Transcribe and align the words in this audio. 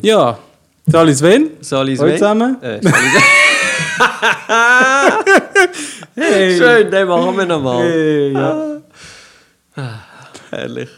Ja, 0.00 0.38
Sali 0.86 1.12
Sven. 1.12 1.50
Sali 1.60 1.96
Hallo 1.96 2.08
Sven. 2.10 2.18
zusammen. 2.18 2.56
Äh. 2.62 2.80
Hey. 6.14 6.56
Schön, 6.56 6.88
den 6.90 7.08
machen 7.08 7.36
wir 7.36 7.46
nochmal. 7.46 7.82
Hey, 7.82 8.32
ja. 8.32 8.80
Herrlich. 10.50 10.88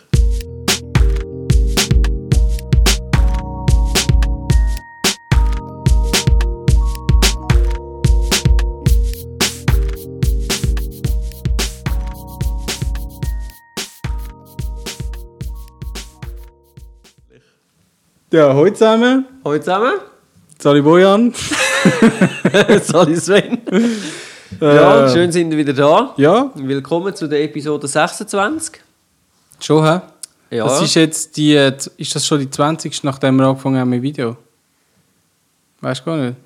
Ja, 18.32 18.48
hallo 18.54 18.70
zusammen. 18.70 19.26
Hallo 19.44 19.58
zusammen. 19.58 19.92
Sali 20.58 20.82
Bojan. 20.82 21.32
Sali 22.82 23.16
Sven. 23.16 23.58
Äh, 24.60 24.76
Ja, 24.76 25.08
schön 25.08 25.32
sind 25.32 25.50
wir 25.50 25.58
wieder 25.58 25.72
da. 25.72 26.12
Ja, 26.16 26.50
Willkommen 26.54 27.14
zu 27.14 27.26
der 27.28 27.42
Episode 27.44 27.86
26. 27.88 28.80
schon, 29.60 29.84
hä? 29.84 30.00
Ja, 30.50 30.64
Das 30.64 30.82
ist 30.82 30.94
jetzt 30.94 31.36
die, 31.36 31.54
äh, 31.54 31.76
ist 31.96 32.14
das 32.14 32.26
schon 32.26 32.40
die 32.40 32.50
20. 32.50 33.04
nachdem 33.04 33.36
wir 33.36 33.46
angefangen 33.46 33.78
haben 33.78 33.90
mit 33.90 34.02
Video? 34.02 34.36
Weißt 35.80 36.00
du 36.00 36.04
gar 36.04 36.16
nicht? 36.18 36.36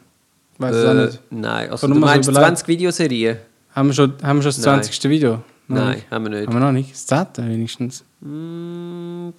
Weiß 0.58 0.74
es 0.74 0.84
auch 0.84 0.90
äh, 0.90 1.06
nicht. 1.06 1.20
nein. 1.30 1.70
Also, 1.70 1.86
Kann 1.86 1.94
du 1.94 2.00
so 2.00 2.06
meinst 2.06 2.28
überlegen. 2.28 2.46
20 2.56 2.68
Videoserien? 2.68 3.38
Haben 3.74 3.88
wir 3.88 3.94
schon, 3.94 4.12
haben 4.22 4.38
wir 4.38 4.42
schon 4.42 4.50
das 4.50 4.58
Nein. 4.58 4.82
20. 4.84 5.10
Video? 5.10 5.42
Noch 5.66 5.76
Nein, 5.78 5.94
nicht. 5.96 6.10
haben 6.10 6.24
wir 6.24 6.30
nicht. 6.30 6.46
Haben 6.46 6.54
wir 6.54 6.60
noch 6.60 6.72
nicht? 6.72 6.92
Das 6.92 7.06
10. 7.32 7.48
wenigstens. 7.48 8.04
Mm, 8.20 9.30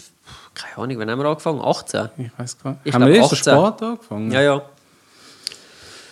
keine 0.53 0.77
Ahnung, 0.83 0.99
wann 0.99 1.09
haben 1.11 1.19
wir 1.19 1.25
angefangen? 1.29 1.61
18? 1.61 2.09
Ich 2.17 2.31
weiß 2.39 2.57
gar 2.63 2.71
nicht. 2.71 2.81
Ich 2.85 2.93
haben 2.93 3.05
wir 3.05 3.13
erst 3.15 3.43
so 3.43 3.51
18. 3.51 3.73
spät 3.75 3.83
angefangen? 3.87 4.31
Ja, 4.31 4.41
ja. 4.41 4.61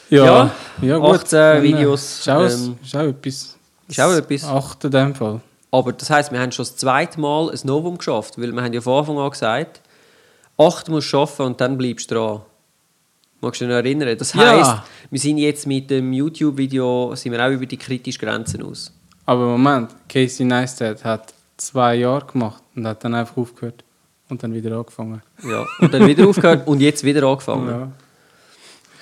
Ja, 0.10 0.26
Ja, 0.26 0.52
ja, 0.82 0.98
gut. 0.98 1.16
18 1.16 1.40
Dann, 1.40 1.58
äh, 1.58 1.64
Videos, 1.64 2.20
Ist 2.20 2.30
auch, 2.30 2.42
ähm, 2.42 2.78
ist 2.84 2.96
auch 2.96 3.00
etwas. 3.02 3.58
ist 3.88 4.02
auch 4.02 4.12
etwas. 4.14 4.44
8 4.44 4.84
in 4.86 4.92
dem 4.92 5.16
Fall. 5.16 5.42
Aber 5.72 5.92
das 5.94 6.10
heisst, 6.10 6.32
wir 6.32 6.40
haben 6.40 6.52
schon 6.52 6.66
das 6.66 6.76
zweite 6.76 7.20
Mal 7.20 7.50
ein 7.50 7.60
Novum 7.64 7.98
geschafft, 7.98 8.40
weil 8.40 8.52
wir 8.52 8.62
haben 8.62 8.74
ja 8.74 8.82
von 8.82 9.00
Anfang 9.00 9.18
an 9.18 9.30
gesagt, 9.32 9.82
acht 10.58 10.88
musst 10.90 11.08
du 11.08 11.10
schaffen 11.10 11.46
und 11.48 11.60
dann 11.62 11.78
bleibst 11.78 12.12
du 12.12 12.16
dran. 12.16 12.42
Magst 13.42 13.60
du 13.60 13.66
dich 13.66 13.72
noch 13.72 13.78
erinnern? 13.78 14.16
Das 14.18 14.34
Ja. 14.34 14.52
heisst, 14.52 14.76
wir 15.10 15.20
sind 15.20 15.38
jetzt 15.40 15.66
mit 15.66 15.90
dem 15.90 16.14
YouTube-Video 16.14 17.16
sind 17.16 17.32
wir 17.32 17.44
auch 17.44 17.50
über 17.50 17.66
die 17.66 17.78
kritischen 17.78 18.20
Grenzen 18.22 18.64
aus. 18.64 18.92
Aber 19.26 19.46
Moment, 19.48 19.90
Casey 20.08 20.46
Neistat 20.46 21.04
hat 21.04 21.34
zwei 21.58 21.96
Jahre 21.96 22.26
gemacht 22.26 22.62
und 22.76 22.86
hat 22.86 23.04
dann 23.04 23.16
einfach 23.16 23.36
aufgehört 23.38 23.83
und 24.34 24.44
dann 24.44 24.54
wieder 24.54 24.76
angefangen. 24.78 25.22
Ja. 25.48 25.66
Und 25.80 25.94
dann 25.94 26.06
wieder 26.08 26.28
aufgehört 26.28 26.68
und 26.68 26.80
jetzt 26.82 27.04
wieder 27.04 27.24
angefangen. 27.28 27.68
Ja. 27.70 27.92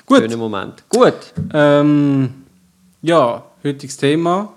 Gut, 0.06 0.20
Schöner 0.20 0.38
Moment. 0.38 0.84
Gut. 0.90 1.14
ähm, 1.54 2.44
ja, 3.02 3.44
heutiges 3.64 3.98
Thema 3.98 4.52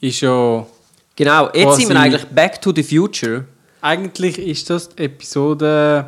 ist 0.00 0.20
ja. 0.20 0.64
Genau, 1.16 1.50
jetzt 1.52 1.76
sind 1.76 1.88
wir 1.88 1.98
eigentlich 2.00 2.24
back 2.28 2.62
to 2.62 2.72
the 2.74 2.82
future. 2.84 3.44
Eigentlich 3.80 4.38
ist 4.38 4.70
das 4.70 4.88
die 4.88 5.02
Episode 5.04 6.06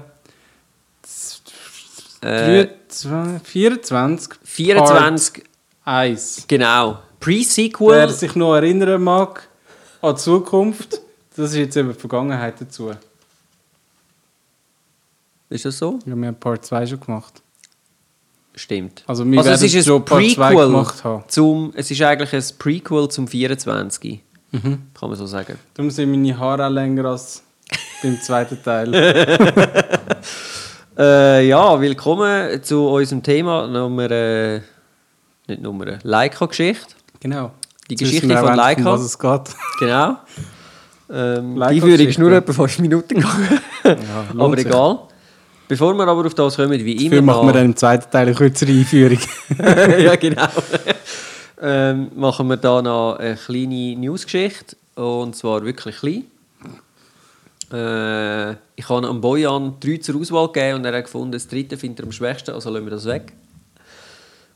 Äh, 2.22 2.66
23, 2.88 3.42
24, 3.48 4.34
24, 4.44 5.32
Part 5.34 5.44
1. 5.84 6.44
genau. 6.46 6.90
Wer 6.90 6.98
Pre-Sequel. 7.18 8.08
sich 8.10 8.34
noch 8.36 8.54
erinnern 8.54 9.02
mag 9.02 9.48
an 10.02 10.14
die 10.14 10.20
Zukunft, 10.20 11.00
das 11.36 11.50
ist 11.50 11.56
jetzt 11.56 11.76
eben 11.76 11.92
die 11.92 11.98
Vergangenheit 11.98 12.60
dazu. 12.60 12.92
Ist 15.50 15.64
das 15.64 15.78
so? 15.78 15.98
Ja, 16.06 16.14
wir 16.14 16.28
haben 16.28 16.36
Part 16.36 16.64
2 16.64 16.86
schon 16.86 17.00
gemacht. 17.00 17.42
Stimmt. 18.54 19.02
Also 19.06 19.24
wir 19.28 19.38
also 19.38 19.50
es 19.50 19.62
ist 19.62 19.74
ein 19.74 19.82
schon 19.84 20.04
Part 20.04 20.22
2 20.30 20.48
Prequel 20.48 20.66
gemacht 20.66 21.04
haben. 21.04 21.24
zum, 21.26 21.72
es 21.74 21.90
ist 21.90 22.00
eigentlich 22.02 22.32
ein 22.32 22.58
Prequel 22.58 23.08
zum 23.08 23.26
24. 23.26 24.20
Mhm. 24.52 24.60
Kann 24.98 25.08
man 25.08 25.16
so 25.19 25.26
sagen. 25.26 25.58
Darum 25.75 25.91
sind 25.91 26.10
meine 26.10 26.38
Haare 26.38 26.66
auch 26.66 26.70
länger 26.70 27.04
als 27.06 27.42
beim 28.02 28.20
zweiten 28.20 28.62
Teil. 28.62 28.92
Äh, 30.98 31.48
ja, 31.48 31.80
willkommen 31.80 32.62
zu 32.62 32.86
unserem 32.88 33.22
Thema 33.22 33.66
Nummer, 33.66 34.10
äh, 34.10 34.60
nicht 35.46 35.62
Nummer, 35.62 35.98
Leica-Geschichte. 36.02 36.94
genau. 37.19 37.52
Die 37.88 37.94
Jetzt 37.94 38.00
Geschichte 38.00 38.36
von 38.36 38.54
Leica. 38.54 38.80
um 38.80 38.84
was 38.86 39.00
es 39.00 39.19
geht. 39.19 39.42
Genau. 39.78 40.16
Ähm, 41.12 41.60
die. 41.72 41.80
Führung 41.80 42.06
ist 42.06 42.19
nur 42.20 42.30
etwa 42.30 42.52
5 42.52 42.78
Minuten 42.80 43.14
gegangen. 43.16 43.60
lohnt 44.32 44.41
aber 44.41 44.58
egal. 44.58 44.98
Bevor 45.70 45.94
wir 45.94 46.08
aber 46.08 46.26
auf 46.26 46.34
das 46.34 46.56
kommen, 46.56 46.84
wie 46.84 47.06
immer. 47.06 47.10
Dafür 47.10 47.22
machen 47.22 47.47
wir 47.47 47.53
dann 47.53 47.66
im 47.66 47.76
zweiten 47.76 48.10
Teil 48.10 48.26
eine 48.26 48.34
kürzere 48.34 48.72
Einführung. 48.72 49.20
ja, 50.00 50.16
genau. 50.16 50.48
ähm, 51.62 52.10
machen 52.16 52.48
wir 52.48 52.56
da 52.56 52.82
noch 52.82 53.14
eine 53.20 53.36
kleine 53.36 53.94
Newsgeschichte. 53.94 54.76
Und 54.97 55.36
zwar 55.36 55.64
wirklich 55.64 55.97
klein. 55.98 56.25
Äh, 57.72 58.50
ich 58.75 58.88
habe 58.88 59.06
am 59.06 59.20
Bojan 59.20 59.75
drei 59.78 59.98
zur 59.98 60.20
Auswahl 60.20 60.48
gegeben 60.48 60.78
und 60.78 60.86
er 60.86 60.97
hat 60.97 61.04
gefunden, 61.04 61.31
das 61.31 61.47
dritte 61.47 61.76
findet 61.76 62.00
er 62.00 62.06
am 62.06 62.10
schwächsten, 62.10 62.52
also 62.52 62.69
lassen 62.69 62.87
wir 62.87 62.91
das 62.91 63.06
weg. 63.06 63.32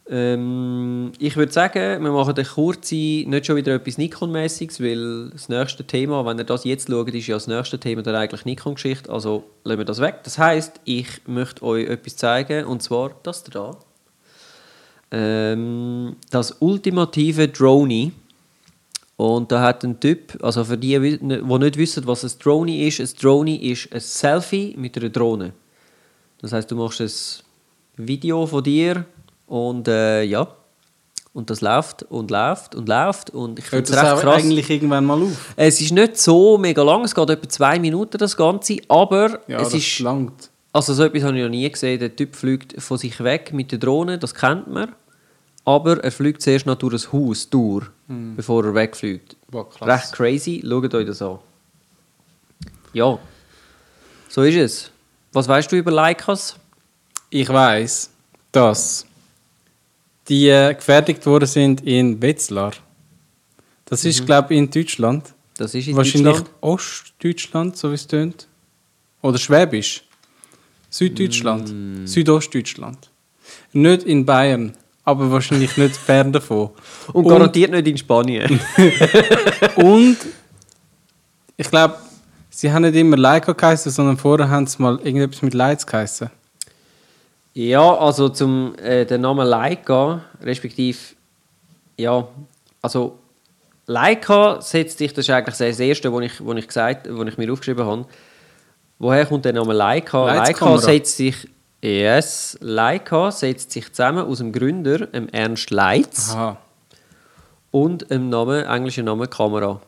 Ähm, 0.07 1.13
ich 1.19 1.37
würde 1.37 1.53
sagen, 1.53 2.03
wir 2.03 2.13
machen 2.13 2.35
eine 2.35 2.45
kurze, 2.45 2.95
nicht 2.95 3.47
schon 3.47 3.57
wieder 3.57 3.75
etwas 3.75 3.97
Nikon-mäßiges, 3.97 4.81
weil 4.81 5.31
das 5.31 5.49
nächste 5.49 5.85
Thema, 5.85 6.27
wenn 6.27 6.39
ihr 6.39 6.45
das 6.45 6.65
jetzt 6.65 6.89
schaut, 6.89 7.09
ist 7.15 7.27
ja 7.27 7.37
das 7.37 7.47
nächste 7.47 7.81
Thema 7.81 8.03
dann 8.03 8.15
eigentlich 8.15 8.45
Nikon-Geschichte, 8.45 9.11
also 9.11 9.45
lassen 9.65 9.79
wir 9.79 9.85
das 9.87 10.01
weg. 10.01 10.21
Das 10.25 10.37
heißt, 10.39 10.81
ich 10.85 11.09
möchte 11.27 11.63
euch 11.63 11.89
etwas 11.89 12.17
zeigen, 12.17 12.67
und 12.67 12.83
zwar 12.83 13.13
das 13.23 13.45
da. 13.45 13.79
Ähm, 15.11 16.17
das 16.31 16.57
ultimative 16.61 17.49
Drone. 17.49 18.13
Und 19.17 19.53
da 19.53 19.63
hat 19.63 19.85
ein 19.85 20.01
Typ, 20.01 20.37
also 20.43 20.65
für 20.65 20.77
die, 20.77 20.99
die 20.99 21.19
nicht 21.23 21.77
wissen, 21.79 22.07
was 22.07 22.25
ein 22.25 22.33
Drone 22.43 22.85
ist, 22.87 23.01
ein 23.01 23.09
Drone 23.23 23.63
ist 23.63 23.91
ein 23.93 24.01
Selfie 24.01 24.75
mit 24.77 24.99
einer 24.99 25.09
Drohne. 25.09 25.53
Das 26.41 26.53
heißt, 26.53 26.71
du 26.71 26.77
machst 26.77 27.01
ein 27.01 27.11
Video 27.97 28.45
von 28.47 28.65
dir 28.65 29.07
und 29.47 29.89
äh, 29.89 30.23
ja, 30.23 30.47
und 31.33 31.51
das 31.51 31.61
läuft 31.61 32.05
und 32.05 32.31
läuft 32.31 32.75
und 32.75 32.89
läuft 32.89 33.31
und 33.31 33.59
ich 33.59 33.65
finde 33.67 33.85
es 33.85 33.93
recht 33.93 34.21
krass. 34.23 34.43
eigentlich 34.43 34.71
irgendwann 34.71 35.05
mal 35.05 35.21
auf? 35.23 35.53
Es 35.57 35.81
ist 35.81 35.91
nicht 35.93 36.17
so 36.19 36.57
mega 36.59 36.83
lang, 36.83 37.05
es 37.05 37.15
geht 37.15 37.29
etwa 37.29 37.49
zwei 37.49 37.79
Minuten 37.79 38.19
das 38.19 38.37
Ganze, 38.37 38.77
aber 38.89 39.41
Ja, 39.49 39.61
es 39.61 39.75
ist 39.75 39.99
langt. 39.99 40.51
also 40.73 40.95
so 40.95 41.03
etwas 41.05 41.25
habe 41.25 41.37
ich 41.37 41.43
noch 41.43 41.51
nie 41.51 41.69
gesehen. 41.69 41.99
Der 41.99 42.15
Typ 42.15 42.37
fliegt 42.37 42.81
von 42.81 42.99
sich 42.99 43.23
weg 43.23 43.53
mit 43.53 43.73
der 43.73 43.79
Drohne, 43.81 44.17
das 44.19 44.33
kennt 44.35 44.69
man. 44.69 44.95
Aber 45.67 46.05
er 46.05 46.13
fliegt 46.13 46.43
zuerst 46.43 46.67
noch 46.67 46.75
durch 46.77 47.07
ein 47.07 47.13
Haus 47.13 47.49
durch, 47.49 47.87
bevor 48.07 48.65
er 48.67 48.75
wegfliegt. 48.75 49.35
Krass. 49.51 49.81
Recht 49.81 50.13
crazy, 50.13 50.63
schaut 50.63 50.95
euch 50.95 51.07
das 51.07 51.23
an. 51.23 51.39
Ja, 52.93 53.19
so 54.29 54.43
ist 54.43 54.57
es. 54.57 54.91
Was 55.33 55.49
weißt 55.49 55.73
du 55.73 55.77
über 55.77 55.91
Leicas? 55.91 56.55
Ich 57.31 57.49
weiß, 57.49 58.11
dass 58.53 59.07
die 60.29 60.49
äh, 60.49 60.75
gefertigt 60.75 61.25
worden 61.27 61.47
sind 61.47 61.83
in 61.83 62.21
Wetzlar. 62.21 62.73
Das 63.85 64.05
ist, 64.05 64.25
glaube 64.25 64.55
ich, 64.55 64.59
in 64.59 64.71
Deutschland. 64.71 65.35
Das 65.57 65.75
ist 65.75 65.87
in 65.87 65.97
Wahrscheinlich 65.97 66.37
Deutschland. 66.37 66.51
Ostdeutschland, 66.61 67.77
so 67.77 67.91
wie 67.91 67.95
es 67.95 68.07
tönt. 68.07 68.49
Oder 69.23 69.39
Schwäbisch. 69.39 70.05
Süddeutschland. 70.91 71.73
Mm. 71.73 72.07
Südostdeutschland. 72.07 73.11
Nicht 73.73 74.05
in 74.05 74.25
Bayern, 74.25 74.77
aber 75.05 75.31
wahrscheinlich 75.31 75.77
nicht 75.77 75.97
fern 75.97 76.33
davon. 76.33 76.71
Und 77.13 77.29
garantiert 77.29 77.71
nicht 77.73 77.87
in 77.87 77.99
Spanien. 77.99 78.61
Und 79.77 80.17
ich 81.57 81.71
glaube, 81.71 81.97
sie 82.51 82.73
haben 82.73 82.83
nicht 82.83 82.97
immer 82.97 83.17
Leica 83.17 83.53
geheißen, 83.53 83.93
sondern 83.93 84.17
vorher 84.17 84.49
haben 84.49 84.67
sie 84.67 84.83
mal 84.83 84.99
irgendetwas 84.99 85.43
mit 85.43 85.55
Lights 85.55 85.87
geheißen. 85.87 86.31
Ja, 87.55 87.97
also 87.99 88.29
zum 88.29 88.75
äh, 88.79 89.07
der 89.07 89.19
Name 89.19 89.45
Leica, 89.45 90.25
respektive 90.43 90.99
ja, 91.97 92.27
also 92.83 93.19
Leica 93.87 94.61
setzt 94.61 94.99
sich, 94.99 95.13
das 95.13 95.27
ist 95.27 95.31
eigentlich 95.31 95.57
das 95.57 95.79
erste, 95.79 96.13
was 96.13 96.25
ich, 96.25 96.45
wo 96.45 96.53
ich, 96.53 96.67
gesagt, 96.67 97.09
wo 97.09 97.23
ich 97.23 97.39
mir 97.39 97.53
aufgeschrieben 97.53 97.87
habe. 97.87 98.07
Woher 98.99 99.25
kommt 99.27 99.45
der 99.45 99.53
Name 99.53 99.73
Leica? 99.73 100.35
Leica 100.35 100.79
setzt 100.79 101.17
sich, 101.17 101.49
yes, 101.81 102.59
Leica 102.61 103.31
setzt 103.31 103.71
sich 103.71 103.93
zusammen 103.93 104.27
aus 104.27 104.39
dem 104.39 104.53
Gründer, 104.53 105.07
dem 105.07 105.29
Ernst 105.29 105.71
Leitz, 105.71 106.33
Aha. 106.35 106.57
und 107.71 108.11
dem 108.11 108.31
Namen, 108.31 108.65
englischen 108.65 109.05
Namen 109.05 109.31
Kamera. 109.31 109.81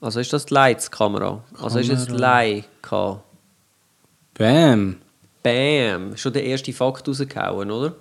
Also 0.00 0.20
ist 0.20 0.32
das 0.32 0.46
die 0.46 0.54
Leitz-Kamera. 0.54 1.42
Also 1.62 1.78
ist 1.78 1.88
es 1.88 2.08
Leica. 2.08 3.22
Bam. 4.34 4.96
Bam! 5.44 6.16
Schon 6.16 6.32
der 6.32 6.42
erste 6.42 6.72
Fakt 6.72 7.06
rausgehauen, 7.06 7.70
oder? 7.70 7.94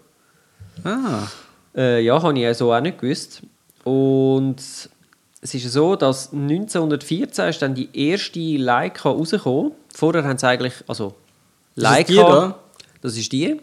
Ah. 0.84 1.28
Äh, 1.76 2.02
ja, 2.02 2.20
habe 2.22 2.40
ich 2.40 2.58
so 2.58 2.74
auch 2.74 2.80
nicht 2.80 3.00
gewusst. 3.00 3.42
Und 3.84 4.56
es 5.42 5.54
ist 5.54 5.72
so, 5.74 5.98
dass 5.98 6.32
1914 6.32 7.50
ist 7.50 7.62
dann 7.62 7.76
die 7.76 7.90
erste 7.94 8.40
Leica 8.40 9.10
rausgekommen. 9.10 9.74
Vorher 9.94 10.24
haben 10.24 10.38
sie 10.38 10.48
eigentlich, 10.48 10.74
also 10.88 11.16
das 11.76 11.84
Leica, 11.84 12.08
die 12.08 12.16
da? 12.16 12.60
das 13.02 13.18
ist 13.18 13.32
die. 13.32 13.60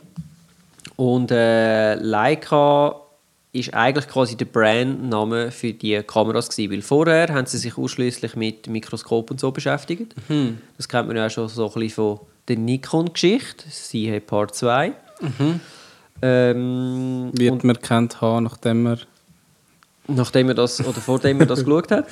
Und 0.97 1.31
äh, 1.31 1.95
Leica 1.95 3.01
ist 3.53 3.73
eigentlich 3.73 4.09
quasi 4.09 4.37
der 4.37 4.45
Brandname 4.45 5.51
für 5.51 5.73
die 5.73 6.03
Kameras 6.03 6.51
gewesen, 6.51 6.71
weil 6.71 6.83
vorher 6.83 7.29
haben 7.33 7.47
sie 7.47 7.57
sich 7.57 7.79
ausschließlich 7.79 8.37
mit 8.37 8.69
Mikroskop 8.69 9.31
und 9.31 9.41
so 9.41 9.51
beschäftigt. 9.51 10.15
Mhm. 10.29 10.59
Das 10.77 10.87
kennt 10.87 11.09
man 11.09 11.17
ja 11.17 11.27
auch 11.27 11.31
schon 11.31 11.49
so 11.49 11.67
ein 11.67 11.73
bisschen 11.73 11.91
von 11.91 12.21
der 12.51 12.59
Nikon-Geschichte, 12.59 13.65
siehe 13.71 14.21
Part 14.21 14.55
2. 14.55 14.93
Ähm, 16.21 17.31
Wird 17.33 17.65
man 17.65 17.81
kennt 17.81 18.21
haben, 18.21 18.45
nachdem 18.45 18.87
er... 18.87 18.99
nachdem 20.09 20.49
er 20.49 20.55
das 20.55 20.81
oder 20.81 21.01
vordem 21.01 21.41
er 21.41 21.47
das 21.47 21.65
geschaut 21.65 21.91
hat. 21.91 22.07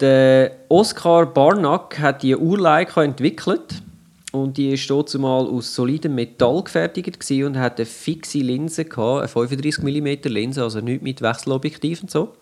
Der 0.00 0.52
Oscar 0.68 1.26
Barnack 1.26 1.98
hat 1.98 2.22
die 2.22 2.34
Urleica 2.34 3.02
entwickelt 3.02 3.82
und 4.30 4.56
die 4.56 4.70
ist 4.70 4.88
dort 4.88 5.10
zumal 5.10 5.46
aus 5.46 5.74
solidem 5.74 6.14
Metall 6.14 6.62
gefertigt 6.62 7.30
und 7.30 7.58
hat 7.58 7.78
eine 7.78 7.86
fixe 7.86 8.38
Linse 8.38 8.84
gehabt, 8.84 9.18
eine 9.18 9.28
35 9.28 9.82
mm 9.82 10.32
Linse, 10.32 10.62
also 10.62 10.80
nicht 10.80 11.02
mit 11.02 11.20
Wechselobjektiv 11.20 12.02
und 12.02 12.10
so. 12.10 12.32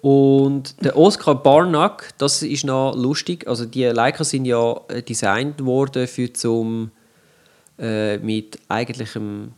Und 0.00 0.82
der 0.84 0.96
Oscar 0.96 1.34
Barnack, 1.34 2.14
das 2.18 2.42
ist 2.42 2.64
noch 2.64 2.94
lustig, 2.94 3.48
also 3.48 3.64
die 3.64 3.84
Leica 3.84 4.22
sind 4.22 4.44
ja 4.44 4.80
äh, 4.88 5.02
designt 5.02 5.64
worden 5.64 6.06
für 6.06 6.32
zum 6.32 6.92
äh, 7.78 8.18
mit 8.18 8.58
eigentlichem 8.68 9.52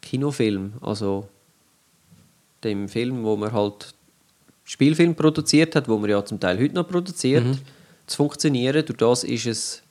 Kinofilm, 0.00 0.74
also 0.80 1.28
dem 2.64 2.88
Film, 2.88 3.22
wo 3.24 3.36
man 3.36 3.52
halt 3.52 3.94
Spielfilm 4.64 5.14
produziert 5.14 5.74
hat, 5.74 5.88
wo 5.88 5.98
man 5.98 6.08
ja 6.08 6.24
zum 6.24 6.38
Teil 6.38 6.58
heute 6.58 6.74
noch 6.74 6.86
produziert, 6.86 7.44
zu 8.06 8.16
funktionieren. 8.16 8.84
Durch 8.84 8.98
das 8.98 9.24
ist 9.24 9.46
es 9.46 9.82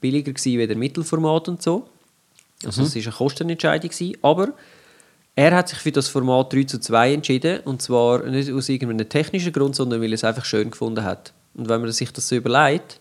billiger 0.00 0.32
gewesen 0.32 0.58
wie 0.58 0.66
der 0.66 0.76
Mittelformat 0.76 1.48
und 1.48 1.62
so. 1.62 1.88
Also 2.64 2.82
es 2.82 2.94
ist 2.96 3.06
eine 3.06 3.16
Kostenentscheidung 3.16 3.90
gewesen. 3.90 4.16
Aber 4.22 4.52
er 5.34 5.56
hat 5.56 5.68
sich 5.68 5.78
für 5.78 5.92
das 5.92 6.08
Format 6.08 6.52
3 6.52 6.64
zu 6.64 6.78
2 6.78 7.14
entschieden 7.14 7.60
und 7.60 7.80
zwar 7.80 8.24
nicht 8.24 8.52
aus 8.52 8.68
irgendeinem 8.68 9.08
technischen 9.08 9.52
Grund, 9.52 9.74
sondern 9.74 10.00
weil 10.00 10.10
er 10.10 10.14
es 10.14 10.24
einfach 10.24 10.44
schön 10.44 10.70
gefunden 10.70 11.04
hat. 11.04 11.32
Und 11.54 11.68
wenn 11.68 11.80
man 11.80 11.90
sich 11.92 12.12
das 12.12 12.28
so 12.28 12.36
überlegt, 12.36 13.00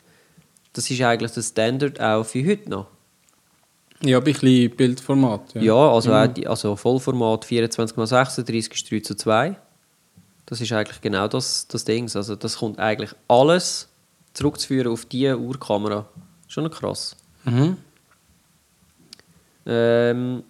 das 0.73 0.89
ist 0.89 1.01
eigentlich 1.01 1.31
der 1.31 1.41
Standard 1.41 1.99
auch 1.99 2.23
für 2.23 2.45
heute 2.45 2.69
noch. 2.69 2.87
Ja, 4.03 4.17
ein 4.17 4.23
bisschen 4.23 4.75
Bildformat. 4.75 5.53
Ja. 5.55 5.61
Ja, 5.61 5.91
also, 5.91 6.13
auch 6.13 6.27
die, 6.27 6.47
also 6.47 6.75
Vollformat 6.75 7.45
24x36 7.45 8.71
ist 8.71 8.91
3 8.91 8.99
zu 9.01 9.15
2. 9.15 9.55
Das 10.45 10.59
ist 10.59 10.71
eigentlich 10.71 11.01
genau 11.01 11.27
das, 11.27 11.67
das 11.67 11.85
Ding. 11.85 12.09
Also 12.15 12.35
das 12.35 12.57
kommt 12.57 12.79
eigentlich 12.79 13.11
alles 13.27 13.89
zurückzuführen 14.33 14.91
auf 14.91 15.05
diese 15.05 15.37
Uhrkamera. 15.37 16.07
Schon 16.47 16.69
krass. 16.71 17.15
Mhm. 17.45 17.77
Ähm, 19.65 20.43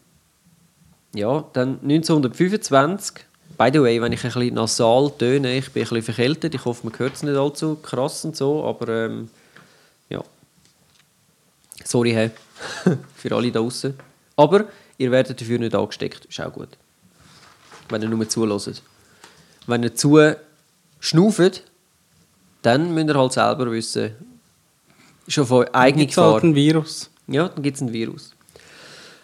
ja, 1.13 1.46
dann 1.54 1.80
1925. 1.81 3.25
By 3.58 3.69
the 3.72 3.81
way, 3.81 4.02
wenn 4.02 4.12
ich 4.12 4.24
ein 4.24 4.31
bisschen 4.31 4.56
nasal 4.56 5.12
töne, 5.18 5.58
ich 5.58 5.72
bin 5.72 5.84
ein 5.84 5.90
bisschen 5.90 6.04
verkältet. 6.04 6.56
Ich 6.56 6.66
hoffe, 6.66 6.88
man 6.88 6.98
hört 6.98 7.16
es 7.16 7.24
nicht 7.24 7.36
allzu 7.36 7.75
krass 7.75 8.25
und 8.25 8.36
so, 8.36 8.63
aber 8.63 8.88
ähm, 8.88 9.30
ja. 10.10 10.24
Sorry, 11.84 12.12
hey. 12.12 12.31
für 13.16 13.36
alle 13.36 13.52
da 13.52 13.60
draußen. 13.60 13.94
Aber 14.36 14.66
ihr 14.98 15.12
werdet 15.12 15.40
dafür 15.40 15.60
nicht 15.60 15.75
angesteckt. 15.75 16.25
Ist 16.25 16.40
auch 16.40 16.54
gut. 16.54 16.69
Wenn 17.90 18.02
ihr 18.02 18.10
nur 18.10 18.28
zuhört. 18.28 18.81
Wenn 19.68 19.84
ihr 19.84 19.96
zu 19.96 20.36
schnauft, 21.00 21.63
dann 22.62 22.94
müsst 22.94 23.10
ihr 23.10 23.16
halt 23.16 23.34
selber 23.34 23.72
wissen, 23.72 24.16
schon 25.28 25.46
von 25.46 25.68
eigener 25.74 26.06
Gibt's 26.06 26.18
halt 26.18 26.36
Gefahr. 26.36 26.50
ein 26.50 26.56
Virus. 26.56 27.10
Ja, 27.28 27.50
dann 27.50 27.63
gibt 27.63 27.75
es 27.75 27.81
ein 27.81 27.94
Virus. 27.94 28.34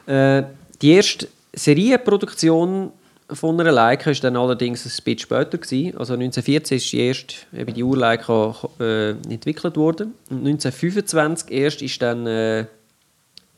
Äh, 0.05 0.43
die 0.81 0.91
erste 0.91 1.27
Serienproduktion 1.53 2.91
von 3.29 3.59
einer 3.59 3.71
Leica 3.71 4.07
war 4.07 4.13
dann 4.13 4.37
allerdings 4.37 4.85
ein 4.85 5.03
bisschen 5.03 5.19
später. 5.19 5.57
Gewesen. 5.57 5.97
Also 5.97 6.13
1914 6.13 6.77
ist 6.77 6.91
die 6.91 6.99
erste 6.99 7.35
eben 7.55 7.73
die 7.73 7.83
Urleica 7.83 8.55
äh, 8.79 9.11
entwickelt 9.11 9.75
worden. 9.75 10.13
Und 10.29 10.47
1925 10.47 11.51
erst 11.51 11.81
ist 11.81 12.01
dann 12.01 12.25
äh, 12.25 12.65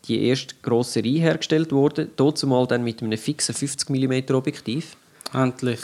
die 0.08 0.24
erste 0.26 0.56
grosse 0.62 0.94
Serie 0.94 1.22
hergestellt 1.22 1.72
worden. 1.72 2.10
Dort 2.16 2.38
zumal 2.38 2.66
dann 2.66 2.84
mit 2.84 3.04
einem 3.04 3.18
fixen 3.18 3.54
50 3.54 3.90
mm 3.90 4.34
Objektiv. 4.34 4.96
Endlich. 5.34 5.82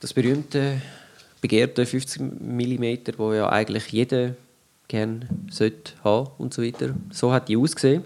Das 0.00 0.12
berühmte, 0.12 0.80
begehrte 1.40 1.84
50 1.84 2.22
mm, 2.22 2.84
wo 3.16 3.32
ja 3.32 3.48
eigentlich 3.48 3.88
jeder 3.88 4.36
gerne 4.86 5.28
sollte 5.50 5.92
haben 6.04 6.30
und 6.38 6.54
so 6.54 6.62
weiter. 6.62 6.94
So 7.10 7.32
hat 7.32 7.48
die 7.48 7.56
ausgesehen. 7.56 8.04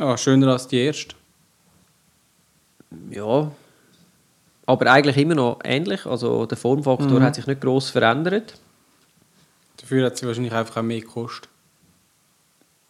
Ja, 0.00 0.16
schöner 0.16 0.48
als 0.48 0.66
die 0.66 0.78
erste. 0.78 1.14
Ja, 3.10 3.50
aber 4.66 4.86
eigentlich 4.90 5.16
immer 5.18 5.34
noch 5.34 5.58
ähnlich. 5.62 6.06
Also 6.06 6.46
der 6.46 6.56
Formfaktor 6.58 7.20
Mhm. 7.20 7.22
hat 7.22 7.34
sich 7.34 7.46
nicht 7.46 7.60
groß 7.60 7.90
verändert. 7.90 8.54
Dafür 9.76 10.06
hat 10.06 10.16
sie 10.16 10.26
wahrscheinlich 10.26 10.52
einfach 10.52 10.78
auch 10.78 10.82
mehr 10.82 11.00
gekostet. 11.00 11.48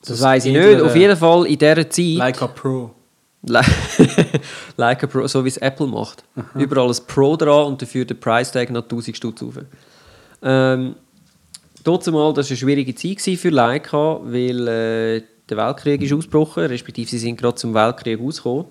Das, 0.01 0.09
Das 0.11 0.21
weiß 0.23 0.47
ich 0.47 0.53
nicht. 0.53 0.81
Auf 0.81 0.97
jeden 0.97 1.17
Fall 1.17 1.47
in 1.47 1.59
dieser 1.59 1.91
Zeit. 1.91 2.05
Leica 2.17 2.47
Pro. 2.47 2.91
Le 3.43 3.61
Leica 4.77 5.07
Pro, 5.07 5.27
so 5.27 5.45
wie 5.45 5.49
es 5.49 5.57
Apple 5.59 5.87
macht. 5.87 6.25
Überall 6.55 6.89
ein 6.91 6.97
Pro 7.07 7.37
dran 7.37 7.67
und 7.67 7.83
dafür 7.83 8.05
der 8.05 8.15
Price 8.15 8.53
Tag 8.53 8.71
noch 8.71 8.83
1000 8.83 9.17
Stutz 9.17 9.43
rauf. 9.43 9.59
Ähm, 10.43 10.95
Trotzdem 11.83 12.13
mal, 12.13 12.35
das 12.35 12.47
war 12.47 12.51
eine 12.51 12.57
schwierige 12.59 12.95
Zeit 12.95 13.21
für 13.39 13.49
Leica, 13.49 14.21
weil 14.23 14.69
äh, 14.69 15.23
der 15.51 15.59
Weltkrieg 15.59 16.03
ist 16.03 16.13
ausgebrochen, 16.13 16.65
respektive 16.67 17.11
sie 17.11 17.19
sind 17.19 17.37
gerade 17.39 17.57
zum 17.57 17.75
Weltkrieg 17.75 18.21
ausgekommen. 18.21 18.67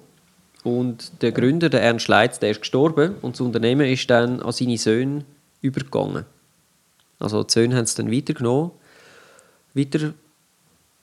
Und 0.64 1.22
der 1.22 1.32
Gründer, 1.32 1.70
der 1.70 1.82
Ernst 1.82 2.08
Leitz, 2.08 2.40
der 2.40 2.52
ist 2.52 2.62
gestorben 2.62 3.16
und 3.22 3.36
das 3.36 3.42
Unternehmen 3.42 3.88
ist 3.88 4.10
dann 4.10 4.42
an 4.42 4.52
seine 4.52 4.78
Söhne 4.78 5.24
übergegangen. 5.62 6.26
Also 7.20 7.44
die 7.44 7.52
Söhne 7.52 7.76
haben 7.76 7.84
es 7.84 7.96
dann 7.96 8.12
weitergenommen, 8.12 8.72
weiter, 9.74 10.14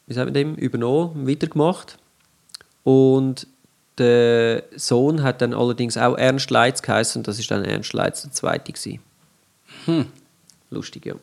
wie 0.06 0.14
sagt 0.14 0.26
man 0.26 0.34
dem, 0.34 0.54
übernommen, 0.56 1.26
weitergemacht. 1.28 1.98
Und 2.84 3.46
der 3.98 4.64
Sohn 4.76 5.22
hat 5.22 5.40
dann 5.40 5.54
allerdings 5.54 5.96
auch 5.96 6.16
Ernst 6.16 6.50
Leitz 6.50 6.82
geheißen 6.82 7.20
und 7.20 7.28
das 7.28 7.38
ist 7.38 7.50
dann 7.50 7.64
Ernst 7.64 7.92
Leitz 7.92 8.22
der 8.22 8.32
Zweite 8.32 8.72
gewesen. 8.72 9.00
Lustig, 10.70 11.06
ja. 11.06 11.14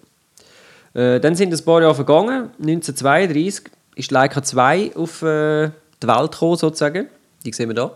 Äh, 0.93 1.19
dann 1.19 1.35
sind 1.35 1.53
ein 1.53 1.65
paar 1.65 1.81
Jahre 1.81 1.95
vergangen. 1.95 2.51
1932 2.59 3.71
ist 3.95 4.11
Leica 4.11 4.41
2 4.43 4.95
auf 4.95 5.21
äh, 5.21 5.69
die 6.01 6.07
Welt 6.07 6.31
gekommen, 6.31 6.57
sozusagen. 6.57 7.07
Die 7.45 7.51
sehen 7.53 7.69
wir 7.69 7.75
da. 7.75 7.91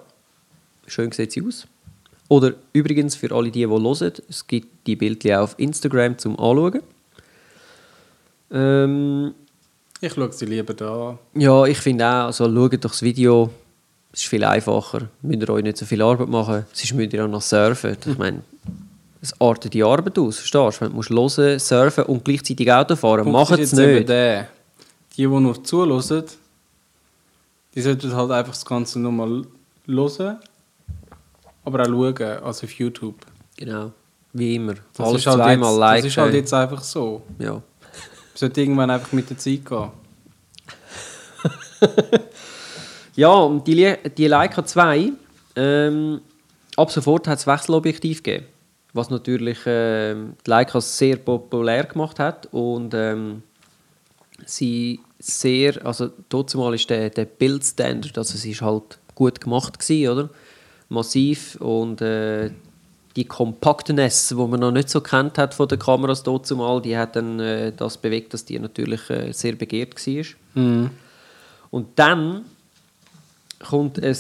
Schön 0.88 1.12
sieht 1.12 1.32
sie 1.32 1.44
aus. 1.46 1.68
Oder 2.30 2.54
übrigens 2.74 3.16
für 3.16 3.32
alle 3.34 3.50
die, 3.52 3.60
die 3.62 3.68
hören, 3.68 4.12
es 4.30 4.46
gibt 4.48 4.88
die 4.88 4.96
Bildchen 4.96 5.36
auch 5.38 5.44
auf 5.44 5.56
Instagram 5.58 6.18
zum 6.18 6.38
Anschauen. 6.40 6.82
Ähm, 8.52 9.34
Ich 10.02 10.14
schaue 10.14 10.32
sie 10.32 10.46
lieber 10.46 10.74
da 10.74 11.10
an. 11.10 11.20
ja, 11.34 11.66
ich 11.66 11.78
finde 11.80 12.06
auch, 12.06 12.26
also 12.28 12.46
schaut 12.46 12.74
doch 12.74 12.92
das 12.92 13.02
Video. 13.02 13.50
Es 14.14 14.24
ist 14.24 14.30
viel 14.30 14.44
einfacher. 14.44 15.10
Müsst 15.22 15.42
ihr 15.42 15.50
euch 15.50 15.64
nicht 15.64 15.78
so 15.78 15.86
viel 15.86 16.02
Arbeit 16.02 16.28
machen. 16.30 16.66
Sonst 16.74 16.94
müsst 16.94 17.14
ihr 17.14 17.24
auch 17.26 17.30
noch 17.30 17.42
surfen. 17.42 17.98
Ich 18.06 18.18
meine, 18.18 18.42
es 19.22 19.34
artet 19.40 19.74
die 19.74 19.84
Arbeit 19.84 20.18
aus, 20.20 20.38
verstehst 20.40 20.78
du? 20.82 20.86
Wenn 20.86 20.90
du 20.92 20.96
musst 20.96 21.10
hören, 21.10 21.60
surfen 21.60 22.04
und 22.06 22.24
gleichzeitig 22.26 22.72
Auto 22.72 22.96
fahren, 22.96 23.32
macht 23.32 23.60
es 23.60 23.74
nicht. 23.74 24.10
Die, 25.18 25.24
die 25.24 25.28
nur 25.28 25.64
zuhören, 25.64 26.26
die 27.74 27.82
sollten 27.82 28.16
halt 28.16 28.32
einfach 28.32 28.54
das 28.54 28.66
Ganze 28.66 29.00
nochmal 29.00 29.46
hören, 29.88 30.38
aber 31.66 31.82
auch 31.82 31.88
schauen, 31.88 32.44
also 32.44 32.66
auf 32.66 32.74
YouTube. 32.74 33.16
Genau, 33.58 33.92
wie 34.34 34.56
immer. 34.56 34.76
Das 34.94 35.08
Alles 35.08 35.22
ist 35.22 35.28
halt 35.28 35.38
zweimal 35.38 35.72
jetzt, 35.72 35.80
liken. 35.80 36.04
Das 36.04 36.12
ist 36.12 36.18
halt 36.18 36.34
jetzt 36.36 36.54
einfach 36.54 36.84
so. 36.84 37.24
Ja. 37.40 37.62
Es 38.34 38.40
sollte 38.40 38.62
irgendwann 38.62 38.92
einfach 38.92 39.12
mit 39.12 39.30
der 39.30 39.38
Zeit 39.38 39.66
gehen. 39.66 39.90
ja, 43.16 43.30
und 43.32 43.68
die, 43.68 43.96
die 44.16 44.28
Leica 44.28 44.64
2, 44.64 45.12
ähm, 45.56 46.22
ab 46.76 46.92
sofort 46.92 47.28
hat 47.28 47.40
es 47.40 47.48
Wechselobjektiv 47.48 48.22
gegeben. 48.22 48.46
Was 48.94 49.10
natürlich 49.10 49.60
ähm, 49.66 50.36
die 50.46 50.50
Leica 50.50 50.80
sehr 50.80 51.18
populär 51.18 51.86
gemacht 51.86 52.20
hat 52.20 52.48
und 52.52 52.94
ähm, 52.94 53.44
sie 54.46 55.00
sehr, 55.28 55.86
also 55.86 56.10
dort 56.30 56.50
zumal 56.50 56.74
ist 56.76 56.90
der, 56.90 57.10
der 57.10 57.26
Bildstandard, 57.26 58.18
also 58.18 58.38
sie 58.38 58.52
ist 58.52 58.62
halt 58.62 58.98
gut 59.14 59.42
gemacht 59.42 59.80
gewesen, 59.80 60.12
oder? 60.12 60.30
Massiv 60.90 61.56
und 61.60 62.02
äh, 62.02 62.50
die 63.18 63.26
Compaktness, 63.26 64.38
wo 64.38 64.48
man 64.48 64.62
noch 64.62 64.72
nicht 64.72 64.90
so 64.90 65.02
kennt 65.02 65.38
hat 65.38 65.54
von 65.54 65.68
den 65.68 65.80
Kameras 65.80 66.24
dort 66.24 66.48
zumal, 66.48 66.82
die 66.82 66.98
hat 66.98 67.18
dann 67.18 67.40
äh, 67.40 67.74
das 67.76 67.98
bewegt, 67.98 68.34
dass 68.34 68.46
die 68.46 68.58
natürlich 68.58 69.10
äh, 69.10 69.34
sehr 69.34 69.54
begehrt 69.54 69.96
war. 69.96 70.26
Mhm. 70.54 70.92
Und 71.72 71.88
dann 72.00 72.46
kommt 73.68 74.02
ein 74.02 74.16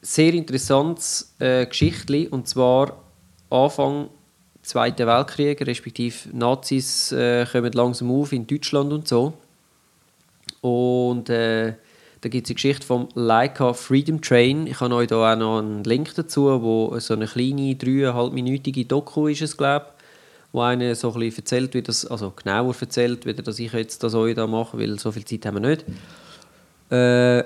sehr 0.00 0.34
interessantes 0.34 1.34
äh, 1.38 1.66
Geschichtli 1.66 2.26
und 2.26 2.48
zwar 2.48 3.00
Anfang 3.50 4.08
Zweiten 4.62 5.08
Weltkrieg, 5.08 5.60
respektive 5.66 6.36
Nazis 6.36 7.10
äh, 7.10 7.44
kommen 7.50 7.72
langsam 7.72 8.12
auf 8.12 8.32
in 8.32 8.46
Deutschland 8.46 8.92
und 8.92 9.08
so. 9.08 9.34
Und 10.62 11.28
äh, 11.28 11.74
da 12.22 12.28
gibt 12.28 12.46
es 12.46 12.48
die 12.48 12.54
Geschichte 12.54 12.86
vom 12.86 13.08
Leica 13.14 13.74
Freedom 13.74 14.22
Train. 14.22 14.66
Ich 14.66 14.80
habe 14.80 14.94
euch 14.94 15.08
da 15.08 15.32
auch 15.32 15.36
noch 15.36 15.58
einen 15.58 15.84
Link 15.84 16.14
dazu, 16.14 16.62
wo 16.62 16.98
so 16.98 17.14
eine 17.14 17.26
kleine, 17.26 17.74
dreieinhalbminütige 17.74 18.86
Doku 18.86 19.26
ist 19.26 19.42
es, 19.42 19.56
glaube 19.56 19.86
wo 20.52 20.60
einer 20.60 20.94
so 20.94 21.12
ein 21.12 21.20
bisschen 21.20 21.38
erzählt, 21.38 21.74
wie 21.74 21.82
das, 21.82 22.06
also 22.06 22.30
genauer 22.30 22.74
erzählt, 22.78 23.24
wie 23.24 23.34
das 23.34 23.58
ich 23.58 23.72
jetzt 23.72 24.02
das 24.02 24.14
euch 24.14 24.34
da 24.34 24.46
mache, 24.46 24.78
weil 24.78 24.98
so 24.98 25.10
viel 25.10 25.24
Zeit 25.24 25.46
haben 25.46 25.62
wir 25.62 25.68
nicht. 25.70 25.84
Äh, 26.90 27.44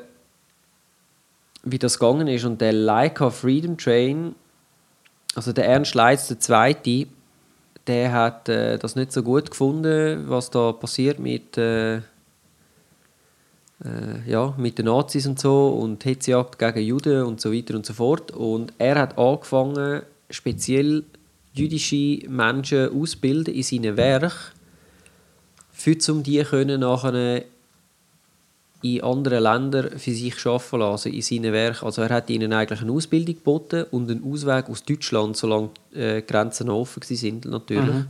wie 1.62 1.78
das 1.78 1.98
gegangen 1.98 2.28
ist. 2.28 2.44
Und 2.44 2.60
der 2.60 2.72
Leica 2.72 3.30
Freedom 3.30 3.78
Train, 3.78 4.34
also 5.34 5.52
der 5.52 5.66
Ernst 5.66 5.94
Leitz, 5.94 6.28
der 6.28 6.40
Zweite, 6.40 7.06
der 7.86 8.12
hat 8.12 8.48
äh, 8.48 8.78
das 8.78 8.96
nicht 8.96 9.12
so 9.12 9.22
gut 9.22 9.50
gefunden, 9.50 10.24
was 10.28 10.50
da 10.50 10.72
passiert 10.72 11.20
mit, 11.20 11.56
äh, 11.56 12.00
äh, 13.84 14.30
ja, 14.30 14.54
mit 14.56 14.78
den 14.78 14.86
Nazis 14.86 15.26
und 15.26 15.38
so 15.38 15.68
und 15.68 16.04
Hetzjagd 16.04 16.58
gegen 16.58 16.80
Juden 16.80 17.24
und 17.24 17.40
so 17.40 17.52
weiter 17.52 17.74
und 17.74 17.84
so 17.84 17.92
fort. 17.92 18.30
Und 18.30 18.72
er 18.78 19.00
hat 19.00 19.18
angefangen, 19.18 20.02
speziell 20.30 21.04
jüdische 21.52 22.28
Menschen 22.28 22.90
auszubilden 22.90 23.54
in 23.54 23.62
seinen 23.62 23.96
Werken, 23.96 24.32
für 25.72 25.96
um 26.08 26.22
die 26.22 26.42
können 26.42 26.80
nachher 26.80 27.44
in 28.82 29.02
anderen 29.02 29.42
Ländern 29.42 29.98
für 29.98 30.12
sich 30.12 30.46
arbeiten 30.46 30.78
lassen, 30.78 31.12
in 31.12 31.22
seinen 31.22 31.52
Werken. 31.52 31.84
Also 31.84 32.02
er 32.02 32.10
hat 32.10 32.30
ihnen 32.30 32.52
eigentlich 32.52 32.80
eine 32.80 32.92
Ausbildung 32.92 33.34
geboten 33.34 33.84
und 33.90 34.10
einen 34.10 34.24
Ausweg 34.24 34.68
aus 34.68 34.84
Deutschland, 34.84 35.36
solange 35.36 35.70
äh, 35.92 36.20
die 36.20 36.26
Grenzen 36.26 36.70
offen 36.70 37.02
sind 37.02 37.44
natürlich. 37.46 37.94
Mhm. 37.94 38.06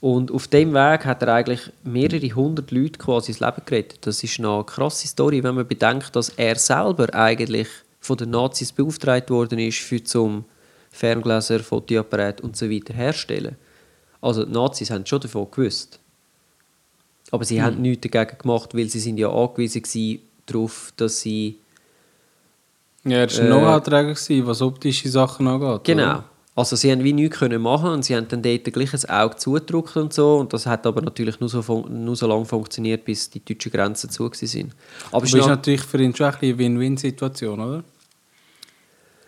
Und 0.00 0.30
auf 0.30 0.48
dem 0.48 0.72
Weg 0.72 1.04
hat 1.04 1.22
er 1.22 1.34
eigentlich 1.34 1.60
mehrere 1.84 2.34
hundert 2.34 2.70
Leute 2.70 2.98
quasi 2.98 3.32
ins 3.32 3.40
Leben 3.40 3.62
gerettet. 3.66 4.06
Das 4.06 4.22
ist 4.24 4.38
eine 4.38 4.64
krasse 4.64 5.06
Story, 5.06 5.42
wenn 5.42 5.54
man 5.54 5.68
bedenkt, 5.68 6.16
dass 6.16 6.30
er 6.30 6.56
selber 6.56 7.14
eigentlich 7.14 7.68
von 8.00 8.16
den 8.16 8.30
Nazis 8.30 8.72
beauftragt 8.72 9.28
worden 9.28 9.58
ist, 9.58 9.78
für 9.80 10.02
zum 10.02 10.44
Ferngläser, 10.90 11.60
Fotoapparat 11.60 12.40
und 12.40 12.56
so 12.56 12.70
weiter 12.70 12.94
herstellen. 12.94 13.56
Also 14.22 14.44
die 14.44 14.52
Nazis 14.52 14.90
haben 14.90 15.04
schon 15.04 15.20
davon 15.20 15.48
gewusst. 15.50 15.98
Aber 17.30 17.44
sie 17.44 17.58
mhm. 17.58 17.62
haben 17.62 17.82
nichts 17.82 18.08
dagegen 18.08 18.38
gemacht, 18.38 18.74
weil 18.74 18.88
sie 18.88 19.00
sind 19.00 19.18
ja 19.18 19.30
angewiesen 19.30 19.82
waren 19.82 20.18
darauf, 20.46 20.92
dass 20.96 21.20
sie... 21.20 21.58
Ja, 23.04 23.18
er 23.18 23.30
war 23.30 23.38
äh, 23.38 23.46
Know-how-Träger, 23.46 24.46
was 24.46 24.62
optische 24.62 25.08
Sachen 25.08 25.46
angeht. 25.46 25.84
Genau. 25.84 26.02
Oder? 26.02 26.24
Also 26.60 26.76
sie 26.76 26.92
haben 26.92 27.02
wie 27.02 27.14
nichts 27.14 27.38
können 27.38 27.62
machen 27.62 27.90
und 27.90 28.04
sie 28.04 28.14
haben 28.14 28.28
dann 28.28 28.42
dort 28.42 28.64
gleich 28.64 28.92
ein 28.92 29.08
Auge 29.08 29.36
zugedrückt 29.36 29.96
und 29.96 30.12
so 30.12 30.36
und 30.36 30.52
das 30.52 30.66
hat 30.66 30.86
aber 30.86 31.00
natürlich 31.00 31.40
nur 31.40 31.48
so, 31.48 31.86
nur 31.88 32.14
so 32.14 32.26
lange 32.26 32.44
funktioniert, 32.44 33.02
bis 33.02 33.30
die 33.30 33.42
deutschen 33.42 33.72
Grenzen 33.72 34.10
zu 34.10 34.24
waren. 34.24 34.72
Aber, 35.10 35.16
aber 35.16 35.24
ist 35.24 35.34
natürlich 35.34 35.82
für 35.82 36.02
ihn 36.02 36.14
schon 36.14 36.26
eine 36.26 36.58
Win-Win-Situation, 36.58 37.60
oder? 37.60 37.82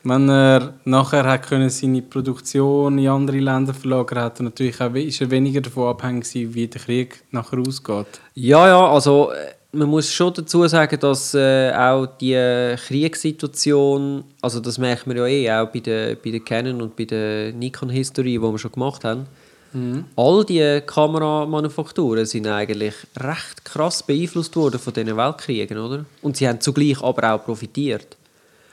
Wenn 0.04 0.28
er 0.28 0.74
nachher 0.84 1.24
hat 1.24 1.48
können 1.48 1.70
seine 1.70 2.02
Produktion 2.02 2.98
in 2.98 3.08
andere 3.08 3.38
Länder 3.38 3.72
verlagern 3.72 4.24
hat 4.24 4.40
natürlich 4.40 4.78
auch, 4.80 4.94
ist 4.94 5.22
er 5.22 5.30
weniger 5.30 5.62
davon 5.62 5.88
abhängig 5.88 6.34
wie 6.34 6.66
der 6.66 6.82
Krieg 6.82 7.22
nachher 7.30 7.60
ausgeht. 7.60 8.20
Ja, 8.34 8.66
ja, 8.66 8.90
also 8.90 9.30
äh, 9.32 9.54
man 9.72 9.88
muss 9.88 10.12
schon 10.12 10.34
dazu 10.34 10.66
sagen, 10.68 11.00
dass 11.00 11.34
äh, 11.34 11.72
auch 11.72 12.06
die 12.20 12.76
Kriegssituation, 12.86 14.24
also 14.42 14.60
das 14.60 14.76
merkt 14.78 15.06
man 15.06 15.16
ja 15.16 15.26
eh 15.26 15.50
auch 15.50 15.68
bei 15.68 15.80
der, 15.80 16.14
bei 16.16 16.30
der 16.30 16.40
Canon 16.40 16.82
und 16.82 16.94
bei 16.94 17.04
der 17.04 17.52
Nikon 17.52 17.88
History, 17.88 18.32
die 18.32 18.40
wir 18.40 18.58
schon 18.58 18.72
gemacht 18.72 19.02
haben, 19.02 19.26
mhm. 19.72 20.04
all 20.14 20.44
die 20.44 20.82
Kameramanufakturen 20.84 22.26
sind 22.26 22.46
eigentlich 22.46 22.94
recht 23.18 23.64
krass 23.64 24.02
beeinflusst 24.02 24.54
worden 24.56 24.78
von 24.78 24.92
diesen 24.92 25.16
Weltkriegen, 25.16 25.78
oder? 25.78 26.04
Und 26.20 26.36
sie 26.36 26.46
haben 26.46 26.60
zugleich 26.60 27.02
aber 27.02 27.32
auch 27.32 27.44
profitiert. 27.44 28.18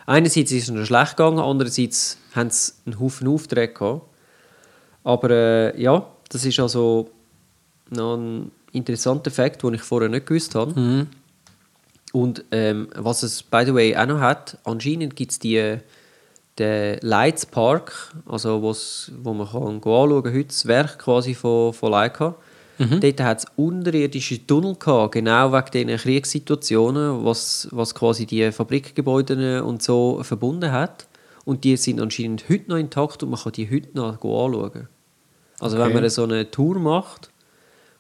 Einerseits 0.06 0.52
ist 0.52 0.64
es 0.64 0.70
ihnen 0.70 0.86
schlecht 0.86 1.16
gegangen, 1.16 1.40
andererseits 1.40 2.18
haben 2.36 2.50
sie 2.50 2.74
einen 2.86 3.00
Haufen 3.00 3.28
Aufträge 3.28 3.74
gehabt. 3.74 4.02
Aber 5.06 5.30
äh, 5.30 5.82
ja, 5.82 6.06
das 6.28 6.44
ist 6.44 6.60
also 6.60 7.10
noch 7.90 8.18
ein 8.18 8.52
interessanter 8.72 9.32
Fakt, 9.32 9.64
den 9.64 9.74
ich 9.74 9.82
vorher 9.82 10.10
nicht 10.10 10.26
gewusst 10.26 10.56
habe. 10.56 10.80
Mhm. 10.80 11.08
Und 12.12 12.44
ähm, 12.52 12.88
was 12.96 13.24
es, 13.24 13.44
by 13.44 13.64
the 13.66 13.74
way, 13.74 13.96
auch 13.96 14.08
noch 14.08 14.20
hat, 14.20 14.58
anscheinend 14.64 15.16
gibt 15.16 15.32
es 15.32 15.40
die, 15.40 15.78
den 16.58 16.98
Lights 17.02 17.46
Park, 17.46 18.14
also 18.26 18.62
wo 18.62 19.34
man 19.34 19.48
kann 19.48 19.64
anschauen 19.64 20.24
kann, 20.24 20.34
heute 20.34 20.48
das 20.48 20.66
Werk 20.66 21.00
quasi 21.00 21.36
von, 21.36 21.74
von 21.74 21.92
Leica. 21.92 22.36
Mhm. 22.80 23.02
Dort 23.02 23.22
hat 23.22 23.40
es 23.40 23.46
unterirdische 23.58 24.46
Tunnel 24.48 24.76
gehabt, 24.76 25.14
genau 25.14 25.52
wegen 25.52 25.72
diesen 25.72 25.98
Kriegssituationen, 25.98 27.26
was, 27.26 27.68
was 27.72 27.94
quasi 27.94 28.26
die 28.26 28.52
Fabrikgebäude 28.52 29.64
und 29.64 29.84
so 29.84 30.24
verbunden 30.24 30.72
hat. 30.72 31.08
Und 31.46 31.64
die 31.64 31.78
sind 31.78 32.00
anscheinend 32.00 32.48
heute 32.50 32.70
noch 32.70 32.78
intakt 32.78 33.22
und 33.22 33.30
man 33.30 33.40
kann 33.40 33.52
die 33.52 33.70
heute 33.70 33.90
noch 33.94 34.14
anschauen. 34.14 34.88
Also 35.60 35.78
okay. 35.78 35.86
wenn 35.94 36.02
man 36.02 36.10
so 36.10 36.24
eine 36.24 36.50
Tour 36.50 36.80
macht, 36.80 37.32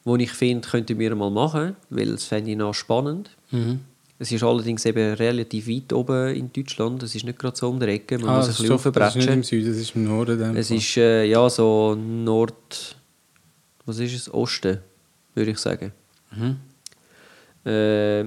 wo 0.04 0.16
ich 0.16 0.32
finde, 0.32 0.68
könnten 0.68 0.98
wir 0.98 1.16
mal 1.16 1.30
machen, 1.30 1.76
weil 1.90 2.12
das 2.12 2.26
fände 2.26 2.52
ich 2.52 2.58
noch 2.58 2.74
spannend. 2.74 3.32
Mhm. 3.52 3.82
Es 4.22 4.32
ist 4.32 4.44
allerdings 4.44 4.86
eben 4.86 5.14
relativ 5.14 5.68
weit 5.68 5.94
oben 5.94 6.36
in 6.36 6.52
Deutschland. 6.52 7.02
Es 7.04 7.16
ist 7.16 7.24
nicht 7.24 7.40
gerade 7.40 7.56
so 7.56 7.70
um 7.70 7.80
die 7.80 7.86
Ecke. 7.86 8.20
Man 8.20 8.30
ah, 8.30 8.38
muss 8.38 8.48
ein 8.48 8.52
bisschen 8.52 8.72
aufbrechen. 8.74 9.00
Das 9.00 9.16
ist 9.16 9.26
nicht 9.26 9.34
im 9.34 9.44
Süden, 9.44 9.68
das 9.70 9.78
ist 9.78 9.96
im 9.96 10.04
Norden. 10.04 10.58
Es 10.58 10.72
ist 10.72 10.98
äh, 10.98 11.24
ja 11.24 11.50
so 11.50 11.96
Nord 11.96 12.98
was 13.90 14.00
ist 14.00 14.14
es? 14.14 14.34
Osten, 14.34 14.80
würde 15.34 15.52
ich 15.52 15.58
sagen. 15.58 15.92
Mhm. 16.32 16.58
Äh, 17.66 18.22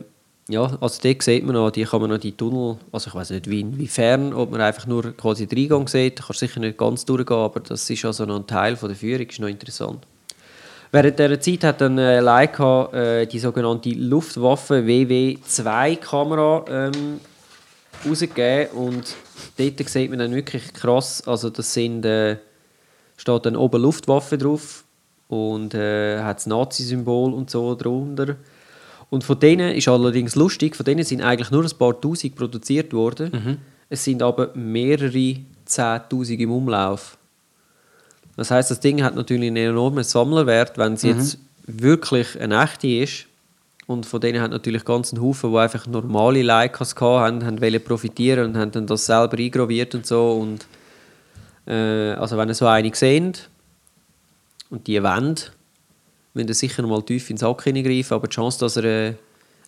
ja, 0.49 0.77
also 0.81 1.01
dort 1.03 1.23
sieht 1.23 1.45
man 1.45 1.55
noch, 1.55 1.71
die 1.71 1.85
kann 1.85 2.01
man 2.01 2.11
noch 2.11 2.19
die 2.19 2.33
Tunnel, 2.33 2.77
also 2.91 3.09
ich 3.09 3.15
weiß 3.15 3.31
nicht 3.31 3.49
wie, 3.49 3.61
inwiefern, 3.61 4.35
ob 4.35 4.51
man 4.51 4.61
einfach 4.61 4.87
nur 4.87 5.17
quasi 5.17 5.47
den 5.47 5.59
Eingang 5.61 5.87
sieht, 5.87 6.21
kann 6.21 6.37
sicher 6.37 6.61
nicht 6.61 6.77
ganz 6.77 7.05
durchgehen, 7.05 7.37
aber 7.37 7.61
das 7.61 7.89
ist 7.89 8.05
also 8.05 8.27
noch 8.27 8.41
ein 8.41 8.47
Teil 8.47 8.77
von 8.77 8.89
der 8.89 8.97
Führung, 8.97 9.27
ist 9.27 9.39
noch 9.39 9.49
interessant. 9.49 10.05
Während 10.93 11.19
dieser 11.19 11.41
Zeit 11.41 11.65
hat 11.65 11.81
dann 11.81 11.99
äh, 11.99 12.21
Leica 12.21 12.93
äh, 12.93 13.27
die 13.27 13.39
sogenannte 13.39 13.91
Luftwaffe 13.91 14.83
WW2-Kamera 14.83 16.65
ähm, 16.69 17.21
rausgegeben 18.07 18.77
und 18.77 19.17
dort 19.57 19.89
sieht 19.89 20.11
man 20.11 20.19
dann 20.19 20.35
wirklich 20.35 20.73
krass, 20.75 21.27
also 21.27 21.51
das 21.51 21.73
sind, 21.73 22.05
äh, 22.05 22.37
steht 23.17 23.47
dann 23.47 23.57
oben 23.57 23.81
Luftwaffe 23.81 24.37
drauf, 24.37 24.85
und 25.33 25.73
äh, 25.73 26.23
hat 26.23 26.37
das 26.37 26.47
Nazi-Symbol 26.47 27.33
und 27.33 27.49
so 27.49 27.75
drunter. 27.75 28.37
Und 29.09 29.25
von 29.25 29.41
denen 29.41 29.75
ist 29.75 29.89
allerdings 29.89 30.35
lustig, 30.35 30.77
von 30.77 30.85
denen 30.85 31.05
sind 31.05 31.23
eigentlich 31.23 31.51
nur 31.51 31.65
ein 31.65 31.79
paar 31.79 31.99
Tausend 31.99 32.37
produziert 32.37 32.93
worden. 32.93 33.31
Mhm. 33.33 33.59
Es 33.89 34.05
sind 34.05 34.23
aber 34.23 34.51
mehrere 34.55 35.37
Zehntausend 35.65 36.39
im 36.39 36.53
Umlauf. 36.53 37.17
Das 38.37 38.51
heißt, 38.51 38.71
das 38.71 38.81
Ding 38.81 39.03
hat 39.03 39.15
natürlich 39.15 39.49
einen 39.49 39.57
enormen 39.57 40.05
Sammlerwert, 40.05 40.79
wenn 40.79 40.95
es 40.95 41.03
mhm. 41.03 41.11
jetzt 41.11 41.39
wirklich 41.67 42.41
eine 42.41 42.63
echte 42.63 42.89
ist. 42.89 43.27
Und 43.87 44.07
von 44.07 44.21
denen 44.21 44.41
hat 44.41 44.53
natürlich 44.53 44.85
ganz 44.85 45.13
einen 45.13 45.23
Haufen, 45.23 45.53
die 45.53 45.59
einfach 45.59 45.87
normale 45.87 46.43
Leicas 46.43 46.95
hatten, 46.95 47.45
haben 47.45 47.61
wollen 47.61 47.83
profitieren 47.83 48.47
und 48.47 48.57
haben 48.57 48.71
dann 48.71 48.87
das 48.87 49.07
selber 49.07 49.37
eingraviert 49.37 49.95
und 49.95 50.07
so. 50.07 50.33
Und, 50.33 50.67
äh, 51.67 52.13
also 52.13 52.37
wenn 52.39 52.49
ihr 52.49 52.55
so 52.55 52.67
eine 52.67 52.95
seht, 52.95 53.49
und 54.71 54.87
die 54.87 55.03
Wände 55.03 55.43
müssen 56.33 56.49
ihr 56.49 56.55
sicher 56.55 56.87
mal 56.87 57.03
tief 57.03 57.29
in 57.29 57.37
den 57.37 57.41
Sack 57.41 57.65
hineingreifen, 57.65 58.15
aber 58.15 58.27
die 58.27 58.35
Chance, 58.35 58.61
dass 58.61 58.79
ihr 58.79 58.85
eine, 58.85 59.19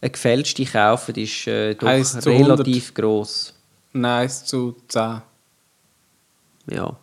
eine 0.01 0.11
gefälschte 0.11 0.65
kauft, 0.65 1.19
ist 1.19 1.47
äh, 1.47 1.75
doch 1.75 1.89
relativ 2.27 2.95
gross. 2.95 3.53
Nein, 3.93 4.23
1 4.23 4.45
zu 4.47 4.75
10. 4.89 5.21
Ja. 6.71 6.97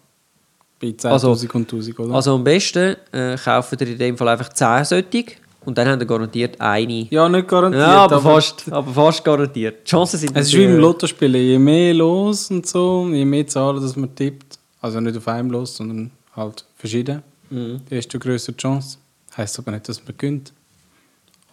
Bei 0.81 0.87
10.000 0.87 1.07
also, 1.07 1.31
und 1.31 1.73
1000, 1.73 1.99
oder? 1.99 2.15
Also 2.15 2.35
am 2.35 2.43
besten 2.43 2.95
äh, 3.11 3.37
kaufen 3.37 3.77
ihr 3.79 3.87
in 3.87 3.97
dem 3.97 4.17
Fall 4.17 4.29
einfach 4.29 4.49
10 4.49 4.85
solche 4.85 5.25
und 5.63 5.77
dann 5.77 5.87
habt 5.87 6.01
ihr 6.01 6.07
garantiert 6.07 6.59
eine. 6.59 7.07
Ja, 7.11 7.29
nicht 7.29 7.47
garantiert. 7.47 7.83
Ja, 7.83 8.03
aber, 8.05 8.15
aber, 8.15 8.33
fast, 8.33 8.71
aber 8.71 8.91
fast 8.91 9.23
garantiert. 9.23 9.85
Die 9.85 9.89
Chancen 9.89 10.17
sind 10.17 10.35
Es 10.35 10.47
ist 10.47 10.53
wie 10.55 10.63
im 10.63 10.77
Lottospielen. 10.77 11.39
Je 11.41 11.59
mehr 11.59 11.93
los 11.93 12.49
und 12.49 12.65
so, 12.65 13.07
je 13.11 13.23
mehr 13.25 13.45
Zahlen, 13.45 13.81
dass 13.81 13.95
man 13.95 14.13
tippt, 14.15 14.57
also 14.81 14.99
nicht 14.99 15.15
auf 15.17 15.27
einem 15.27 15.51
los, 15.51 15.77
sondern 15.77 16.11
halt 16.35 16.65
verschieden, 16.75 17.21
Mhm. 17.51 17.81
Desto 17.89 18.17
größere 18.17 18.55
Chance. 18.55 18.97
Heißt 19.35 19.59
aber 19.59 19.71
nicht, 19.71 19.87
dass 19.87 20.03
man 20.03 20.17
gönnt. 20.17 20.53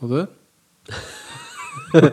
Oder? 0.00 0.28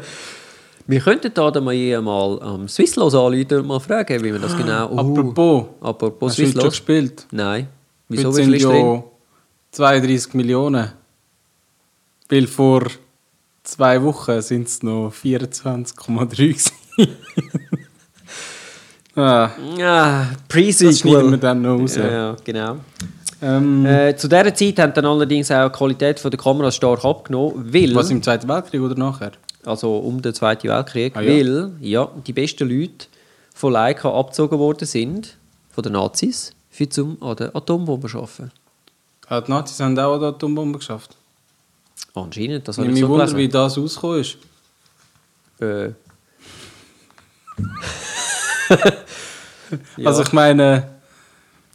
Wir 0.87 0.99
könnten 0.99 1.31
da 1.33 1.49
dann 1.49 1.63
mal, 1.63 2.01
mal 2.01 2.41
am 2.41 2.67
Swisslos 2.67 3.15
anrufen 3.15 3.59
und 3.59 3.67
mal 3.67 3.79
fragen, 3.79 4.23
wie 4.23 4.31
man 4.31 4.41
das 4.41 4.55
genau... 4.55 4.91
Uh, 4.91 4.99
apropos, 4.99 5.65
apropos 5.81 6.29
hast 6.29 6.35
Swisslos. 6.35 6.53
du 6.53 6.61
schon 6.61 6.69
gespielt? 6.69 7.27
Nein. 7.31 7.67
Wieso 8.07 8.27
Heute 8.27 8.43
sind 8.43 8.55
ja 8.55 9.03
32 9.71 10.33
Millionen. 10.35 10.91
Weil 12.29 12.47
vor 12.47 12.83
zwei 13.63 14.01
Wochen 14.03 14.41
sind 14.41 14.67
es 14.67 14.83
noch 14.83 15.11
24,3 15.11 16.71
ah. 19.15 19.49
Ja, 19.77 20.29
Pre-Sequel. 20.47 20.91
Das 20.91 20.99
schneiden 20.99 21.31
wir 21.31 21.37
dann 21.37 21.61
noch 21.61 21.79
raus. 21.79 21.95
Ja, 21.95 22.09
ja 22.09 22.35
genau. 22.43 22.77
Ähm, 23.41 23.85
Äh, 23.85 24.15
zu 24.15 24.27
dieser 24.27 24.53
Zeit 24.53 24.79
haben 24.79 24.93
dann 24.93 25.05
allerdings 25.05 25.51
auch 25.51 25.69
die 25.69 25.77
Qualität 25.77 26.23
der 26.23 26.31
Kameras 26.31 26.75
stark 26.75 27.03
abgenommen, 27.03 27.73
weil, 27.73 27.93
was 27.95 28.09
im 28.11 28.23
Zweiten 28.23 28.47
Weltkrieg 28.47 28.81
oder 28.81 28.95
nachher? 28.95 29.31
Also 29.65 29.97
um 29.97 30.21
den 30.21 30.33
Zweiten 30.33 30.67
Weltkrieg, 30.69 31.15
Ah, 31.15 31.21
ja. 31.21 31.31
weil 31.31 31.71
ja, 31.81 32.11
die 32.25 32.33
besten 32.33 32.69
Leute 32.69 33.07
von 33.53 33.73
Leica 33.73 34.11
abgezogen 34.13 34.59
worden 34.59 34.85
sind, 34.87 35.37
von 35.71 35.83
den 35.83 35.93
Nazis, 35.93 36.51
für 36.69 36.87
zum 36.89 37.21
an 37.21 37.35
der 37.37 37.55
Atombombe 37.55 38.07
zu 38.09 38.17
arbeiten. 38.19 38.51
Ah, 39.27 39.41
die 39.41 39.51
Nazis 39.51 39.79
haben 39.79 39.97
auch 39.97 40.17
die 40.19 40.25
Atombombe 40.25 40.79
geschafft. 40.79 41.15
Anscheinend, 42.13 42.67
das 42.67 42.77
Ich 42.77 42.79
habe 42.79 42.87
ich 42.89 42.93
mich 42.93 43.01
so 43.01 43.09
wunder, 43.09 43.25
gelesen. 43.25 43.37
wie 43.39 43.49
das 43.49 43.77
rausgekommen 43.77 44.21
ist. 44.21 44.37
Äh, 45.61 45.87
ja. 45.87 45.93
Also 50.05 50.21
ich 50.21 50.31
meine, 50.31 50.87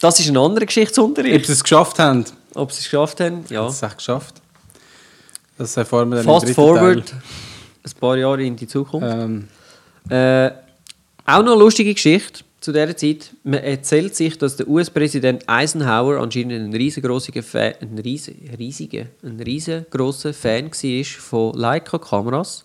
das 0.01 0.21
ist 0.21 0.29
ein 0.29 0.37
anderer 0.37 0.63
ob 0.63 0.69
Geschichtsunterricht. 0.69 1.47
sie 1.47 1.53
es 1.53 1.63
geschafft 1.63 1.99
haben. 1.99 2.25
Ob 2.55 2.71
sie 2.73 2.79
es 2.79 2.85
geschafft 2.85 3.21
haben, 3.21 3.45
ja. 3.51 3.63
Haben 3.65 3.71
sie 3.73 3.85
es 3.85 3.97
geschafft. 3.97 4.35
Das 5.59 5.77
erfahren 5.77 6.09
wir 6.11 6.17
dann 6.17 6.25
Fast 6.25 6.47
im 6.47 6.55
dritten 6.55 6.61
forward, 6.69 7.07
Teil. 7.09 7.23
Ein 7.85 8.01
paar 8.01 8.17
Jahre 8.17 8.43
in 8.45 8.57
die 8.57 8.67
Zukunft. 8.67 9.07
Ähm, 9.09 9.49
Äh, 10.09 10.51
auch 11.27 11.43
noch 11.43 11.53
eine 11.53 11.61
lustige 11.61 11.95
Geschichte 11.95 12.43
zu 12.61 12.73
dieser 12.73 12.97
Zeit. 12.97 13.31
Man 13.45 13.61
erzählt 13.61 14.17
sich, 14.17 14.37
dass 14.39 14.57
der 14.57 14.67
US-Präsident 14.69 15.45
Eisenhower 15.47 16.19
anscheinend 16.21 16.53
ein 16.53 16.75
riesengroßer 16.75 17.43
Fan, 17.43 17.75
ein 17.81 17.99
riesen, 17.99 18.35
riesiger, 18.59 19.07
ein 19.23 19.41
riesengroßer 19.41 20.33
Fan 20.33 20.71
war 20.71 21.05
von 21.05 21.55
Leica-Kameras 21.55 22.65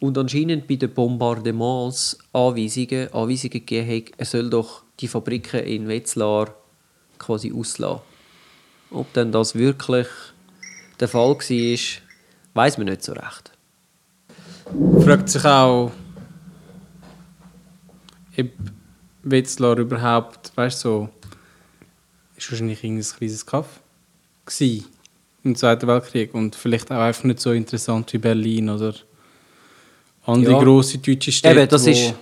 und 0.00 0.16
anscheinend 0.16 0.66
bei 0.66 0.76
den 0.76 0.92
Bombardements 0.92 2.18
Anweisungen, 2.32 3.12
Anweisungen 3.12 3.52
gegeben 3.52 3.88
hat, 3.88 4.12
er 4.16 4.24
soll 4.24 4.48
doch 4.48 4.82
die 4.98 5.08
Fabriken 5.08 5.60
in 5.60 5.88
Wetzlar 5.88 6.54
quasi 7.18 7.52
auslassen. 7.52 8.00
Ob 8.90 9.12
denn 9.12 9.30
das 9.30 9.54
wirklich 9.54 10.08
der 10.98 11.08
Fall 11.08 11.36
war, 11.36 11.76
weiß 12.54 12.78
man 12.78 12.86
nicht 12.86 13.04
so 13.04 13.12
recht. 13.12 13.49
Fragt 15.02 15.28
sich 15.28 15.44
auch, 15.44 15.90
ob 18.38 18.46
Wetzlar 19.22 19.78
überhaupt, 19.78 20.52
weißt 20.54 20.84
du, 20.84 20.88
so, 20.88 21.08
ist 22.36 22.50
wahrscheinlich 22.50 22.82
irgendein 22.82 23.06
kleines 23.18 23.44
Kaff 23.44 23.80
im 25.42 25.54
Zweiten 25.54 25.86
Weltkrieg 25.86 26.34
und 26.34 26.54
vielleicht 26.54 26.90
auch 26.90 26.96
einfach 27.00 27.24
nicht 27.24 27.40
so 27.40 27.52
interessant 27.52 28.12
wie 28.12 28.18
Berlin 28.18 28.70
oder 28.70 28.94
andere 30.26 30.52
Ja. 30.54 30.58
grosse 30.62 30.98
deutsche 30.98 31.32
Städte. 31.32 31.60
Eben, 31.60 31.68
das 31.68 31.86
ist, 31.86 32.14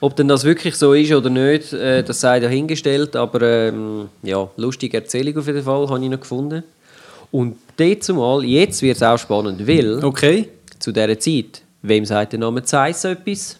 ob 0.00 0.16
denn 0.16 0.28
das 0.28 0.44
wirklich 0.44 0.76
so 0.76 0.92
ist 0.94 1.12
oder 1.12 1.30
nicht, 1.30 1.72
äh, 1.72 2.02
das 2.02 2.20
sei 2.20 2.40
dahingestellt, 2.40 3.16
aber 3.16 3.42
ähm, 3.42 4.08
ja, 4.22 4.48
lustige 4.56 4.98
Erzählung 4.98 5.38
auf 5.38 5.46
jeden 5.46 5.62
Fall, 5.62 5.88
habe 5.88 6.02
ich 6.04 6.10
noch 6.10 6.20
gefunden. 6.20 6.62
Und 7.30 7.56
dort 7.76 8.02
zumal, 8.02 8.44
jetzt 8.44 8.82
wird 8.82 8.96
es 8.96 9.02
auch 9.02 9.18
spannend, 9.18 9.66
weil 9.66 10.04
Okay. 10.04 10.48
Zu 10.82 10.92
dieser 10.92 11.18
Zeit, 11.18 11.62
wem 11.82 12.04
sagt 12.04 12.32
der 12.32 12.40
Name 12.40 12.62
Zeiss 12.62 13.04
etwas? 13.04 13.56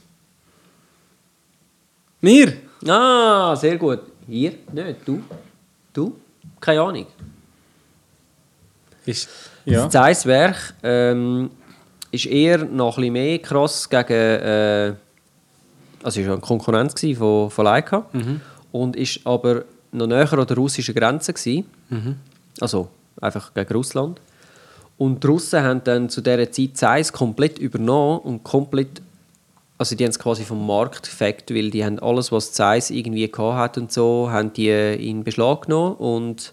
Mir? 2.20 2.52
Ah, 2.86 3.54
sehr 3.56 3.76
gut. 3.78 4.00
Hier? 4.26 4.52
Nicht, 4.72 4.96
du? 5.04 5.22
Du? 5.92 6.16
Keine 6.60 6.80
Ahnung. 6.80 7.06
Ist, 9.04 9.28
ja. 9.64 9.84
Das 9.84 9.92
Zeiss-Werk 9.92 10.74
ähm, 10.82 11.50
ist 12.10 12.26
eher 12.26 12.58
noch 12.58 12.96
ein 12.98 13.02
bisschen 13.02 13.12
mehr 13.12 13.38
krass 13.38 13.88
gegen. 13.88 14.12
Äh, 14.12 14.94
also 16.02 16.20
es 16.20 16.26
war 16.26 16.34
eine 16.34 16.40
Konkurrenz 16.40 17.00
von, 17.16 17.50
von 17.50 17.64
Leica. 17.64 18.06
Und 18.72 18.96
ist 18.96 19.20
aber 19.24 19.64
noch 19.92 20.06
näher 20.06 20.32
an 20.32 20.46
der 20.46 20.56
russischen 20.56 20.94
Grenze. 20.94 21.32
Gewesen. 21.32 21.66
Also 22.60 22.88
einfach 23.20 23.52
gegen 23.54 23.72
Russland. 23.74 24.20
Und 25.02 25.24
die 25.24 25.26
Russen 25.26 25.64
haben 25.64 25.82
dann 25.82 26.08
zu 26.10 26.20
dieser 26.20 26.52
Zeit 26.52 26.76
Zeiss 26.76 27.12
komplett 27.12 27.58
übernommen 27.58 28.20
und 28.20 28.44
komplett. 28.44 29.02
Also 29.76 29.96
die 29.96 30.04
haben 30.04 30.12
es 30.12 30.18
quasi 30.20 30.44
vom 30.44 30.64
Markt 30.64 31.10
gefackt, 31.10 31.52
weil 31.52 31.72
die 31.72 31.84
haben 31.84 31.98
alles, 31.98 32.30
was 32.30 32.52
Zeiss 32.52 32.88
irgendwie 32.88 33.28
hat 33.36 33.78
und 33.78 33.90
so, 33.90 34.30
haben 34.30 34.52
die 34.52 34.68
in 34.68 35.24
Beschlag 35.24 35.62
genommen 35.62 35.96
und 35.96 36.52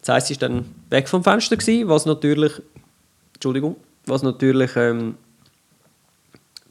Zeiss 0.00 0.30
ist 0.30 0.40
dann 0.40 0.64
weg 0.88 1.06
vom 1.06 1.22
Fenster 1.22 1.58
gewesen, 1.58 1.86
was 1.90 2.06
natürlich, 2.06 2.62
Entschuldigung, 3.34 3.76
was 4.06 4.22
natürlich 4.22 4.74
ähm, 4.76 5.16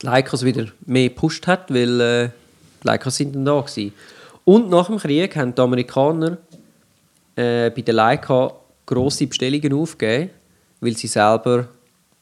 die 0.02 0.08
Leicas 0.08 0.44
wieder 0.44 0.70
mehr 0.88 1.10
gepusht 1.10 1.46
hat, 1.46 1.72
weil 1.72 2.02
äh, 2.02 2.30
die 2.82 2.88
Leicas 2.88 3.18
sind 3.18 3.36
dann 3.36 3.46
da 3.46 3.62
gewesen. 3.62 3.94
Und 4.44 4.72
nach 4.72 4.88
dem 4.88 4.98
Krieg 4.98 5.36
haben 5.36 5.54
die 5.54 5.62
Amerikaner 5.62 6.40
äh, 7.36 7.70
bei 7.70 7.82
der 7.84 7.94
Leica 7.94 8.54
grosse 8.88 9.28
Bestellungen 9.28 9.72
aufgegeben, 9.74 10.32
weil 10.82 10.98
sie 10.98 11.08
selber 11.08 11.68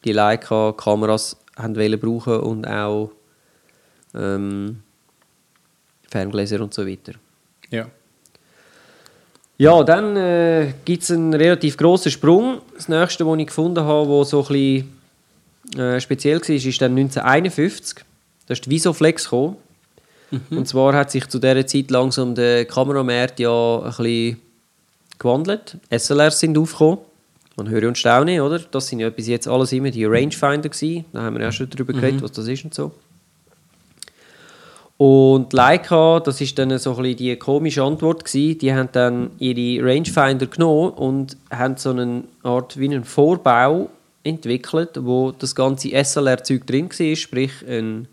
die 0.04 0.12
Leica-Kameras 0.12 1.36
haben 1.56 1.74
brauchen 1.98 2.40
und 2.40 2.66
auch 2.66 3.10
ähm, 4.14 4.82
Ferngläser 6.08 6.60
und 6.60 6.72
so 6.72 6.86
weiter. 6.86 7.12
ja. 7.70 7.86
Ja, 9.58 9.82
dann 9.82 10.16
äh, 10.16 10.72
gibt 10.86 11.02
es 11.02 11.10
einen 11.10 11.34
relativ 11.34 11.76
grossen 11.76 12.10
Sprung. 12.10 12.62
Das 12.74 12.88
nächste, 12.88 13.26
was 13.26 13.38
ich 13.38 13.46
gefunden 13.46 13.84
habe, 13.84 14.08
wo 14.08 14.24
so 14.24 14.40
ein 14.40 14.46
bisschen 14.48 15.78
äh, 15.78 16.00
speziell 16.00 16.40
war, 16.40 16.48
ist 16.48 16.80
dann 16.80 16.92
1951. 16.92 17.98
Da 18.46 18.52
ist 18.52 18.64
die 18.64 18.70
Visoflex 18.70 19.24
gekommen. 19.24 19.56
Und 20.50 20.66
zwar 20.66 20.94
hat 20.94 21.10
sich 21.10 21.28
zu 21.28 21.38
dieser 21.38 21.66
Zeit 21.66 21.90
langsam 21.90 22.34
der 22.34 22.64
Kameramarkt 22.64 23.38
ja 23.38 23.80
ein 23.80 23.84
bisschen 23.84 24.40
gewandelt. 25.18 25.76
SLRs 25.90 26.40
sind 26.40 26.56
aufgekommen. 26.56 26.98
Man 27.62 27.68
höre 27.68 27.88
und 27.88 27.98
staune, 27.98 28.42
oder? 28.42 28.58
Das 28.58 28.88
sind 28.88 29.00
ja 29.00 29.10
bis 29.10 29.26
jetzt 29.26 29.46
alles 29.46 29.70
immer 29.72 29.90
die 29.90 30.06
Rangefinder 30.06 30.70
gewesen. 30.70 31.04
Da 31.12 31.20
haben 31.20 31.36
wir 31.36 31.42
ja 31.42 31.52
schon 31.52 31.68
darüber 31.68 31.92
geredet, 31.92 32.22
was 32.22 32.32
das 32.32 32.48
ist 32.48 32.64
und 32.64 32.72
so. 32.72 32.90
Und 34.96 35.52
Leica, 35.52 36.20
das 36.20 36.40
ist 36.40 36.58
dann 36.58 36.78
so 36.78 36.96
ein 36.96 37.16
die 37.16 37.36
komische 37.36 37.82
Antwort 37.82 38.24
gewesen. 38.24 38.58
Die 38.58 38.72
haben 38.72 38.88
dann 38.92 39.32
ihre 39.38 39.86
Rangefinder 39.86 40.46
genommen 40.46 40.92
und 40.92 41.36
haben 41.50 41.76
so 41.76 41.90
eine 41.90 42.24
Art 42.42 42.78
wie 42.78 42.86
einen 42.86 43.04
Vorbau 43.04 43.90
entwickelt, 44.24 44.92
wo 44.98 45.30
das 45.32 45.54
ganze 45.54 45.90
SLR-Zeug 45.90 46.66
drin 46.66 46.88
war, 46.88 47.16
sprich 47.16 47.52
ein, 47.68 48.08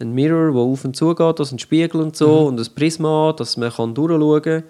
ein 0.00 0.12
Mirror, 0.12 0.52
wo 0.52 0.70
auf 0.70 0.84
und 0.84 0.96
zu 0.96 1.14
geht, 1.14 1.40
also 1.40 1.54
ein 1.56 1.58
Spiegel 1.58 2.02
und 2.02 2.14
so 2.14 2.46
und 2.46 2.60
ein 2.60 2.74
Prisma, 2.74 3.32
dass 3.34 3.56
man 3.56 3.72
kann 3.72 3.94
durchschauen 3.94 4.42
kann. 4.42 4.64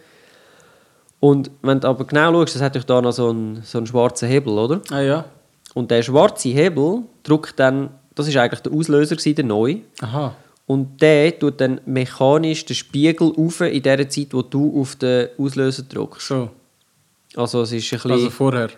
Und 1.22 1.52
wenn 1.62 1.78
du 1.78 1.86
aber 1.86 2.04
genau 2.04 2.32
schaust, 2.32 2.56
das 2.56 2.62
hat 2.62 2.74
doch 2.74 2.82
da 2.82 3.00
noch 3.00 3.12
so 3.12 3.28
einen, 3.30 3.62
so 3.62 3.78
einen 3.78 3.86
schwarzen 3.86 4.28
Hebel, 4.28 4.58
oder? 4.58 4.80
Ah 4.90 5.00
ja. 5.00 5.24
Und 5.72 5.88
der 5.92 6.02
schwarze 6.02 6.48
Hebel 6.48 7.02
drückt 7.22 7.60
dann, 7.60 7.90
das 8.16 8.26
ist 8.26 8.36
eigentlich 8.36 8.58
der 8.60 8.72
Auslöser 8.72 9.14
gewesen, 9.14 9.36
der 9.36 9.44
neu. 9.44 9.76
Aha. 10.00 10.34
Und 10.66 11.00
der 11.00 11.38
tut 11.38 11.60
dann 11.60 11.80
mechanisch 11.86 12.64
den 12.64 12.74
Spiegel 12.74 13.32
auf 13.36 13.60
in 13.60 13.82
der 13.84 14.08
Zeit, 14.08 14.28
wo 14.32 14.42
du 14.42 14.80
auf 14.80 14.96
den 14.96 15.28
Auslöser 15.38 15.84
drückst. 15.84 16.26
So. 16.26 16.50
Also 17.36 17.62
es 17.62 17.70
ist 17.70 17.84
ein 17.92 17.96
bisschen... 17.98 18.10
Also 18.10 18.30
vorher. 18.30 18.70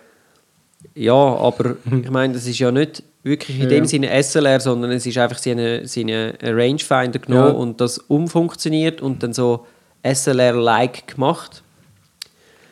ja, 0.93 1.13
aber 1.13 1.77
ich 2.03 2.11
meine, 2.11 2.35
das 2.35 2.45
ist 2.45 2.59
ja 2.59 2.69
nicht 2.69 3.01
wirklich 3.23 3.57
in 3.57 3.63
Ja, 3.63 3.69
dem 3.69 3.83
ja. 3.85 3.89
Sinne 3.89 4.23
SLR, 4.23 4.59
sondern 4.59 4.91
es 4.91 5.03
ist 5.07 5.17
einfach 5.17 5.39
seine, 5.39 5.87
seine 5.87 6.35
Rangefinder 6.43 7.17
genommen 7.17 7.47
Ja. 7.47 7.59
und 7.59 7.81
das 7.81 7.97
umfunktioniert 7.97 9.01
und 9.01 9.23
dann 9.23 9.33
so 9.33 9.65
SLR-like 10.03 11.07
gemacht. 11.07 11.63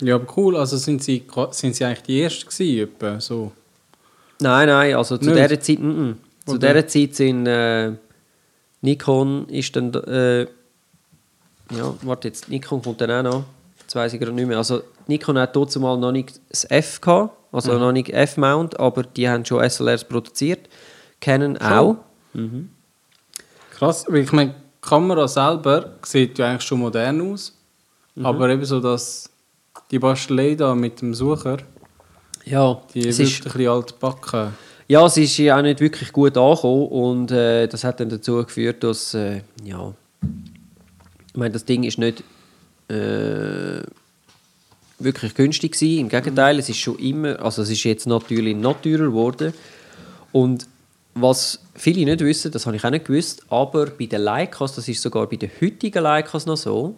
Ja, 0.04 0.16
aber 0.16 0.28
cool. 0.38 0.58
Also 0.58 0.78
sind 0.78 1.02
sie, 1.02 1.24
sind 1.52 1.76
sie 1.76 1.86
eigentlich 1.86 2.04
die 2.04 2.22
Ersten 2.22 2.50
gewesen, 2.50 2.84
etwa, 2.84 3.20
so. 3.22 3.52
Nein, 4.40 4.68
nein, 4.68 4.96
also 4.96 5.18
zu 5.18 5.30
Nicht? 5.30 5.38
dieser 5.38 5.60
Zeit, 5.60 5.80
mm, 5.80 5.88
mm. 5.88 6.18
zu 6.46 6.58
dieser 6.58 6.88
Zeit 6.88 7.16
sind 7.16 7.48
äh, 7.48 7.94
Nikon 8.82 9.48
ist 9.48 9.76
dann, 9.76 9.94
äh, 9.94 10.42
ja, 10.42 11.94
warte 12.02 12.28
jetzt, 12.28 12.50
Nikon 12.50 12.82
kommt 12.82 13.00
dann 13.00 13.12
auch 13.12 13.24
noch, 13.24 13.44
das 13.86 13.96
weiß 13.96 14.14
ich 14.14 14.20
gerade 14.20 14.34
nicht 14.34 14.48
mehr. 14.48 14.58
Also 14.58 14.82
Nikon 15.08 15.38
hat 15.38 15.56
dort 15.56 15.74
mal 15.78 15.98
noch 15.98 16.12
nicht 16.12 16.42
das 16.50 16.66
F 16.70 17.00
gehabt, 17.00 17.38
also 17.54 17.78
noch 17.78 17.94
nicht 17.94 18.10
F-Mount, 18.10 18.78
aber 18.80 19.04
die 19.04 19.30
haben 19.30 19.46
schon 19.46 19.68
SLRs 19.68 20.04
produziert. 20.04 20.68
Canon 21.22 21.58
auch. 21.58 21.98
Krass, 23.72 24.06
weil 24.10 24.24
ich 24.24 24.32
meine, 24.34 24.52
die 24.52 24.90
Kamera 24.90 25.28
selber 25.28 25.92
sieht 26.04 26.38
ja 26.38 26.50
eigentlich 26.50 26.64
schon 26.64 26.80
modern 26.80 27.22
aus. 27.32 27.56
Aber 28.22 28.50
eben 28.50 28.66
so, 28.66 28.80
dass 28.80 29.33
die 29.94 30.00
Bastelei 30.00 30.56
da 30.56 30.74
mit 30.74 31.02
dem 31.02 31.14
Sucher, 31.14 31.58
Ja, 32.46 32.82
die 32.94 33.08
es 33.08 33.20
wirkt 33.20 33.32
ist, 33.32 33.46
ein 33.46 33.52
bisschen 33.54 33.68
altbacken. 33.70 34.54
ja, 34.88 35.06
es 35.06 35.18
ist 35.18 35.38
ja 35.38 35.58
auch 35.58 35.62
nicht 35.62 35.80
wirklich 35.80 36.12
gut 36.12 36.36
angekommen 36.36 36.88
und 36.88 37.32
äh, 37.32 37.68
das 37.68 37.84
hat 37.84 38.00
dann 38.00 38.10
dazu 38.10 38.44
geführt, 38.44 38.84
dass, 38.84 39.14
äh, 39.14 39.42
ja, 39.64 39.94
ich 41.28 41.36
meine, 41.38 41.52
das 41.52 41.64
Ding 41.66 41.84
ist 41.84 42.00
nicht 42.00 42.24
äh, 42.90 43.84
wirklich 44.98 45.36
günstig 45.36 45.74
gewesen. 45.74 46.00
Im 46.00 46.10
Gegenteil, 46.10 46.58
es 46.58 46.70
ist 46.70 46.78
schon 46.78 46.98
immer, 46.98 47.40
also 47.40 47.62
es 47.62 47.70
ist 47.70 47.84
jetzt 47.84 48.08
natürlich 48.08 48.56
noch 48.58 48.82
teurer 48.82 49.06
geworden 49.06 49.54
und 50.32 50.68
was 51.14 51.60
viele 51.76 52.04
nicht 52.06 52.22
wissen, 52.22 52.52
das 52.52 52.66
habe 52.66 52.76
ich 52.76 52.84
auch 52.84 52.90
nicht 52.90 53.06
gewusst, 53.06 53.44
aber 53.50 53.86
bei 53.86 54.08
den 54.08 54.22
Leicas, 54.22 54.74
das 54.74 54.88
ist 54.88 55.04
sogar 55.04 55.28
bei 55.28 55.36
den 55.36 55.52
heutigen 55.62 56.02
Leicas 56.02 56.48
noch 56.48 56.58
so, 56.58 56.96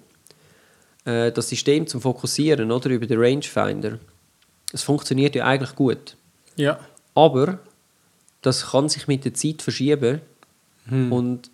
äh, 1.06 1.32
das 1.32 1.50
System 1.50 1.88
zum 1.88 2.02
Fokussieren 2.02 2.72
oder 2.72 2.90
über 2.90 3.06
den 3.06 3.20
Rangefinder, 3.20 4.00
es 4.74 4.84
funktioniert 4.84 5.36
ja 5.36 5.46
eigentlich 5.46 5.76
gut. 5.76 6.18
Ja. 6.56 6.80
Aber 7.14 7.60
das 8.42 8.72
kann 8.72 8.90
sich 8.90 9.08
mit 9.08 9.26
der 9.26 9.34
Zeit 9.34 9.62
verschieben 9.62 10.22
und 11.10 11.50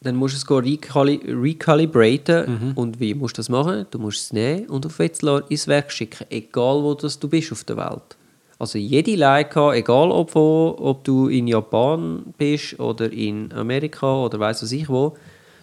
dann 0.00 0.14
musst 0.14 0.34
du 0.48 0.54
es 0.54 0.64
recali 0.64 1.20
recalibraten. 1.26 2.72
Und 2.76 3.00
wie 3.00 3.14
musst 3.14 3.36
du 3.36 3.40
das 3.40 3.48
machen? 3.48 3.86
Du 3.90 3.98
musst 3.98 4.24
es 4.24 4.32
nehmen 4.32 4.66
und 4.66 4.86
auf 4.86 4.98
Wetzlar 4.98 5.50
ins 5.50 5.66
Werk 5.66 5.90
schicken, 5.90 6.26
egal 6.30 6.82
wo 6.82 6.94
das 6.94 7.18
du 7.18 7.28
bist 7.28 7.50
auf 7.52 7.64
der 7.64 7.76
Welt. 7.76 8.16
Also 8.58 8.78
jede 8.78 9.16
Leica, 9.16 9.74
egal 9.74 10.10
ob, 10.10 10.34
wo, 10.34 10.76
ob 10.78 11.04
du 11.04 11.28
in 11.28 11.46
Japan 11.46 12.34
bist 12.38 12.78
oder 12.80 13.12
in 13.12 13.52
Amerika 13.52 14.24
oder 14.24 14.38
weiß 14.38 14.62
was 14.62 14.72
ich 14.72 14.88
wo, 14.88 15.16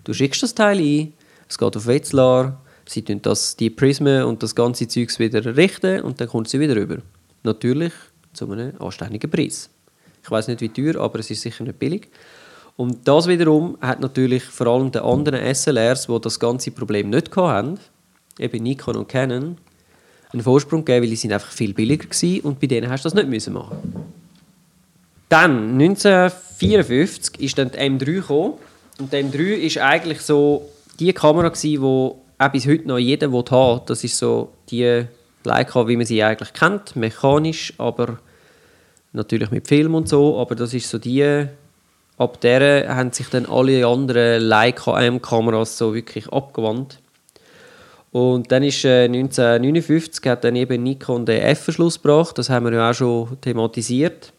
du 0.04 0.14
schickst 0.14 0.44
das 0.44 0.54
Teil 0.54 0.80
ein, 0.80 1.14
es 1.50 1.58
geht 1.58 1.76
auf 1.76 1.88
Wetzlar, 1.88 2.62
sie 2.86 3.02
tun 3.02 3.22
das, 3.22 3.56
die 3.56 3.70
Prismen 3.70 4.24
und 4.24 4.44
das 4.44 4.56
ganze 4.56 4.88
Zeugs 4.88 5.20
wieder 5.20 5.56
richten 5.56 6.02
und 6.02 6.20
dann 6.20 6.28
kommt 6.28 6.50
sie 6.50 6.60
wieder 6.60 6.76
rüber. 6.76 6.98
Natürlich 7.44 7.94
zu 8.34 8.50
einem 8.52 8.74
anständigen 8.80 9.30
Preis. 9.30 9.70
Ich 10.24 10.32
weiß 10.32 10.48
nicht 10.48 10.62
wie 10.62 10.70
teuer, 10.70 11.02
aber 11.02 11.20
es 11.20 11.30
ist 11.30 11.42
sicher 11.42 11.64
nicht 11.64 11.80
billig. 11.80 12.08
Und 12.76 13.08
das 13.08 13.28
wiederum 13.28 13.78
hat 13.82 14.00
natürlich 14.00 14.44
vor 14.44 14.68
allem 14.68 14.92
den 14.92 15.04
anderen 15.04 15.54
SLRs, 15.54 16.08
die 16.08 16.22
das 16.22 16.40
ganze 16.40 16.72
Problem 16.72 17.10
nicht 17.10 17.36
hatten, 17.36 17.80
eben 18.40 18.64
Nikon 18.64 18.96
und 18.96 19.08
Canon, 19.08 19.58
einen 20.32 20.42
Vorsprung 20.42 20.84
gegeben, 20.84 21.04
weil 21.04 21.10
die 21.12 21.16
sind 21.16 21.34
einfach 21.34 21.52
viel 21.52 21.74
billiger 21.74 22.10
waren 22.10 22.40
und 22.42 22.60
bei 22.60 22.68
denen 22.68 22.90
hast 22.90 23.06
du 23.06 23.10
das 23.10 23.14
nicht 23.14 23.30
müssen 23.30 23.54
machen. 23.54 23.78
Dann, 25.30 25.74
1954, 25.80 27.40
ist 27.40 27.58
dann 27.58 27.72
die 27.72 27.78
M3 27.78 28.06
gekommen 28.06 28.54
und 29.00 29.14
die 29.14 29.18
M3 29.18 29.40
ist 29.56 29.78
eigentlich 29.78 30.22
so 30.22 30.70
die 31.00 31.14
Kamera 31.14 31.50
gewesen, 31.50 31.82
wo 31.82 32.23
auch 32.46 32.52
bis 32.52 32.68
heute 32.68 32.88
noch 32.88 32.98
jeder 32.98 33.32
will 33.32 33.44
haben. 33.50 33.82
Das 33.86 34.04
ist 34.04 34.18
so 34.18 34.54
die 34.70 35.06
Leica, 35.44 35.88
wie 35.88 35.98
man 35.98 36.06
sie 36.06 36.24
eigentlich 36.24 36.54
kennt, 36.54 36.96
mechanisch, 36.96 37.74
aber 37.78 38.20
natürlich 39.12 39.52
mit 39.52 39.68
Film 39.68 39.96
und 39.96 40.10
so, 40.10 40.40
aber 40.40 40.56
das 40.56 40.74
ist 40.74 40.90
so 40.90 40.98
die, 40.98 41.46
ab 42.18 42.42
der 42.42 42.96
haben 42.96 43.12
sich 43.12 43.28
dann 43.30 43.46
alle 43.46 43.86
anderen 43.86 44.42
Leica 44.42 45.00
M-Kameras 45.02 45.78
so 45.78 45.94
wirklich 45.94 46.28
abgewandt. 46.30 47.00
Und 48.12 48.52
dann 48.52 48.62
ist 48.62 48.86
äh, 48.86 49.06
1959 49.06 50.24
hat 50.30 50.44
dann 50.44 50.56
eben 50.56 50.84
Nikon 50.84 51.26
den 51.26 51.42
F-Verschluss 51.42 52.02
gebracht, 52.02 52.38
das 52.38 52.50
haben 52.50 52.66
wir 52.66 52.74
ja 52.74 52.92
auch 52.92 52.94
schon 52.94 53.42
thematisiert. 53.42 54.34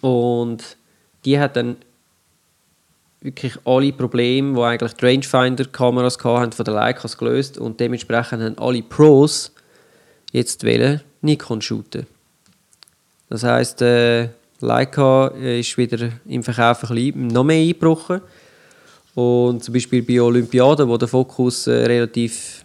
Und 0.00 0.76
die 1.24 1.38
hat 1.38 1.56
dann 1.56 1.76
wirklich 3.20 3.54
alle 3.64 3.92
Probleme, 3.92 4.54
die 4.54 4.62
eigentlich 4.62 4.94
die 4.94 5.04
Rangefinder-Kameras 5.04 6.18
hatten, 6.24 6.52
von 6.52 6.64
der 6.64 6.74
Leicas 6.74 7.18
gelöst 7.18 7.58
und 7.58 7.78
dementsprechend 7.80 8.42
haben 8.42 8.58
alle 8.58 8.82
Pros 8.82 9.52
jetzt 10.32 10.64
wollen 10.64 11.00
Nikon 11.20 11.60
shooten. 11.60 12.06
Das 13.28 13.44
heisst, 13.44 13.82
äh, 13.82 14.28
Leica 14.60 15.28
ist 15.28 15.76
wieder 15.78 16.10
im 16.26 16.42
Verkauf 16.42 16.82
ein 16.82 16.94
bisschen 16.94 17.26
noch 17.28 17.44
mehr 17.44 17.60
eingebrochen. 17.60 18.20
Und 19.14 19.64
zum 19.64 19.74
Beispiel 19.74 20.02
bei 20.02 20.20
Olympiaden, 20.20 20.88
wo 20.88 20.96
der 20.96 21.08
Fokus 21.08 21.66
äh, 21.66 21.72
relativ, 21.72 22.64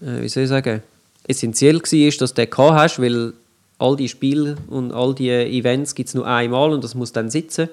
äh, 0.00 0.22
wie 0.22 0.28
soll 0.28 0.44
ich 0.44 0.48
sagen, 0.48 0.82
essentiell 1.26 1.76
war, 1.76 2.10
dass 2.18 2.34
du 2.34 2.42
den 2.42 2.50
gehabt 2.50 2.74
hast, 2.74 3.00
weil 3.00 3.32
all 3.78 3.96
die 3.96 4.08
Spiele 4.08 4.56
und 4.68 4.92
all 4.92 5.14
die 5.14 5.30
Events 5.30 5.94
gibt 5.94 6.08
es 6.08 6.14
nur 6.14 6.26
einmal 6.26 6.72
und 6.72 6.82
das 6.82 6.94
muss 6.94 7.12
dann 7.12 7.30
sitzen, 7.30 7.68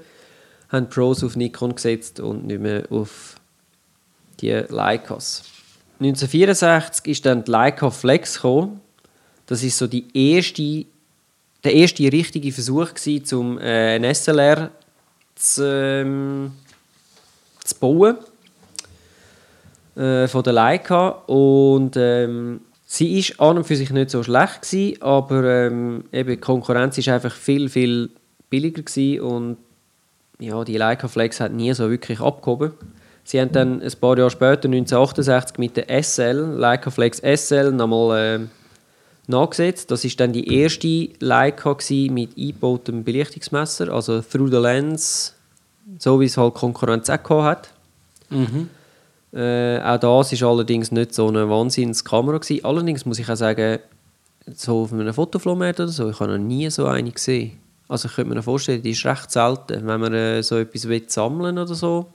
haben 0.70 0.90
Pros 0.90 1.24
auf 1.24 1.36
Nikon 1.36 1.76
gesetzt 1.76 2.20
und 2.20 2.46
nicht 2.46 2.62
mehr 2.62 2.84
auf 2.90 3.36
die 4.40 4.52
Leicas. 4.52 5.44
1964 6.00 7.08
ist 7.08 7.26
dann 7.26 7.44
die 7.44 7.52
Leica 7.52 7.90
Flex 7.90 8.36
gekommen. 8.36 8.80
Das 9.48 9.64
ist 9.64 9.78
so 9.78 9.88
die 9.88 10.06
erste, 10.14 10.86
der 11.64 11.74
erste 11.74 12.04
richtige 12.12 12.52
Versuch 12.52 12.94
gewesen, 12.94 13.38
um 13.38 13.60
äh, 13.60 13.96
ein 13.96 14.16
SLR 14.16 14.70
zu, 15.36 15.66
ähm, 15.66 16.52
zu 17.64 17.76
bauen 17.76 18.18
äh, 19.96 20.28
von 20.28 20.44
der 20.44 20.54
Leica 20.54 21.10
und 21.28 21.98
ähm, 21.98 22.62
sie 22.86 23.20
ist 23.20 23.40
an 23.40 23.58
und 23.58 23.64
für 23.66 23.76
sich 23.76 23.90
nicht 23.90 24.10
so 24.10 24.24
schlecht 24.24 24.62
gewesen, 24.62 25.02
aber 25.02 25.44
ähm, 25.44 26.06
eben 26.14 26.30
die 26.30 26.38
Konkurrenz 26.38 26.98
ist 26.98 27.10
einfach 27.10 27.34
viel 27.34 27.70
viel 27.70 28.12
billiger 28.50 28.84
gewesen 28.84 29.22
und 29.22 29.58
ja, 30.40 30.64
die 30.64 30.78
Leica 30.78 31.08
Flex 31.08 31.40
hat 31.40 31.54
nie 31.54 31.74
so 31.74 31.90
wirklich 31.90 32.20
abgehoben. 32.20 32.72
Sie 33.24 33.40
haben 33.40 33.52
dann 33.52 33.82
ein 33.82 33.92
paar 34.00 34.18
Jahre 34.18 34.32
später, 34.32 34.66
1968, 34.66 35.58
mit 35.60 35.78
der 35.78 36.04
SL, 36.04 36.56
Leica 36.58 36.90
Flex 36.90 37.20
SL, 37.20 37.72
nochmal 37.72 38.18
äh, 38.18 38.40
nachgesetzt. 39.28 39.92
Das 39.92 40.04
ist 40.04 40.20
dann 40.20 40.34
die 40.34 40.62
erste 40.62 41.10
Leica 41.20 41.78
mit 42.10 42.38
eingebautem 42.38 43.04
Belichtungsmesser, 43.04 43.94
also 43.94 44.22
Through 44.22 44.50
the 44.50 44.58
Lens, 44.58 45.36
so 46.00 46.20
wie 46.20 46.26
es 46.26 46.38
halt 46.38 46.56
Konkurrenz 46.56 47.10
auch 47.10 47.44
hat. 47.44 47.70
Mhm. 48.30 48.70
Äh, 49.32 49.80
auch 49.80 50.00
das 50.00 50.42
war 50.42 50.50
allerdings 50.50 50.92
nicht 50.92 51.14
so 51.14 51.28
eine 51.28 51.48
Wahnsinnskamera. 51.50 52.40
Gewesen. 52.40 52.66
Allerdings 52.66 53.06
muss 53.06 53.20
ich 53.20 53.30
auch 53.30 53.36
sagen, 53.36 53.80
so 54.56 54.84
auf 54.84 54.94
einem 54.94 55.14
Fotoflomet 55.14 55.80
oder 55.80 55.90
so, 55.90 56.10
ich 56.10 56.20
habe 56.20 56.32
noch 56.32 56.44
nie 56.44 56.70
so 56.72 56.88
eine 56.88 57.12
gesehen. 57.12 57.52
Also 57.90 58.08
ich 58.08 58.14
könnte 58.16 58.30
mir 58.30 58.36
noch 58.36 58.44
vorstellen, 58.44 58.82
die 58.82 58.92
ist 58.92 59.04
recht 59.06 59.30
selten. 59.32 59.86
Wenn 59.86 60.00
man 60.00 60.14
äh, 60.14 60.42
so 60.44 60.58
etwas 60.58 60.88
will 60.88 61.04
sammeln 61.08 61.58
oder 61.58 61.74
so, 61.74 62.06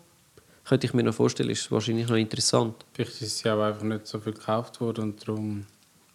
könnte 0.65 0.87
ich 0.87 0.95
mir 0.95 1.03
noch 1.03 1.15
vorstellen, 1.15 1.51
ist 1.51 1.63
es 1.63 1.71
wahrscheinlich 1.73 2.09
noch 2.09 2.17
interessant. 2.17 2.77
Vielleicht 2.95 3.21
ist 3.21 3.39
sie 3.39 3.49
aber 3.49 3.67
einfach 3.67 3.83
nicht 3.83 4.07
so 4.07 4.19
viel 4.21 4.33
gekauft 4.33 4.81
worden 4.81 5.05
und 5.05 5.29
darum 5.29 5.67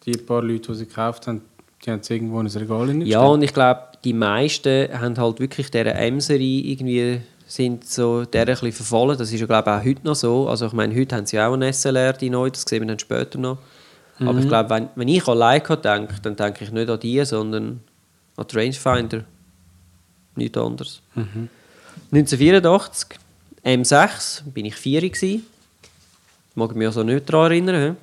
die 0.06 0.12
paar 0.12 0.42
Leute, 0.42 0.72
die 0.72 0.78
sie 0.78 0.86
gekauft 0.86 1.26
haben, 1.26 1.42
die 1.84 1.90
haben 1.90 2.00
es 2.00 2.10
irgendwo 2.10 2.40
in 2.40 2.46
ein 2.46 2.52
Regal 2.52 2.80
Ja, 2.80 2.86
hineingestellt. 2.86 3.28
und 3.28 3.42
ich 3.42 3.52
glaube, 3.54 3.80
die 4.02 4.12
meisten 4.14 4.98
haben 4.98 5.16
halt 5.18 5.40
wirklich 5.40 5.70
dieser 5.70 5.94
M-Serie 5.94 6.62
irgendwie 6.62 7.20
sind 7.46 7.86
so 7.86 8.24
der 8.24 8.42
ein 8.42 8.46
bisschen 8.46 8.72
verfallen. 8.72 9.18
Das 9.18 9.32
ist 9.32 9.40
ja 9.40 9.46
glaube 9.46 9.70
ich 9.70 9.76
auch 9.76 9.84
heute 9.84 10.06
noch 10.06 10.14
so. 10.14 10.48
Also 10.48 10.66
ich 10.66 10.72
meine, 10.72 10.94
heute 10.94 11.16
haben 11.16 11.26
sie 11.26 11.38
auch 11.38 11.52
eine 11.52 11.72
SLR, 11.72 12.12
die 12.14 12.30
neu, 12.30 12.48
das 12.48 12.62
sehen 12.62 12.80
wir 12.82 12.88
dann 12.88 12.98
später 12.98 13.38
noch. 13.38 13.58
Aber 14.20 14.38
ich 14.38 14.48
glaube, 14.48 14.68
wenn, 14.70 14.88
wenn 14.96 15.08
ich 15.08 15.26
an 15.26 15.38
Leica 15.38 15.76
denke, 15.76 16.14
dann 16.22 16.36
denke 16.36 16.64
ich 16.64 16.70
nicht 16.70 16.90
an 16.90 17.00
die, 17.00 17.24
sondern 17.24 17.80
an 18.36 18.46
die 18.50 18.56
Rangefinder. 18.56 19.24
Nichts 20.36 20.58
anderes. 20.58 21.02
1984, 22.12 23.18
M6, 23.64 24.42
bin 24.52 24.66
ich 24.66 24.74
4 24.74 25.10
gewesen. 25.10 25.46
Mag 26.54 26.70
ich 26.70 26.76
mich 26.76 26.86
also 26.86 27.02
nicht 27.02 27.28
daran 27.28 27.52
erinnern. 27.52 27.96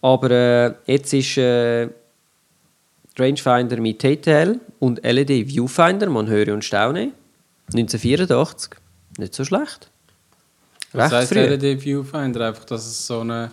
Aber 0.00 0.30
äh, 0.30 0.74
jetzt 0.86 1.12
ist 1.12 1.36
äh, 1.38 1.88
Rangefinder 3.16 3.78
mit 3.78 3.98
TTL 3.98 4.60
und 4.78 5.02
LED 5.02 5.48
Viewfinder, 5.48 6.08
man 6.08 6.28
höre 6.28 6.54
und 6.54 6.64
staune. 6.64 7.12
1984, 7.74 8.70
nicht 9.18 9.34
so 9.34 9.44
schlecht. 9.44 9.90
Was 10.92 11.12
Recht 11.12 11.14
heisst 11.14 11.32
früh. 11.32 11.40
LED 11.40 11.82
Viewfinder? 11.82 12.48
Einfach, 12.48 12.64
dass 12.64 12.86
es 12.86 13.06
so 13.06 13.20
eine 13.20 13.50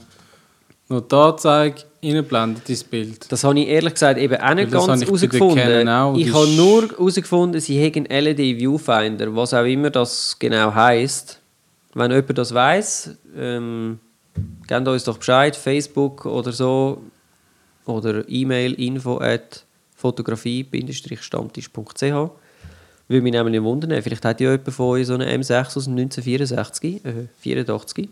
Notarzeiger 0.88 1.84
reinblendet 2.13 2.70
ins 2.70 2.84
Bild. 2.84 3.32
Das 3.32 3.44
habe 3.44 3.60
ich 3.60 3.68
ehrlich 3.68 3.94
gesagt 3.94 4.20
eben 4.20 4.36
auch 4.36 4.54
nicht 4.54 4.72
ganz 4.72 5.02
ich 5.02 5.08
herausgefunden. 5.08 6.15
Ich 6.18 6.34
habe 6.34 6.48
nur 6.56 6.89
herausgefunden, 6.89 7.62
sie 7.62 7.84
haben 7.84 8.06
einen 8.10 8.24
LED 8.24 8.60
Viewfinder, 8.60 9.36
was 9.36 9.54
auch 9.54 9.65
immer 9.65 9.89
das 9.89 10.36
genau 10.38 10.74
heisst. 10.74 11.39
Wenn 11.94 12.12
jemand 12.12 12.38
das 12.38 12.54
weiss, 12.54 13.12
ähm, 13.38 14.00
gebt 14.68 14.88
uns 14.88 15.06
doch 15.06 15.18
Bescheid, 15.18 15.56
Facebook 15.56 16.26
oder 16.26 16.52
so, 16.52 17.02
oder 17.86 18.28
E-Mail 18.28 18.74
info 18.74 19.20
at 19.20 19.63
fotografie-stammtisch.ch 19.96 22.30
Würde 23.08 23.22
mich 23.22 23.32
nämlich 23.32 23.63
wundern, 23.63 24.02
vielleicht 24.02 24.26
hat 24.26 24.41
ja 24.41 24.52
jemand 24.52 24.74
von 24.74 24.88
euch 24.88 25.08
so 25.08 25.13
eine 25.13 25.34
M6 25.38 25.78
aus 25.78 25.86
dem 25.86 25.96
1964, 25.96 27.06
äh, 27.06 27.28
84. 27.39 28.10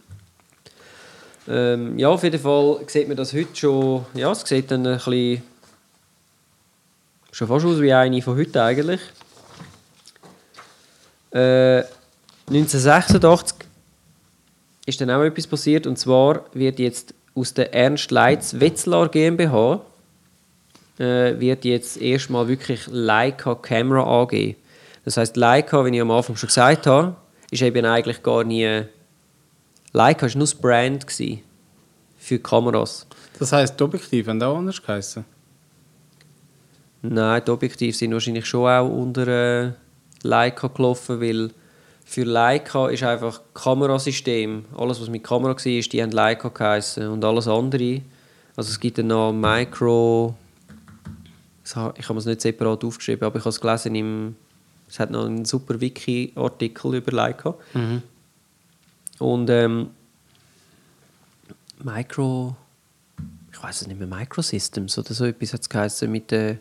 Ähm, 1.47 1.99
ja, 1.99 2.09
auf 2.09 2.23
jeden 2.23 2.39
Fall 2.39 2.79
sieht 2.87 3.07
man 3.07 3.17
das 3.17 3.33
heute 3.33 3.55
schon, 3.55 4.05
ja, 4.13 4.31
es 4.31 4.41
sieht 4.41 4.71
dann 4.71 4.87
ein 4.87 4.95
bisschen, 4.95 5.41
schon 7.31 7.47
fast 7.47 7.65
aus 7.65 7.81
wie 7.81 7.91
eine 7.91 8.21
von 8.21 8.37
heute 8.37 8.63
eigentlich. 8.63 9.01
Äh, 11.31 11.83
1986 12.47 13.67
ist 14.85 15.01
dann 15.01 15.09
auch 15.09 15.21
etwas 15.21 15.47
passiert 15.47 15.87
und 15.87 15.97
zwar 15.97 16.45
wird 16.53 16.79
jetzt 16.79 17.13
aus 17.35 17.53
der 17.53 17.73
Ernst 17.73 18.11
Leitz 18.11 18.59
Wetzlar 18.59 19.09
GmbH 19.09 19.81
äh, 20.99 21.39
wird 21.39 21.65
jetzt 21.65 21.99
erstmal 22.01 22.47
wirklich 22.47 22.87
Leica 22.87 23.55
Camera 23.55 24.03
AG. 24.03 24.55
Das 25.05 25.17
heißt 25.17 25.35
Leica, 25.35 25.83
wie 25.85 25.95
ich 25.95 26.01
am 26.01 26.11
Anfang 26.11 26.35
schon 26.35 26.47
gesagt 26.47 26.85
habe, 26.87 27.15
ist 27.49 27.61
eben 27.61 27.85
eigentlich 27.85 28.21
gar 28.21 28.43
nie 28.43 28.83
Leica 29.93 30.25
war 30.25 30.35
nur 30.35 30.47
das 30.47 30.55
Brand 30.55 31.05
für 32.17 32.39
Kameras. 32.39 33.05
Das 33.37 33.51
heisst, 33.51 33.79
die 33.79 33.83
Objektive 33.83 34.31
haben 34.31 34.41
auch 34.41 34.57
anders 34.57 34.81
geheißen. 34.81 35.23
Nein, 37.03 37.41
die 37.45 37.51
Objektive 37.51 37.95
sind 37.95 38.13
wahrscheinlich 38.13 38.45
schon 38.45 38.67
auch 38.67 38.89
unter 38.89 39.27
äh, 39.27 39.71
Leica 40.23 40.67
gelaufen, 40.67 41.21
weil 41.21 41.51
für 42.05 42.23
Leica 42.23 42.89
ist 42.89 43.03
einfach 43.03 43.41
Kamerasystem. 43.53 44.65
Alles, 44.75 44.99
was 44.99 45.09
mit 45.09 45.23
Kamera 45.23 45.55
war, 45.55 45.63
die 45.63 46.01
haben 46.01 46.11
Leica 46.11 46.49
geheißen. 46.49 47.07
Und 47.07 47.23
alles 47.23 47.47
andere, 47.47 48.01
also 48.55 48.69
es 48.69 48.79
gibt 48.79 48.97
dann 48.97 49.07
noch 49.07 49.31
Micro... 49.31 50.35
Ich 51.65 51.75
habe 52.09 52.19
es 52.19 52.25
nicht 52.25 52.41
separat 52.41 52.83
aufgeschrieben, 52.83 53.25
aber 53.25 53.37
ich 53.37 53.45
habe 53.45 53.49
es 53.49 53.61
gelesen 53.61 53.95
im... 53.95 54.35
Es 54.89 54.99
hat 54.99 55.11
noch 55.11 55.25
einen 55.25 55.45
super 55.45 55.79
Wiki-Artikel 55.79 56.95
über 56.95 57.11
Leica. 57.11 57.55
Mhm. 57.73 58.01
Und 59.19 59.49
ähm, 59.49 59.89
Micro... 61.83 62.55
Ich 63.51 63.61
weiß 63.61 63.81
es 63.81 63.87
nicht 63.87 63.99
mehr, 63.99 64.07
Microsystems 64.07 64.97
oder 64.97 65.13
so 65.13 65.25
etwas 65.25 65.53
hat 65.53 65.61
es 65.61 65.69
geheißen 65.69 66.11
mit. 66.11 66.31
Äh, 66.31 66.57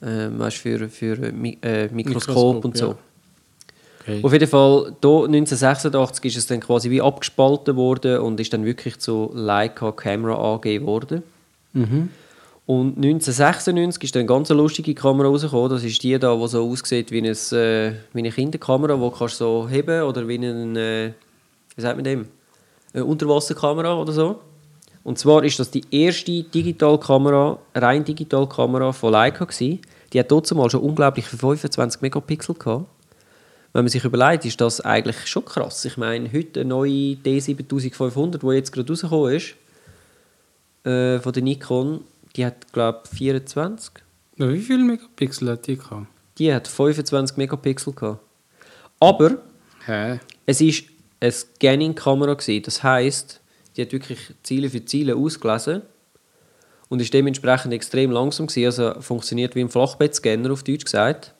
weißt, 0.00 0.58
für, 0.58 0.88
für 0.88 1.16
Mi 1.32 1.58
äh, 1.62 1.88
Mikroskop, 1.88 1.94
Mikroskop, 1.94 2.64
und 2.64 2.76
so. 2.76 2.86
ja. 2.88 2.96
Okay. 4.02 4.20
Auf 4.22 4.32
jeden 4.32 4.48
Fall, 4.48 4.96
hier 5.00 5.24
1986 5.24 6.24
ist 6.24 6.36
es 6.36 6.46
dann 6.48 6.60
quasi 6.60 6.90
wie 6.90 7.00
abgespalten 7.00 7.76
worden 7.76 8.18
und 8.18 8.40
ist 8.40 8.52
dann 8.52 8.64
wirklich 8.64 8.98
zu 8.98 9.30
Leica 9.32 9.92
Camera 9.92 10.34
AG 10.34 10.62
geworden. 10.62 11.22
Mhm. 11.72 12.08
Und 12.66 12.96
1996 12.96 14.02
ist 14.02 14.14
dann 14.14 14.20
eine 14.20 14.26
ganz 14.26 14.48
lustige 14.48 14.94
Kamera 14.94 15.28
rausgekommen. 15.28 15.70
Das 15.70 15.84
ist 15.84 16.02
die 16.02 16.18
da, 16.18 16.34
die 16.34 16.48
so 16.48 16.68
aussieht 16.68 17.12
wie, 17.12 17.18
ein, 17.18 17.26
äh, 17.26 17.94
wie 18.12 18.18
eine 18.18 18.30
Kinderkamera, 18.30 18.96
die 18.96 19.16
kannst 19.16 19.40
du 19.40 19.44
so 19.44 19.68
heben 19.68 20.02
oder 20.02 20.26
wie 20.26 20.34
eine, 20.34 20.80
äh, 20.80 21.12
wie 21.76 21.82
sagt 21.82 21.96
man 21.96 22.04
dem? 22.04 22.28
Eine 22.92 23.04
Unterwasserkamera 23.04 23.94
oder 23.94 24.12
so. 24.12 24.40
Und 25.04 25.18
zwar 25.18 25.42
ist 25.42 25.58
das 25.58 25.70
die 25.70 25.84
erste 25.90 26.42
Digitalkamera, 26.42 27.58
rein 27.74 28.04
Digitalkamera 28.04 28.92
von 28.92 29.12
Leica 29.12 29.44
gewesen. 29.44 29.80
Die 30.12 30.20
hat 30.20 30.28
trotzdem 30.28 30.58
mal 30.58 30.70
schon 30.70 30.82
unglaublich 30.82 31.26
25 31.26 32.02
Megapixel 32.02 32.54
gehabt. 32.54 32.86
Wenn 33.72 33.84
man 33.84 33.88
sich 33.88 34.04
überlegt, 34.04 34.44
ist 34.44 34.60
das 34.60 34.82
eigentlich 34.82 35.26
schon 35.26 35.44
krass. 35.44 35.84
Ich 35.86 35.96
meine, 35.96 36.30
heute 36.30 36.60
eine 36.60 36.68
neue 36.68 37.16
D7500, 37.24 38.38
die 38.38 38.54
jetzt 38.54 38.70
gerade 38.70 38.88
rausgekommen 38.92 39.34
ist, 39.34 39.54
äh, 40.84 41.18
von 41.20 41.32
der 41.32 41.42
Nikon, 41.42 42.04
die 42.36 42.44
hat, 42.44 42.72
glaube 42.72 43.00
ich, 43.04 43.18
24. 43.18 43.92
Ja, 44.36 44.52
wie 44.52 44.60
viele 44.60 44.84
Megapixel 44.84 45.50
hat 45.50 45.66
die 45.66 45.78
gehabt? 45.78 46.06
Die 46.38 46.52
hat 46.52 46.68
25 46.68 47.36
Megapixel 47.38 47.94
gehabt. 47.94 48.20
Aber 49.00 49.38
Hä? 49.86 50.20
es 50.46 50.60
ist 50.60 50.84
eine 51.22 51.32
Scanning-Kamera 51.32 52.34
gewesen. 52.34 52.62
Das 52.64 52.82
heißt, 52.82 53.40
die 53.76 53.82
hat 53.82 53.92
wirklich 53.92 54.18
Ziele 54.42 54.68
für 54.68 54.84
Ziele 54.84 55.16
ausgelesen 55.16 55.82
und 56.88 57.00
ist 57.00 57.14
dementsprechend 57.14 57.72
extrem 57.72 58.10
langsam 58.10 58.48
gewesen. 58.48 58.66
Also 58.66 59.00
funktioniert 59.00 59.54
wie 59.54 59.60
ein 59.60 59.68
Flachbettscanner 59.68 60.52
auf 60.52 60.64
Deutsch 60.64 60.84
gesagt 60.84 61.32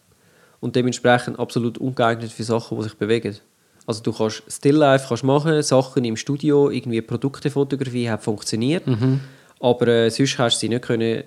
und 0.61 0.77
dementsprechend 0.77 1.39
absolut 1.39 1.79
ungeeignet 1.79 2.31
für 2.31 2.45
Sachen, 2.45 2.79
die 2.79 2.85
sich 2.85 2.95
bewegen. 2.95 3.37
Also 3.85 4.03
du 4.03 4.13
kannst 4.13 4.45
Stilllife 4.49 5.07
kannst 5.09 5.25
machen, 5.25 5.61
Sachen 5.63 6.05
im 6.05 6.17
Studio, 6.17 6.71
irgendwie 6.71 7.03
Produktefotografie 7.03 8.09
hat 8.09 8.23
funktioniert, 8.23 8.85
aber 9.59 9.89
äh, 9.89 10.11
sonst 10.11 10.39
hast 10.39 10.57
du 10.57 10.61
sie 10.61 10.69
nicht 10.69 10.85
können 10.85 11.25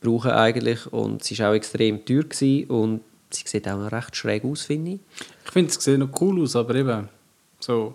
brauchen 0.00 0.32
eigentlich 0.32 0.92
und 0.92 1.24
sie 1.24 1.38
war 1.38 1.50
auch 1.50 1.54
extrem 1.54 2.04
teuer 2.04 2.24
gewesen 2.24 2.68
und 2.68 3.00
sie 3.30 3.44
sieht 3.46 3.66
auch 3.66 3.78
noch 3.78 3.90
recht 3.90 4.14
schräg 4.16 4.44
aus, 4.44 4.62
finde 4.62 4.92
ich. 4.92 5.00
Ich 5.46 5.50
finde, 5.50 5.70
es 5.70 5.82
sieht 5.82 5.98
noch 5.98 6.10
cool 6.20 6.42
aus, 6.42 6.56
aber 6.56 6.74
eben 6.74 7.08
so... 7.60 7.94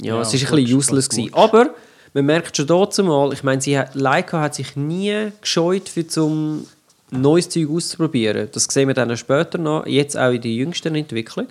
Ja, 0.00 0.14
Ja, 0.16 0.20
es 0.22 0.32
war 0.32 0.50
ein 0.50 0.56
bisschen 0.64 0.76
useless. 0.78 1.08
Gewesen. 1.08 1.34
Aber 1.34 1.70
man 2.14 2.24
merkt 2.26 2.56
schon 2.56 2.66
dazu 2.68 3.02
mal, 3.02 3.32
ich 3.32 3.42
meine, 3.42 3.60
sie 3.60 3.76
hat, 3.78 3.94
Leica 3.94 4.40
hat 4.40 4.54
sich 4.54 4.76
nie 4.76 5.30
gescheut, 5.40 5.88
für 5.88 6.06
zum 6.06 6.66
neues 7.10 7.48
Zeug 7.48 7.68
auszuprobieren. 7.70 8.48
Das 8.52 8.64
sehen 8.64 8.86
wir 8.88 8.94
dann 8.94 9.16
später 9.16 9.58
noch, 9.58 9.86
jetzt 9.86 10.16
auch 10.16 10.30
in 10.30 10.40
der 10.40 10.50
jüngsten 10.52 10.94
Entwicklung. 10.94 11.46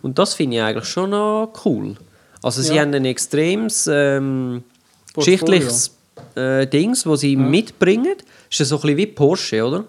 Und 0.00 0.18
das 0.18 0.34
finde 0.34 0.56
ich 0.56 0.62
eigentlich 0.62 0.86
schon 0.86 1.10
noch 1.10 1.52
cool. 1.64 1.96
Also 2.42 2.62
sie 2.62 2.74
Ja. 2.76 2.82
haben 2.82 2.94
ein 2.94 3.04
extremes 3.04 3.88
ähm, 3.92 4.62
geschichtliches 5.14 5.90
äh, 6.34 6.66
Dings, 6.66 7.02
das 7.04 7.20
sie 7.20 7.36
mitbringen. 7.36 8.14
Ist 8.50 8.58
ja 8.60 8.64
so 8.64 8.76
ein 8.76 8.80
bisschen 8.82 8.96
wie 8.96 9.06
Porsche, 9.06 9.64
oder? 9.64 9.84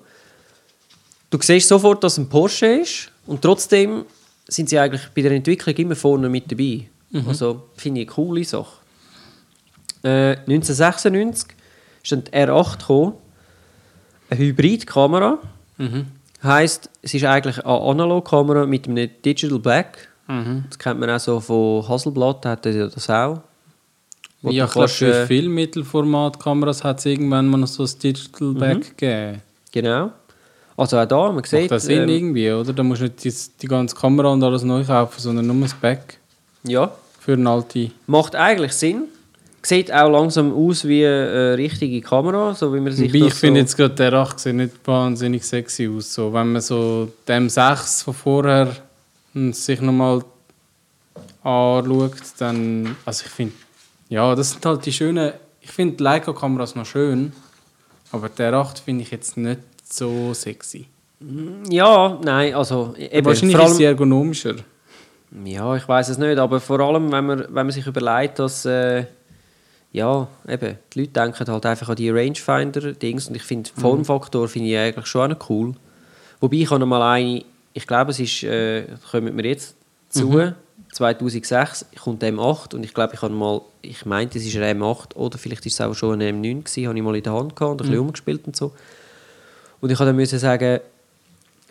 Du 1.29 1.37
siehst 1.41 1.67
sofort, 1.67 2.03
dass 2.03 2.13
es 2.13 2.17
ein 2.19 2.29
Porsche 2.29 2.65
ist 2.67 3.09
und 3.27 3.41
trotzdem 3.41 4.05
sind 4.47 4.69
sie 4.69 4.77
eigentlich 4.77 5.01
bei 5.15 5.21
der 5.21 5.31
Entwicklung 5.31 5.75
immer 5.75 5.95
vorne 5.95 6.27
mit 6.29 6.51
dabei. 6.51 6.87
Also 7.27 7.69
finde 7.75 8.01
ich 8.01 8.07
eine 8.07 8.15
coole 8.15 8.43
Sache. 8.43 8.77
Äh, 10.03 10.37
1996 10.47 11.55
ist 12.01 12.11
dann 12.11 12.23
die 12.23 12.31
R8 12.31 12.79
gekommen, 12.79 13.13
eine 14.29 14.39
Hybridkamera. 14.39 15.37
Mhm. 15.77 16.07
Heißt, 16.43 16.89
es 17.01 17.13
ist 17.13 17.23
eigentlich 17.23 17.65
eine 17.65 17.79
Analogkamera 17.81 18.65
mit 18.65 18.87
einem 18.87 19.09
Digital 19.23 19.59
Black. 19.59 20.09
Mhm. 20.27 20.65
Das 20.69 20.79
kennt 20.79 20.99
man 20.99 21.09
auch 21.09 21.19
so 21.19 21.39
von 21.39 21.87
Hasselblatt, 21.87 22.45
hat 22.45 22.65
ja 22.65 22.87
das 22.87 23.09
auch. 23.09 23.41
Wo 24.41 24.49
Ja, 24.49 24.65
ich 24.65 24.71
glaube, 24.71 24.87
kannst, 24.87 24.95
für 24.95 25.13
äh, 25.21 25.27
viele 25.27 25.49
Mittelformatkameras 25.49 26.83
hat 26.83 26.99
es 26.99 27.05
irgendwann 27.05 27.47
mal 27.47 27.57
noch 27.57 27.67
so 27.67 27.83
ein 27.83 27.89
Digital 28.01 28.53
Back 28.53 28.97
gegeben. 28.97 29.41
Genau. 29.71 30.11
Also 30.75 30.97
auch 30.97 31.05
da, 31.05 31.27
man 31.27 31.35
Macht 31.35 31.47
sieht... 31.47 31.71
das 31.71 31.83
Sinn 31.83 32.03
ähm, 32.03 32.09
irgendwie, 32.09 32.51
oder? 32.51 32.73
Da 32.73 32.83
musst 32.83 33.01
du 33.01 33.05
nicht 33.05 33.23
die, 33.23 33.33
die 33.61 33.67
ganze 33.67 33.95
Kamera 33.95 34.29
und 34.29 34.43
alles 34.43 34.63
neu 34.63 34.83
kaufen, 34.83 35.19
sondern 35.19 35.47
nur 35.47 35.61
das 35.61 35.75
Back 35.75 36.19
ja, 36.63 36.91
für 37.23 37.33
eine 37.33 37.49
alte... 37.49 37.91
macht 38.07 38.35
eigentlich 38.35 38.73
Sinn. 38.73 39.03
Sieht 39.61 39.93
auch 39.93 40.09
langsam 40.09 40.53
aus 40.53 40.85
wie 40.85 41.05
eine 41.05 41.57
richtige 41.57 42.01
Kamera, 42.01 42.53
so 42.53 42.73
wie 42.73 42.81
man 42.81 42.91
sich 42.91 43.13
ich 43.13 43.33
finde 43.33 43.61
so... 43.61 43.63
jetzt 43.63 43.77
gerade 43.77 43.95
der 43.95 44.13
8 44.13 44.39
sieht 44.39 44.55
nicht 44.55 44.73
wahnsinnig 44.85 45.45
sexy 45.45 45.87
aus. 45.87 46.13
So, 46.13 46.33
wenn 46.33 46.51
man 46.51 46.61
so 46.61 47.09
dem 47.27 47.47
6 47.47 48.03
von 48.03 48.13
vorher 48.13 48.75
hm, 49.33 49.53
sich 49.53 49.79
nochmal 49.79 50.21
anschaut, 51.43 52.15
dann... 52.39 52.95
Also 53.05 53.23
ich 53.25 53.31
finde... 53.31 53.53
Ja, 54.09 54.35
das 54.35 54.51
sind 54.51 54.65
halt 54.65 54.85
die 54.85 54.91
schönen... 54.91 55.31
Ich 55.61 55.71
finde 55.71 55.95
die 55.95 56.03
Leica-Kameras 56.03 56.75
noch 56.75 56.85
schön, 56.85 57.31
aber 58.11 58.27
der 58.27 58.53
8 58.53 58.79
finde 58.79 59.03
ich 59.03 59.11
jetzt 59.11 59.37
nicht 59.37 59.61
so 59.89 60.33
sexy. 60.33 60.87
Ja, 61.69 62.19
nein, 62.21 62.53
also 62.53 62.93
eben, 62.97 63.25
Wahrscheinlich 63.25 63.57
ist 63.57 63.77
sie 63.77 63.85
ergonomischer. 63.85 64.55
Ja, 65.45 65.75
ich 65.75 65.87
weiß 65.87 66.09
es 66.09 66.17
nicht, 66.17 66.37
aber 66.37 66.59
vor 66.59 66.79
allem, 66.79 67.11
wenn 67.11 67.25
man, 67.25 67.39
wenn 67.39 67.65
man 67.65 67.71
sich 67.71 67.87
überlegt, 67.87 68.39
dass... 68.39 68.65
Äh, 68.65 69.05
ja, 69.93 70.27
eben, 70.47 70.77
die 70.91 71.01
Leute 71.01 71.11
denken 71.11 71.47
halt 71.47 71.65
einfach 71.67 71.89
an 71.89 71.95
die 71.95 72.09
Rangefinder-Dings 72.09 73.27
und 73.27 73.35
ich 73.35 73.43
finde, 73.43 73.69
den 73.69 73.79
Formfaktor 73.79 74.47
finde 74.47 74.69
ich 74.69 74.77
eigentlich 74.77 75.05
schon 75.05 75.35
cool. 75.49 75.75
Wobei 76.39 76.57
ich 76.57 76.71
habe 76.71 76.83
mal 76.85 77.13
eine, 77.13 77.45
ich 77.73 77.85
glaube, 77.85 78.09
es 78.09 78.19
ist, 78.19 78.41
äh, 78.43 78.87
kommen 79.11 79.37
wir 79.37 79.45
jetzt 79.45 79.75
zu, 80.09 80.51
2006 80.93 81.85
kommt 82.03 82.23
der 82.23 82.33
M8 82.33 82.73
und 82.73 82.83
ich 82.83 82.93
glaube, 82.93 83.13
ich 83.13 83.21
habe 83.21 83.33
mal, 83.33 83.61
ich 83.83 84.03
meinte, 84.05 84.39
es 84.39 84.45
ist 84.45 84.55
ein 84.57 84.81
M8 84.81 85.15
oder 85.15 85.37
vielleicht 85.37 85.65
ist 85.67 85.73
es 85.73 85.81
auch 85.81 85.93
schon 85.93 86.19
ein 86.19 86.41
M9 86.41 86.63
gewesen, 86.63 86.87
habe 86.87 86.97
ich 86.97 87.03
mal 87.03 87.15
in 87.15 87.23
der 87.23 87.33
Hand 87.33 87.55
gehabt 87.55 87.71
und 87.71 87.81
ein 87.81 87.87
bisschen 87.87 87.99
umgespielt 87.99 88.47
und 88.47 88.55
so. 88.55 88.73
Und 89.79 89.91
ich 89.91 89.99
habe 89.99 90.07
dann 90.07 90.15
müssen 90.15 90.39
sagen, 90.39 90.79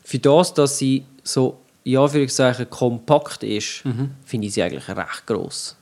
für 0.05 0.19
das, 0.19 0.55
dass 0.55 0.79
sie 0.79 1.05
so, 1.25 1.59
ja, 1.85 2.07
für 2.07 2.29
sagen, 2.29 2.71
kompakt 2.71 3.43
ist, 3.43 3.83
finde 4.25 4.47
ich 4.47 4.55
sie 4.55 4.63
eigentlich 4.63 4.89
recht 4.89 5.27
gross. 5.27 5.77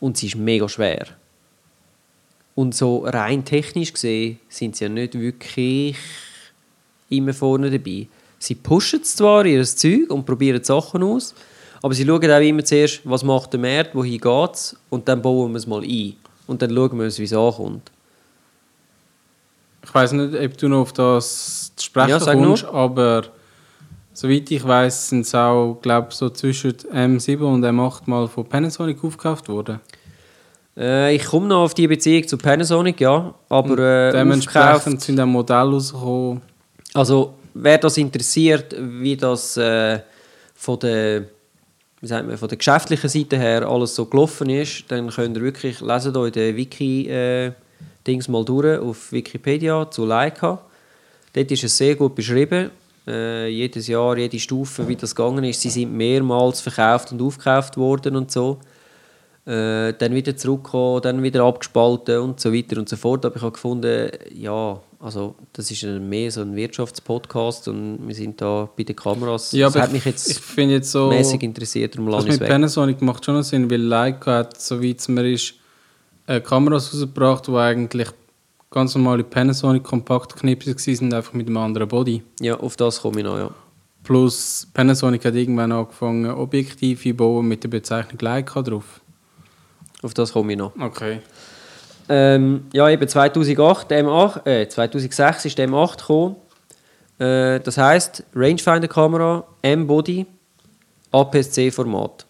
Und 0.00 0.16
sie 0.16 0.28
ist 0.28 0.36
mega 0.36 0.68
schwer. 0.68 1.06
Und 2.54 2.74
so 2.74 3.04
rein 3.04 3.44
technisch 3.44 3.92
gesehen 3.92 4.38
sind 4.48 4.76
sie 4.76 4.84
ja 4.84 4.88
nicht 4.88 5.14
wirklich 5.14 5.96
immer 7.08 7.32
vorne 7.32 7.70
dabei. 7.70 8.08
Sie 8.38 8.54
pushen 8.54 9.02
zwar 9.02 9.44
ihr 9.46 9.64
Zeug 9.64 10.10
und 10.10 10.24
probieren 10.24 10.62
Sachen 10.62 11.02
aus, 11.02 11.34
aber 11.82 11.94
sie 11.94 12.04
schauen 12.04 12.30
auch 12.30 12.40
immer 12.40 12.64
zuerst, 12.64 13.00
was 13.04 13.24
macht 13.24 13.52
der 13.52 13.60
Markt, 13.60 13.94
wohin 13.94 14.20
geht 14.20 14.54
es, 14.54 14.76
und 14.90 15.08
dann 15.08 15.22
bauen 15.22 15.52
wir 15.52 15.58
es 15.58 15.66
mal 15.66 15.82
ein. 15.82 16.14
Und 16.46 16.62
dann 16.62 16.74
schauen 16.74 16.98
wir 16.98 17.04
uns, 17.04 17.18
wie 17.18 17.24
es 17.24 17.32
ankommt. 17.32 17.90
Ich 19.84 19.94
weiß 19.94 20.12
nicht, 20.12 20.34
ob 20.34 20.58
du 20.58 20.68
noch 20.68 20.80
auf 20.80 20.92
das 20.92 21.72
zu 21.76 21.86
sprechen 21.86 22.10
Ja, 22.10 22.18
kommst, 22.18 22.64
aber 22.64 23.24
soweit 24.18 24.50
ich 24.50 24.66
weiß, 24.66 25.10
sind 25.10 25.20
es 25.20 25.34
auch, 25.34 25.78
glaube 25.80 26.08
so 26.10 26.28
zwischen 26.30 26.72
M7 26.72 27.40
und 27.40 27.64
M8 27.64 28.02
mal 28.06 28.26
von 28.26 28.44
Panasonic 28.44 29.02
aufgekauft 29.04 29.48
worden. 29.48 29.78
Äh, 30.76 31.14
ich 31.14 31.24
komme 31.24 31.46
noch 31.46 31.62
auf 31.62 31.74
die 31.74 31.86
Beziehung 31.86 32.26
zu 32.26 32.36
Panasonic, 32.36 33.00
ja, 33.00 33.32
aber 33.48 33.78
äh, 33.78 34.12
Dementsprechend 34.12 34.74
aufgekauft- 34.74 35.00
sind 35.02 35.20
auch 35.20 35.26
Modelle 35.26 35.70
rausgekommen. 35.70 36.42
Also, 36.94 37.34
wer 37.54 37.78
das 37.78 37.96
interessiert, 37.96 38.74
wie 38.76 39.16
das 39.16 39.56
äh, 39.56 40.00
von, 40.56 40.80
der, 40.80 41.22
wie 42.00 42.06
sagt 42.08 42.26
man, 42.26 42.36
von 42.36 42.48
der 42.48 42.58
geschäftlichen 42.58 43.08
Seite 43.08 43.38
her 43.38 43.68
alles 43.68 43.94
so 43.94 44.06
gelaufen 44.06 44.50
ist, 44.50 44.84
dann 44.88 45.10
könnt 45.10 45.36
ihr 45.36 45.44
wirklich, 45.44 45.80
lesen 45.80 46.16
euch 46.16 46.32
den 46.32 46.56
Wiki 46.56 47.08
äh, 47.08 47.52
Dings 48.04 48.26
mal 48.26 48.44
durch 48.44 48.80
auf 48.80 49.12
Wikipedia 49.12 49.88
zu 49.88 50.04
Leica. 50.04 50.60
Dort 51.34 51.50
ist 51.52 51.62
es 51.62 51.76
sehr 51.76 51.94
gut 51.94 52.16
beschrieben. 52.16 52.70
Äh, 53.08 53.48
jedes 53.48 53.88
Jahr, 53.88 54.18
jede 54.18 54.38
Stufe, 54.38 54.86
wie 54.86 54.96
das 54.96 55.14
gegangen 55.14 55.44
ist. 55.44 55.62
Sie 55.62 55.70
sind 55.70 55.92
mehrmals 55.92 56.60
verkauft 56.60 57.10
und 57.12 57.22
aufgekauft 57.22 57.78
worden 57.78 58.16
und 58.16 58.30
so. 58.30 58.58
äh, 59.48 59.94
dann 59.94 60.14
wieder 60.14 60.36
zurückgekommen, 60.36 61.00
dann 61.00 61.22
wieder 61.22 61.42
abgespalten 61.44 62.18
und 62.18 62.38
so 62.38 62.52
weiter 62.52 62.76
und 62.78 62.88
so 62.88 62.96
fort. 62.96 63.24
Aber 63.24 63.36
ich 63.36 63.42
habe 63.42 63.52
gefunden, 63.52 64.10
ja, 64.34 64.78
also 65.00 65.36
das 65.54 65.70
ist 65.70 65.82
mehr 65.84 66.30
so 66.30 66.42
ein 66.42 66.54
Wirtschaftspodcast 66.54 67.68
und 67.68 68.06
wir 68.06 68.14
sind 68.14 68.40
da 68.42 68.68
bei 68.76 68.82
den 68.82 68.94
Kameras. 68.94 69.52
Ja, 69.52 69.68
das 69.68 69.76
aber 69.76 69.84
hat 69.84 69.92
mich 69.92 70.00
ich, 70.04 70.12
jetzt 70.12 70.30
ich 70.30 70.38
finde 70.38 70.74
jetzt 70.74 70.92
so... 70.92 71.08
mäßig 71.08 71.42
interessiert, 71.42 71.94
darum 71.94 72.10
Das 72.10 72.26
mit 72.26 72.40
weg. 72.40 72.48
Panasonic 72.48 73.00
macht 73.00 73.24
schon 73.24 73.42
Sinn, 73.42 73.70
weil 73.70 73.80
Leica 73.80 74.38
hat, 74.38 74.60
so 74.60 74.82
weit 74.82 74.98
es 74.98 75.08
mir 75.08 75.26
ist, 75.32 75.54
Kameras 76.44 76.92
rausgebracht, 76.92 77.46
die 77.46 77.52
eigentlich 77.52 78.08
ganz 78.70 78.94
normale 78.94 79.24
Panasonic 79.24 79.82
Kompaktknipsel 79.84 80.78
sind, 80.78 81.14
einfach 81.14 81.32
mit 81.32 81.46
einem 81.46 81.56
anderen 81.56 81.88
Body. 81.88 82.22
Ja, 82.40 82.58
auf 82.58 82.76
das 82.76 83.00
komme 83.00 83.18
ich 83.18 83.24
noch, 83.24 83.38
ja. 83.38 83.50
Plus 84.04 84.66
Panasonic 84.72 85.24
hat 85.24 85.34
irgendwann 85.34 85.72
angefangen, 85.72 86.30
Objektive 86.30 87.00
zu 87.00 87.14
bauen 87.14 87.46
mit 87.46 87.62
der 87.62 87.68
Bezeichnung 87.68 88.18
Leica 88.20 88.62
drauf. 88.62 89.00
Auf 90.02 90.14
das 90.14 90.32
komme 90.32 90.52
ich 90.52 90.58
noch. 90.58 90.72
Okay. 90.78 91.20
Ähm, 92.08 92.66
ja, 92.72 92.88
eben 92.88 93.06
2008, 93.06 93.90
der 93.90 94.04
M8, 94.04 94.46
äh, 94.46 94.68
2006 94.68 95.44
ist 95.44 95.58
der 95.58 95.68
M8 95.68 95.98
gekommen. 95.98 96.36
Äh, 97.18 97.60
das 97.60 97.76
heisst, 97.76 98.24
Rangefinder-Kamera, 98.34 99.44
M-Body, 99.60 100.24
APS-C-Format. 101.10 102.24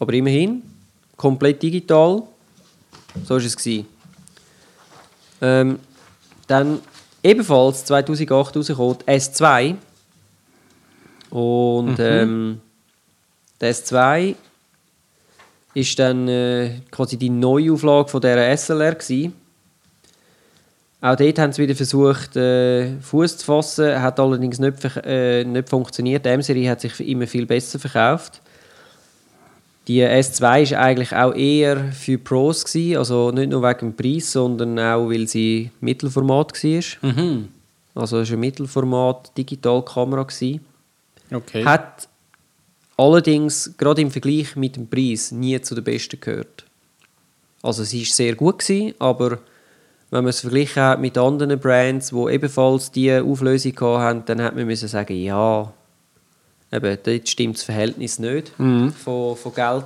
Aber 0.00 0.12
immerhin, 0.12 0.62
komplett 1.16 1.62
digital. 1.62 2.22
So 3.24 3.34
war 3.34 3.36
es. 3.36 3.56
gewesen. 3.56 3.86
Ähm, 5.40 5.78
dann 6.46 6.80
ebenfalls 7.22 7.84
2008 7.84 8.56
rausgekommen, 8.56 8.98
die 9.06 9.12
S2. 9.12 9.74
Und 11.30 11.98
ähm, 11.98 12.60
der 13.60 13.74
S2 13.74 14.34
ist 15.74 15.98
dann 15.98 16.28
äh, 16.28 16.80
quasi 16.90 17.16
die 17.16 17.30
Neuauflage 17.30 18.08
von 18.08 18.20
dieser 18.20 18.56
SLR 18.56 18.94
gewesen. 18.94 19.34
Auch 21.00 21.14
dort 21.14 21.38
haben 21.38 21.52
sie 21.52 21.62
wieder 21.62 21.76
versucht, 21.76 22.34
äh, 22.34 22.98
Fuß 23.00 23.38
zu 23.38 23.46
fassen, 23.46 24.02
hat 24.02 24.18
allerdings 24.18 24.58
nicht, 24.58 24.84
äh, 25.04 25.44
nicht 25.44 25.68
funktioniert. 25.68 26.24
Die 26.24 26.30
M-Serie 26.30 26.70
hat 26.70 26.80
sich 26.80 26.98
immer 27.06 27.28
viel 27.28 27.46
besser 27.46 27.78
verkauft. 27.78 28.40
Die 29.88 30.04
S2 30.04 30.62
ist 30.62 30.74
eigentlich 30.74 31.14
auch 31.14 31.34
eher 31.34 31.92
für 31.92 32.18
Pros 32.18 32.64
gewesen, 32.64 32.98
also 32.98 33.30
nicht 33.30 33.48
nur 33.48 33.62
wegen 33.62 33.78
dem 33.78 33.96
Preis, 33.96 34.30
sondern 34.32 34.78
auch, 34.78 35.08
weil 35.08 35.26
sie 35.26 35.70
Mittelformat 35.80 36.52
war. 36.62 37.10
Mhm. 37.10 37.48
Also 37.94 38.18
es 38.18 38.28
war 38.28 38.34
eine 38.34 38.36
Mittelformat 38.36 39.36
Digitalkamera 39.36 40.24
gewesen. 40.24 40.60
Okay. 41.32 41.64
Hat 41.64 42.06
allerdings 42.98 43.74
gerade 43.78 44.02
im 44.02 44.10
Vergleich 44.10 44.56
mit 44.56 44.76
dem 44.76 44.88
Preis 44.88 45.32
nie 45.32 45.58
zu 45.62 45.74
den 45.74 45.84
besten 45.84 46.20
gehört. 46.20 46.64
Also 47.62 47.82
sie 47.82 48.00
war 48.00 48.06
sehr 48.06 48.34
gut, 48.34 48.58
gewesen, 48.58 48.94
aber 48.98 49.38
wenn 50.10 50.24
man 50.24 50.28
es 50.28 50.40
verglichen 50.40 50.82
hat 50.82 51.00
mit 51.00 51.16
anderen 51.16 51.58
Brands, 51.58 52.10
die 52.10 52.32
ebenfalls 52.32 52.90
diese 52.92 53.24
Auflösung 53.24 53.80
hatten, 53.80 54.22
dann 54.26 54.42
hat 54.42 54.54
man 54.54 54.66
müssen 54.66 54.88
sagen, 54.88 55.16
ja, 55.16 55.72
eben, 56.72 56.98
dort 57.02 57.28
stimmt 57.28 57.56
das 57.56 57.62
Verhältnis 57.64 58.18
nicht 58.18 58.58
Mhm. 58.58 58.92
von, 58.92 59.36
von 59.36 59.54
Geld. 59.54 59.84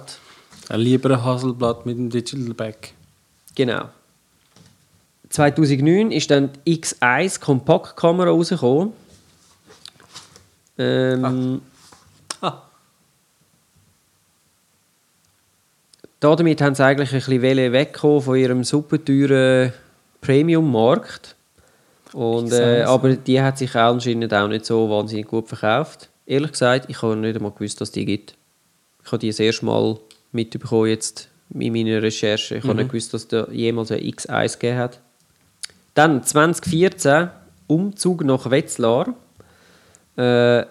Ein 0.68 0.80
lieber 0.80 1.10
ein 1.10 1.24
Hasselblatt 1.24 1.86
mit 1.86 1.96
dem 1.98 2.10
Digital 2.10 2.54
Back. 2.54 2.94
Genau. 3.54 3.88
2009 5.30 6.12
ist 6.12 6.30
dann 6.30 6.50
die 6.66 6.78
X1 6.82 7.40
Kompaktkamera 7.40 8.30
rausgekommen. 8.30 8.92
Ähm, 10.78 11.62
Ah. 12.40 12.62
Damit 16.20 16.60
haben 16.60 16.74
sie 16.74 16.84
eigentlich 16.84 17.12
ein 17.12 17.18
bisschen 17.18 17.42
wollen 17.42 17.72
wegkommen 17.72 18.20
von 18.22 18.36
ihrem 18.36 18.64
super 18.64 19.02
teuren 19.04 19.72
Premium-Markt. 20.20 21.34
Und, 22.12 22.52
äh, 22.52 22.82
X1, 22.82 22.86
aber 22.86 23.14
die 23.16 23.40
hat 23.40 23.58
sich 23.58 23.70
auch 23.74 23.92
anscheinend 23.92 24.32
auch 24.34 24.48
nicht 24.48 24.66
so 24.66 24.88
wahnsinnig 24.90 25.26
gut 25.26 25.48
verkauft. 25.48 26.08
Ehrlich 26.26 26.52
gesagt, 26.52 26.88
ich 26.88 27.02
habe 27.02 27.16
nicht 27.16 27.36
einmal 27.36 27.52
gewusst, 27.52 27.80
dass 27.80 27.92
die 27.92 28.04
gibt. 28.04 28.34
Ich 29.04 29.08
habe 29.10 29.18
die 29.18 29.28
das 29.28 29.40
erste 29.40 29.64
Mal 29.64 29.98
mitbekommen 30.30 30.86
jetzt 30.88 31.28
in 31.50 31.72
meiner 31.72 32.02
Recherche. 32.02 32.56
Ich 32.56 32.64
habe 32.64 32.76
nicht 32.76 32.90
gewusst, 32.90 33.12
dass 33.12 33.28
da 33.28 33.48
jemals 33.50 33.90
eine 33.90 34.02
X1 34.02 34.54
gegeben 34.58 34.78
hat. 34.78 35.00
Dann 35.94 36.22
2014 36.22 37.28
Umzug 37.66 38.24
nach 38.24 38.50
Wetzlar. 38.50 39.14
Äh, 40.16 40.64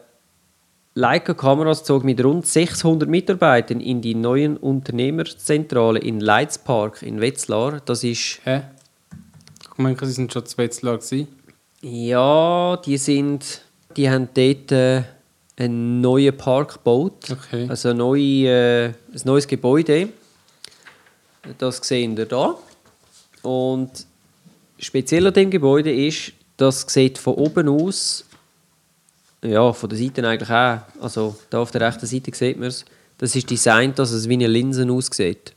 Leica 0.94 1.34
Kameras 1.34 1.84
zog 1.84 2.04
mit 2.04 2.24
rund 2.24 2.46
600 2.46 3.08
Mitarbeitern 3.08 3.80
in 3.80 4.02
die 4.02 4.14
neuen 4.14 4.58
Unternehmerzentrale 4.58 6.00
in 6.00 6.20
Leitzpark 6.20 7.02
in 7.02 7.22
Wetzlar. 7.22 7.82
Das 7.86 8.04
ist 8.04 8.42
Hä? 8.44 8.64
Ich 9.62 9.78
meine, 9.78 9.98
sie 10.02 10.12
sind 10.12 10.34
schon 10.34 10.46
zu 10.46 10.58
Wetzlar 10.58 10.98
gewesen. 10.98 11.28
ja, 11.82 12.78
die 12.86 12.98
sind, 12.98 13.62
die 13.96 14.10
haben 14.10 14.28
dort 14.34 14.72
äh, 14.72 15.04
einen 15.62 16.02
neuen 16.02 16.36
Park 16.36 16.74
gebaut, 16.76 17.30
Okay. 17.32 17.68
also 17.70 17.90
ein, 17.90 17.98
neue, 17.98 18.48
äh, 18.48 18.86
ein 18.88 19.22
neues 19.26 19.48
Gebäude. 19.48 20.10
Das 21.58 21.78
sehen 21.78 22.18
wir 22.18 22.26
da. 22.26 22.56
Und 23.42 23.92
speziell 24.80 25.28
an 25.28 25.34
dem 25.34 25.50
Gebäude 25.50 25.94
ist, 25.94 26.34
das 26.58 26.86
sieht 26.88 27.18
von 27.18 27.36
oben 27.36 27.68
aus, 27.70 28.26
ja, 29.44 29.74
von 29.74 29.90
der 29.90 29.98
Seite 29.98 30.28
eigentlich 30.28 30.50
auch, 30.50 30.80
also 31.02 31.36
da 31.50 31.60
auf 31.62 31.72
der 31.72 31.82
rechten 31.82 32.06
Seite 32.06 32.32
sieht 32.34 32.60
man 32.60 32.68
es, 32.68 32.86
das 33.18 33.36
ist 33.36 33.50
designt, 33.50 33.98
dass 33.98 34.12
es 34.12 34.30
wie 34.30 34.34
eine 34.34 34.48
Linse 34.48 34.88
aussieht. 34.92 35.54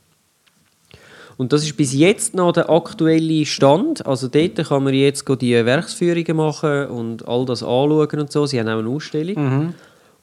Und 1.37 1.51
das 1.51 1.63
ist 1.63 1.75
bis 1.75 1.93
jetzt 1.93 2.33
noch 2.33 2.53
der 2.53 2.69
aktuelle 2.69 3.45
Stand. 3.45 4.05
Also 4.05 4.27
dort 4.29 4.55
kann 4.55 4.83
man 4.83 4.93
jetzt 4.93 5.25
die 5.41 5.65
Werksführungen 5.65 6.37
machen 6.37 6.87
und 6.87 7.27
all 7.27 7.45
das 7.45 7.61
anschauen 7.61 8.19
und 8.21 8.31
so. 8.31 8.45
Sie 8.45 8.59
haben 8.59 8.69
auch 8.69 8.79
eine 8.79 8.87
Ausstellung. 8.89 9.73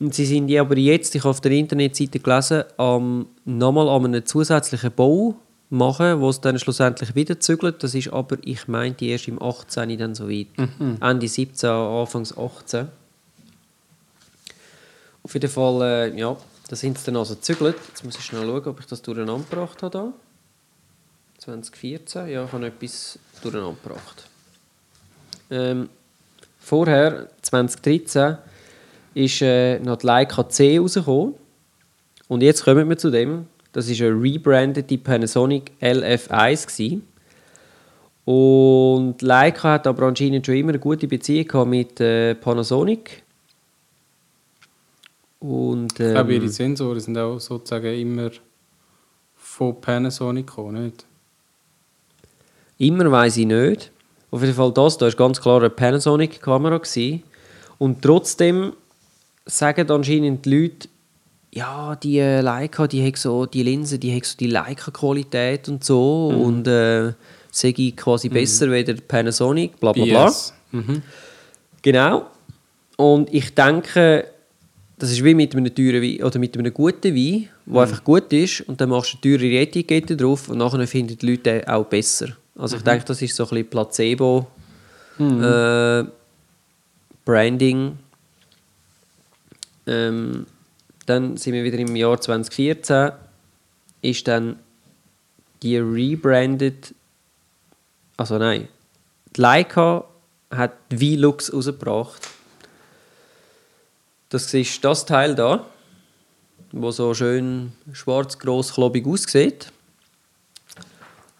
Und 0.03 0.15
sie 0.15 0.27
sind 0.27 0.49
ja 0.49 0.63
aber 0.63 0.77
jetzt, 0.77 1.15
ich 1.15 1.23
habe 1.23 1.31
auf 1.31 1.41
der 1.41 1.53
Internetseite 1.53 2.19
gelesen, 2.19 2.65
am, 2.77 3.29
nochmal 3.45 3.89
an 3.89 4.05
einem 4.05 4.27
zusätzlichen 4.27 4.91
Bau 4.91 5.37
machen, 5.71 6.21
wo 6.21 6.29
es 6.29 6.41
dann 6.41 6.59
schlussendlich 6.59 7.15
wieder 7.15 7.39
zügelt. 7.39 7.85
Das 7.85 7.95
ist 7.95 8.13
aber, 8.13 8.37
ich 8.43 8.67
meinte, 8.67 9.05
erst 9.05 9.29
im 9.29 9.41
18. 9.41 9.97
dann 9.97 10.17
so 10.17 10.29
weit. 10.29 10.49
Ende 11.01 11.29
17, 11.29 11.71
Anfangs 11.71 12.37
18. 12.37 12.89
Auf 15.23 15.35
jeden 15.35 15.49
Fall, 15.49 15.83
äh, 15.83 16.19
ja, 16.19 16.37
da 16.69 16.75
sind 16.75 16.99
sie 16.99 17.07
dann 17.07 17.17
also 17.19 17.37
zügelt. 17.37 17.77
Jetzt 17.87 18.05
muss 18.05 18.19
ich 18.19 18.25
schnell 18.25 18.45
schauen, 18.45 18.67
ob 18.67 18.81
ich 18.81 18.87
das 18.87 19.03
durcheinander 19.03 19.45
gebracht 19.49 19.85
habe. 19.85 19.91
Da. 19.93 20.13
2014, 21.39 22.29
ja, 22.29 22.45
ich 22.45 22.53
habe 22.53 22.67
etwas 22.67 23.21
durcheinander 23.41 23.77
gebracht. 23.81 24.27
Ähm, 25.49 25.89
vorher, 26.59 27.29
2013, 27.43 28.39
ist 29.15 29.43
äh, 29.43 29.79
noch 29.81 29.97
die 29.97 30.07
Leica 30.07 30.49
C 30.49 30.79
rausgekommen. 30.79 31.35
Und 32.29 32.43
jetzt 32.43 32.65
kommen 32.65 32.89
wir 32.89 32.97
zu 32.97 33.11
dem. 33.11 33.47
Das 33.73 33.89
war 33.89 34.07
eine 34.07 34.23
rebrandete 34.23 34.99
Panasonic 34.99 35.73
LF1. 35.81 36.67
Gewesen. 36.67 37.07
Und 38.25 39.21
Leica 39.23 39.73
hat 39.73 39.87
aber 39.87 40.07
anscheinend 40.07 40.47
schon 40.47 40.57
immer 40.57 40.71
eine 40.71 40.79
gute 40.79 41.09
Beziehung 41.09 41.69
mit 41.69 42.01
äh, 42.01 42.35
Panasonic. 42.35 43.23
Und, 45.41 45.99
Ich 45.99 46.13
glaube, 46.13 46.35
ähm, 46.35 46.43
ihre 46.43 46.49
Sensoren 46.49 47.01
sind 47.01 47.19
auch 47.19 47.41
sozusagen 47.41 47.99
immer 47.99 48.31
von 49.35 49.81
Panasonic 49.81 50.47
gekommen, 50.47 50.85
nicht? 50.85 51.05
Immer 52.79 53.11
weiß 53.11 53.39
ich 53.39 53.47
nicht. 53.47 53.91
Auf 54.31 54.41
jeden 54.41 54.55
Fall 54.55 54.73
das, 54.73 54.99
da 54.99 55.07
war 55.07 55.13
ganz 55.13 55.41
klar 55.41 55.59
eine 55.59 55.71
Panasonic-Kamera. 55.71 56.81
Und 57.79 58.03
trotzdem 58.03 58.73
sagen 59.47 59.91
anscheinend 59.91 60.45
die 60.45 60.51
Leute, 60.51 60.89
ja, 61.53 61.97
die 61.97 62.19
äh, 62.19 62.41
Leica, 62.41 62.87
die 62.87 63.07
hat 63.07 63.17
so, 63.19 63.47
die 63.47 63.63
Linse, 63.63 63.99
die 63.99 64.17
hat 64.17 64.25
so 64.25 64.37
die 64.39 64.47
Leica-Qualität 64.47 65.69
und 65.69 65.85
so 65.85 66.29
und 66.29 66.67
äh, 66.67 67.13
sei 67.51 67.93
quasi 67.95 68.29
besser 68.31 68.71
wie 68.71 68.83
der 68.83 68.95
Panasonic, 68.95 69.79
bla 69.79 69.93
bla 69.93 70.05
bla. 70.05 70.27
BS. 70.27 70.55
Mhm. 70.71 71.03
Genau. 71.83 72.27
Und 72.97 73.33
ich 73.35 73.55
denke, 73.55 74.27
das 74.99 75.11
ist 75.11 75.23
wie 75.23 75.35
mit 75.35 75.55
einem 75.55 75.75
teuren 75.75 76.01
Wein 76.01 76.23
oder 76.23 76.39
mit 76.39 76.57
einem 76.57 76.73
guten 76.73 77.15
Wein, 77.15 77.49
der 77.67 77.83
einfach 77.83 78.05
gut 78.05 78.33
ist 78.33 78.63
und 78.63 78.81
dann 78.81 78.89
machst 78.89 79.19
du 79.21 79.29
eine 79.29 79.39
teure 79.39 79.61
Etikette 79.61 80.17
drauf 80.17 80.49
und 80.49 80.59
nachher 80.59 80.87
finden 80.87 81.19
die 81.19 81.27
Leute 81.27 81.43
den 81.43 81.69
auch 81.69 81.85
besser. 81.85 82.29
Also 82.57 82.77
ich 82.77 82.83
denke, 82.83 83.05
das 83.05 83.21
ist 83.21 83.35
so 83.35 83.45
ein 83.45 83.49
bisschen 83.49 83.69
Placebo 83.69 84.47
äh, 85.19 86.05
Branding. 87.25 87.99
Ähm, 89.87 90.47
dann 91.07 91.37
sind 91.37 91.55
wir 91.55 91.65
wieder 91.65 91.79
im 91.79 91.97
Jahr 91.97 92.21
2014 92.21 93.13
ist 94.03 94.27
dann 94.29 94.59
die 95.63 95.77
rebranded 95.79 96.95
also 98.17 98.39
nein 98.39 98.69
die 99.37 99.41
Leica 99.41 100.05
hat 100.53 100.73
die 100.91 101.17
V-Lux 101.17 101.53
rausgebracht. 101.53 102.21
Das 104.29 104.53
ist 104.55 104.85
das 104.85 105.07
Teil 105.07 105.35
da. 105.35 105.67
wo 106.75 106.91
so 106.91 107.13
schön 107.13 107.73
schwarz, 107.93 108.39
gross, 108.39 108.73
klobig 108.73 109.07
aussieht. 109.07 109.71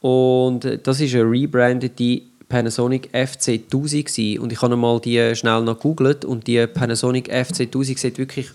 Und 0.01 0.87
das 0.87 1.01
ist 1.01 1.15
eine 1.15 1.23
rebrandete 1.23 2.23
Panasonic 2.53 3.09
FC1000 3.15 4.05
gewesen. 4.05 4.39
und 4.41 4.53
ich 4.53 4.61
habe 4.61 4.77
mal 4.77 5.01
die 5.01 5.35
schnell 5.35 5.63
noch 5.63 5.81
googelt 5.81 6.27
und 6.27 6.47
die 6.47 6.67
Panasonic 6.67 7.33
FC1000 7.33 7.99
sieht 7.99 8.19
wirklich 8.19 8.51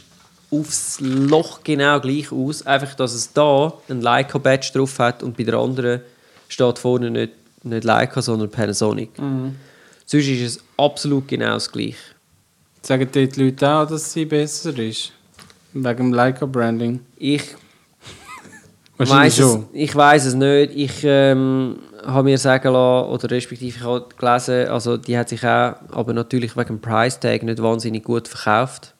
aufs 0.52 1.00
Loch 1.00 1.62
genau 1.64 2.00
gleich 2.00 2.32
aus, 2.32 2.64
einfach 2.64 2.94
dass 2.94 3.16
es 3.16 3.34
da 3.34 3.74
ein 3.90 4.02
Leica 4.02 4.38
Badge 4.38 4.70
drauf 4.72 5.00
hat 5.00 5.24
und 5.24 5.36
bei 5.36 5.46
der 5.46 5.56
anderen 5.56 6.02
steht 6.48 6.78
vorne 6.78 7.10
nicht, 7.10 7.34
nicht 7.64 7.84
Leica, 7.86 8.22
sondern 8.22 8.52
Panasonic. 8.52 9.18
Mhm. 9.18 9.56
Sonst 10.06 10.28
ist 10.28 10.42
es 10.42 10.64
absolut 10.78 11.28
genau 11.28 11.56
das 11.56 11.72
gleiche. 11.72 11.98
Sagen 12.84 13.10
die 13.12 13.26
Leute 13.26 13.68
auch, 13.68 13.88
dass 13.88 14.14
sie 14.14 14.26
besser 14.26 14.78
ist? 14.78 15.12
Wegen 15.74 15.98
dem 15.98 16.14
Leica-Branding? 16.14 17.00
Ich 17.18 17.56
weiss 19.00 19.40
es, 19.40 19.58
ich 19.74 19.96
weiß 19.96 20.26
es 20.26 20.34
nicht. 20.36 20.76
Ich 20.76 21.00
ähm, 21.04 21.80
habe 22.08 22.24
mir 22.24 22.38
sagen 22.38 22.72
lassen, 22.74 23.10
oder 23.10 23.30
respektive 23.32 23.78
ich 23.78 23.84
habe 23.84 24.06
gelesen, 24.18 24.70
also 24.70 24.98
die 24.98 25.18
hat 25.18 25.30
sich 25.30 25.44
auch, 25.44 25.76
aber 25.92 26.14
natürlich 26.14 26.56
wegen 26.56 26.68
dem 26.68 26.82
Price 26.82 27.20
Tag 27.20 27.44
nicht 27.44 27.62
wahnsinnig 27.62 28.04
gut 28.04 28.28
verkauft. 28.28 28.94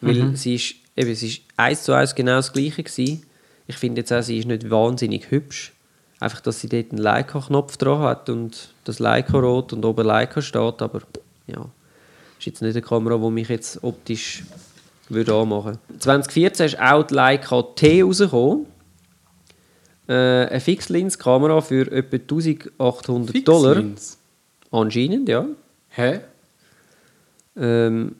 Weil 0.00 0.14
Mhm. 0.14 0.36
sie 0.36 0.54
ist, 0.54 0.74
eben, 0.96 1.14
sie 1.14 1.28
ist 1.28 1.42
eins 1.56 1.82
zu 1.82 1.92
eins 1.92 2.14
genau 2.14 2.36
das 2.36 2.52
gleiche 2.52 2.82
gewesen. 2.82 3.24
Ich 3.66 3.76
finde 3.76 4.00
jetzt 4.00 4.12
auch, 4.12 4.22
sie 4.22 4.38
ist 4.38 4.46
nicht 4.46 4.70
wahnsinnig 4.70 5.30
hübsch. 5.30 5.72
Einfach, 6.20 6.40
dass 6.40 6.60
sie 6.60 6.68
dort 6.68 6.90
einen 6.90 6.98
Leica-Knopf 7.02 7.76
dran 7.76 8.00
hat 8.00 8.28
und 8.28 8.70
das 8.84 8.98
Leica-Rot 8.98 9.72
und 9.72 9.84
oben 9.84 10.06
Leica 10.06 10.40
steht, 10.42 10.82
aber 10.82 11.00
ja, 11.46 11.66
ist 12.38 12.46
jetzt 12.46 12.62
nicht 12.62 12.72
eine 12.76 12.82
Kamera, 12.82 13.18
die 13.18 13.30
mich 13.30 13.48
jetzt 13.48 13.82
optisch 13.84 14.42
würde 15.08 15.34
anmachen. 15.34 15.78
2014 15.98 16.66
ist 16.66 16.80
auch 16.80 17.02
die 17.04 17.14
Leica 17.14 17.62
T 17.74 18.02
rausgekommen. 18.02 18.66
Äh, 20.08 20.12
eine 20.46 20.60
Fixlens-Kamera 20.60 21.60
für 21.60 21.90
etwa 21.92 22.16
1800 22.16 23.46
Dollar. 23.46 23.74
Fixlens. 23.74 24.18
Anscheinend, 24.70 25.28
ja. 25.28 25.46
Hä? 25.90 26.20
Ähm, 27.56 28.16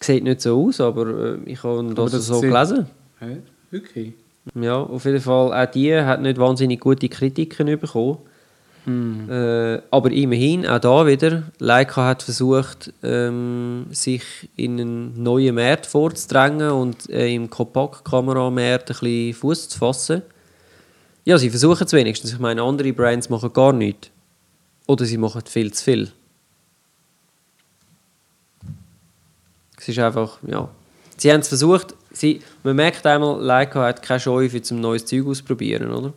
sieht 0.00 0.24
nicht 0.24 0.40
so 0.40 0.66
aus, 0.66 0.80
aber 0.80 1.34
äh, 1.34 1.38
ich 1.46 1.62
habe 1.62 1.92
das, 1.94 2.12
das 2.12 2.26
so 2.26 2.40
sieht- 2.40 2.50
gelesen. 2.52 2.86
Hä? 3.18 3.38
Wirklich? 3.70 4.12
Ja, 4.54 4.76
auf 4.80 5.04
jeden 5.04 5.20
Fall. 5.20 5.52
Auch 5.66 5.70
die 5.70 5.94
hat 5.94 6.20
nicht 6.20 6.38
wahnsinnig 6.38 6.80
gute 6.80 7.08
Kritiken 7.08 7.66
bekommen. 7.78 8.18
Hm. 8.84 9.30
Äh, 9.30 9.80
aber 9.92 10.10
immerhin, 10.10 10.66
auch 10.66 10.80
da 10.80 11.06
wieder, 11.06 11.44
Leica 11.60 12.04
hat 12.08 12.24
versucht, 12.24 12.92
ähm, 13.04 13.86
sich 13.92 14.24
in 14.56 14.80
einen 14.80 15.22
neuen 15.22 15.54
Markt 15.54 15.86
vorzudrängen 15.86 16.70
und 16.72 17.08
äh, 17.08 17.32
im 17.32 17.48
Kompaktkameramarkt 17.48 18.90
ein 18.90 18.96
bisschen 18.98 19.34
Fuß 19.34 19.68
zu 19.68 19.78
fassen. 19.78 20.22
Ja, 21.24 21.38
sie 21.38 21.50
versuchen 21.50 21.84
es 21.84 21.92
wenigstens. 21.92 22.32
Ich 22.32 22.38
meine, 22.38 22.62
andere 22.62 22.92
Brands 22.92 23.28
machen 23.28 23.52
gar 23.52 23.72
nichts. 23.72 24.10
Oder 24.86 25.04
sie 25.04 25.16
machen 25.16 25.42
viel 25.46 25.72
zu 25.72 25.84
viel. 25.84 26.12
Es 29.78 29.88
ist 29.88 29.98
einfach, 29.98 30.38
ja. 30.46 30.68
Sie 31.16 31.32
haben 31.32 31.40
es 31.40 31.48
versucht, 31.48 31.94
sie, 32.10 32.40
man 32.62 32.76
merkt 32.76 33.06
einmal, 33.06 33.40
Leica 33.40 33.84
hat 33.84 34.02
keine 34.02 34.20
Scheu 34.20 34.48
für 34.48 34.62
zum 34.62 34.80
neues 34.80 35.04
Zeug 35.04 35.26
ausprobieren, 35.26 35.90
oder? 35.92 36.12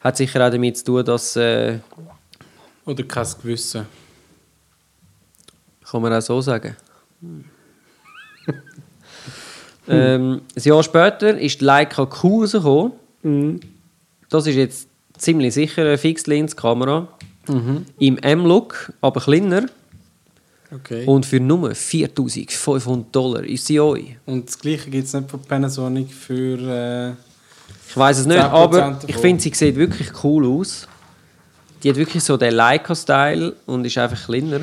Hat 0.00 0.16
sicher 0.16 0.46
auch 0.46 0.50
damit 0.50 0.78
zu 0.78 0.84
tun, 0.84 1.04
dass, 1.04 1.36
äh, 1.36 1.78
Oder 2.84 3.04
kein 3.04 3.26
Gewissen? 3.42 3.86
kann 5.92 6.02
man 6.02 6.14
auch 6.14 6.22
so 6.22 6.40
sagen. 6.40 6.74
ähm, 9.88 10.40
ein 10.56 10.62
Jahr 10.62 10.82
später 10.82 11.38
ist 11.38 11.60
die 11.60 11.64
Leica 11.64 12.06
Q 12.06 12.40
rausgekommen. 12.40 12.92
Das 14.28 14.46
ist 14.46 14.54
jetzt 14.56 14.88
ziemlich 15.18 15.54
sicher 15.54 15.82
eine 15.82 15.98
Fixed-Lens-Kamera. 15.98 17.08
Mhm. 17.48 17.86
Im 17.98 18.18
M-Look, 18.18 18.92
aber 19.00 19.20
kleiner. 19.20 19.66
Okay. 20.74 21.04
Und 21.04 21.26
für 21.26 21.38
nur 21.40 21.74
4500 21.74 23.14
Dollar 23.14 23.44
ist 23.44 23.66
sie 23.66 23.78
euch. 23.80 24.16
Und 24.26 24.48
das 24.48 24.58
gleiche 24.58 24.88
gibt 24.90 25.06
es 25.06 25.12
nicht 25.12 25.30
von 25.30 25.40
Panasonic 25.42 26.12
für... 26.12 26.58
Äh, 26.58 27.12
Ich 27.90 27.96
weiß 27.96 28.20
es 28.20 28.26
nicht, 28.26 28.38
10% 28.38 28.44
aber 28.48 28.98
ich 29.06 29.16
finde, 29.16 29.42
sie 29.42 29.52
sieht 29.52 29.76
wirklich 29.76 30.08
cool 30.24 30.46
aus. 30.46 30.88
Die 31.82 31.90
hat 31.90 31.96
wirklich 31.96 32.22
so 32.24 32.36
den 32.36 32.54
Leica-Style 32.54 33.54
und 33.66 33.84
ist 33.84 33.98
einfach 33.98 34.24
kleiner. 34.24 34.60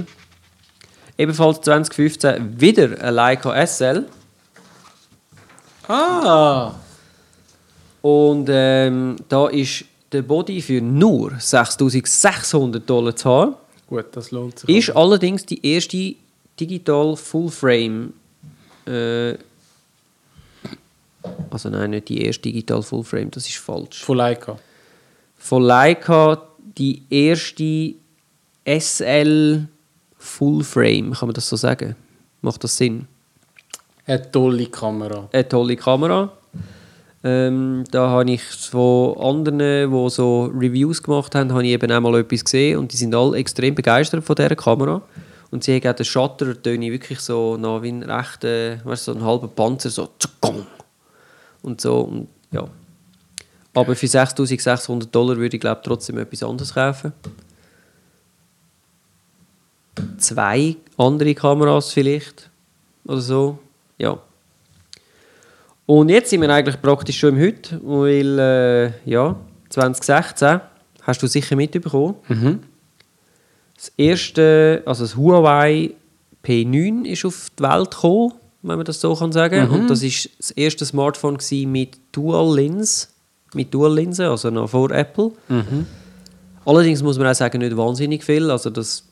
Ebenfalls 1.18 1.62
2015 1.62 2.60
wieder 2.60 2.99
ein 3.03 3.14
Leica 3.14 3.66
SL. 3.68 4.05
ah! 5.88 6.74
Und 8.02 8.47
ähm, 8.50 9.18
da 9.28 9.47
ist 9.47 9.86
der 10.12 10.22
Body 10.22 10.62
für 10.62 10.82
nur 10.82 11.34
6600 11.38 12.89
Dollar 12.89 13.16
zu 13.16 13.30
haben. 13.30 13.56
Gut, 13.88 14.06
das 14.12 14.32
lohnt 14.32 14.60
sich. 14.60 14.70
Ist 14.70 14.95
allerdings 14.95 15.45
die 15.45 15.66
erste 15.66 16.16
Digital 16.60 17.16
Full 17.16 17.50
Frame. 17.50 18.14
Äh, 18.86 19.36
also 21.50 21.70
nein, 21.70 21.91
nicht 21.91 22.10
die 22.10 22.24
erste 22.24 22.43
Digital 22.43 22.82
Full 22.82 23.04
Frame, 23.04 23.32
das 23.32 23.47
ist 23.47 23.58
falsch. 23.58 24.04
Von 24.04 24.18
Leica. 24.18 24.58
Von 25.38 25.64
Leica 25.64 26.41
die 26.78 27.04
erste 27.10 27.95
SL 28.66 29.68
Full 30.18 30.64
Frame, 30.64 31.14
kann 31.14 31.28
man 31.28 31.34
das 31.34 31.50
so 31.50 31.56
sagen? 31.56 31.95
Macht 32.41 32.64
das 32.64 32.78
Sinn? 32.78 33.08
Eine 34.06 34.32
tolle 34.32 34.66
Kamera. 34.68 35.30
Eine 35.32 35.47
tolle 35.47 35.76
Kamera. 35.76 36.32
Ähm, 37.22 37.84
da 37.91 38.09
habe 38.09 38.32
ich 38.32 38.41
von 38.43 39.17
anderen, 39.17 39.91
die 39.91 40.09
so 40.09 40.45
Reviews 40.45 41.03
gemacht 41.03 41.36
haben, 41.36 41.51
habe 41.51 41.65
ich 41.65 41.72
eben 41.72 41.91
auch 41.91 41.99
mal 41.99 42.20
etwas 42.20 42.45
gesehen 42.45 42.78
und 42.78 42.93
die 42.93 42.97
sind 42.97 43.13
alle 43.13 43.38
extrem 43.38 43.76
begeistert 43.76 44.24
von 44.24 44.36
dieser 44.36 44.55
Kamera. 44.55 45.01
Und 45.51 45.63
sie 45.63 45.76
auch 45.78 45.93
den 45.93 46.05
Shutter, 46.05 46.61
töne 46.61 46.91
wirklich 46.91 47.20
so 47.20 47.57
nach 47.57 47.82
wie 47.82 47.89
ein 47.89 48.03
rechter, 48.03 48.86
weißt, 48.86 49.05
so 49.05 49.13
ein 49.13 49.24
halber 49.24 49.47
Panzer, 49.47 49.89
so 49.89 50.09
tschukong. 50.20 50.65
und 51.61 51.82
so. 51.82 52.01
Und, 52.01 52.28
ja. 52.51 52.67
Aber 53.74 53.95
für 53.95 54.07
6600 54.07 55.13
Dollar 55.13 55.38
würde 55.38 55.57
ich 55.57 55.61
glaube 55.61 55.82
trotzdem 55.84 56.17
etwas 56.17 56.43
anderes 56.43 56.74
kaufen. 56.74 57.13
Zwei 60.17 60.76
andere 60.97 61.36
Kameras 61.36 61.91
vielleicht 61.91 62.49
oder 63.05 63.22
so. 63.22 63.59
Ja. 63.97 64.20
Und 65.90 66.10
jetzt 66.10 66.30
sind 66.30 66.42
wir 66.42 66.52
eigentlich 66.52 66.80
praktisch 66.84 67.18
schon 67.18 67.36
im 67.36 67.42
Heute, 67.42 67.82
weil 67.84 68.38
äh, 68.38 69.10
ja, 69.10 69.36
2016 69.70 70.62
hast 71.02 71.24
du 71.24 71.26
sicher 71.26 71.56
mitbekommen. 71.56 72.14
Mhm. 72.28 72.60
Das 73.76 73.92
erste, 73.98 74.84
also 74.86 75.04
das 75.04 75.18
Huawei 75.18 75.96
P9 76.46 77.06
ist 77.06 77.26
auf 77.26 77.50
die 77.58 77.64
Welt 77.64 77.90
gekommen, 77.90 78.34
wenn 78.62 78.76
man 78.76 78.86
das 78.86 79.02
so 79.02 79.16
kann 79.16 79.32
sagen. 79.32 79.68
Mhm. 79.68 79.74
Und 79.74 79.90
das 79.90 80.04
ist 80.04 80.30
das 80.38 80.52
erste 80.52 80.86
Smartphone 80.86 81.40
mit 81.66 81.98
Dual 82.12 82.56
Lens, 82.56 83.12
mit 83.56 83.74
Dual 83.74 83.96
Linse, 83.96 84.30
also 84.30 84.52
noch 84.52 84.70
vor 84.70 84.92
Apple. 84.92 85.32
Mhm. 85.48 85.88
Allerdings 86.66 87.02
muss 87.02 87.18
man 87.18 87.26
auch 87.26 87.34
sagen, 87.34 87.58
nicht 87.58 87.76
wahnsinnig 87.76 88.24
viel. 88.24 88.52
Also 88.52 88.70
das, 88.70 89.06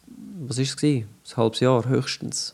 was 0.46 0.60
ist 0.60 0.70
es 0.70 0.78
gewesen? 0.78 1.08
Ein 1.32 1.38
halbes 1.38 1.60
Jahr 1.60 1.90
höchstens. 1.90 2.54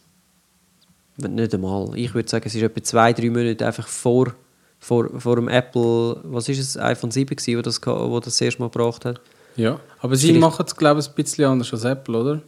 Nicht 1.18 1.54
einmal. 1.54 1.92
Ich 1.96 2.14
würde 2.14 2.30
sagen, 2.30 2.46
es 2.48 2.56
ist 2.56 2.62
etwa 2.62 2.82
zwei, 2.82 3.14
drei 3.14 3.30
Monate 3.30 3.66
einfach 3.66 3.88
vor, 3.88 4.34
vor, 4.80 5.10
vor 5.20 5.36
dem 5.36 5.48
Apple, 5.48 6.18
was 6.24 6.50
ist 6.50 6.60
es, 6.60 6.78
iPhone 6.78 7.12
7 7.12 7.36
gewesen, 7.36 7.58
wo 7.58 7.62
das, 7.62 7.80
wo 7.86 8.20
das, 8.20 8.34
das 8.34 8.42
erste 8.42 8.62
Mal 8.62 8.70
gebracht 8.70 9.06
hat. 9.06 9.22
Ja, 9.56 9.80
aber 10.00 10.16
sie 10.16 10.34
machen 10.34 10.66
es, 10.66 10.76
glaube 10.76 11.00
ich, 11.00 11.08
ein 11.08 11.14
bisschen 11.14 11.46
anders 11.46 11.72
als 11.72 11.84
Apple, 11.84 12.18
oder? 12.18 12.42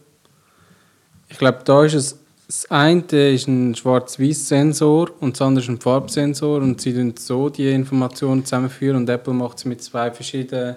Ich 1.28 1.38
glaube, 1.38 1.60
da 1.64 1.84
ist 1.84 1.94
es. 1.94 2.18
Das 2.48 2.70
eine 2.70 3.02
ist 3.32 3.48
ein 3.48 3.74
Schwarz-Weiß-Sensor 3.74 5.10
und 5.18 5.34
das 5.34 5.42
andere 5.42 5.64
ist 5.64 5.68
ein 5.68 5.80
Farbsensor 5.80 6.62
und 6.62 6.80
sie 6.80 6.94
tun 6.94 7.12
so 7.18 7.48
die 7.48 7.72
Informationen 7.72 8.44
zusammenführen 8.44 8.98
und 8.98 9.08
Apple 9.08 9.34
macht 9.34 9.58
es 9.58 9.64
mit 9.64 9.82
zwei 9.82 10.12
verschiedenen. 10.12 10.76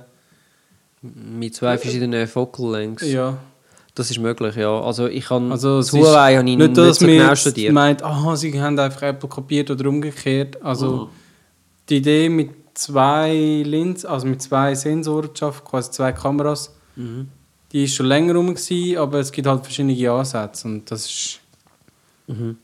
Mit 1.04 1.54
zwei 1.54 1.78
verschiedenen 1.78 2.28
Focal 2.28 2.72
Lengths. 2.72 3.12
Ja. 3.12 3.38
Das 4.00 4.10
ist 4.10 4.18
möglich, 4.20 4.56
ja. 4.56 4.80
Also 4.82 5.08
ich 5.08 5.26
kann 5.26 5.52
Also, 5.52 5.80
das 5.80 5.92
Huawei 5.92 6.38
habe 6.38 6.50
ich 6.50 6.56
nicht, 6.58 6.78
dass 6.78 7.00
so 7.00 7.06
genau 7.06 7.36
studiert. 7.36 7.74
meint, 7.74 8.02
aha, 8.02 8.34
sie 8.38 8.62
haben 8.62 8.80
einfach 8.80 9.02
Apple 9.02 9.28
kopiert 9.28 9.70
oder 9.72 9.90
umgekehrt. 9.90 10.62
Also 10.64 10.88
Mhm. 10.92 11.08
die 11.90 11.98
Idee 11.98 12.30
mit 12.30 12.50
zwei 12.76 13.34
Linsen, 13.66 14.10
also 14.10 14.26
mit 14.26 14.42
zwei 14.42 14.74
Sensoren 14.74 15.36
zu 15.36 15.48
arbeiten, 15.48 15.66
quasi 15.66 15.92
zwei 15.92 16.14
Kameras, 16.14 16.74
Mhm. 16.96 17.28
die 17.74 17.84
ist 17.84 17.96
schon 17.96 18.06
länger 18.06 18.36
rum 18.36 18.48
gewesen, 18.56 18.98
aber 18.98 19.20
es 19.20 19.32
gibt 19.34 19.48
halt 19.50 19.64
verschiedene 19.66 20.12
Ansätze 20.12 20.66
und 20.70 20.90
das 20.90 21.06
ist 21.06 21.40
Mhm. 22.28 22.56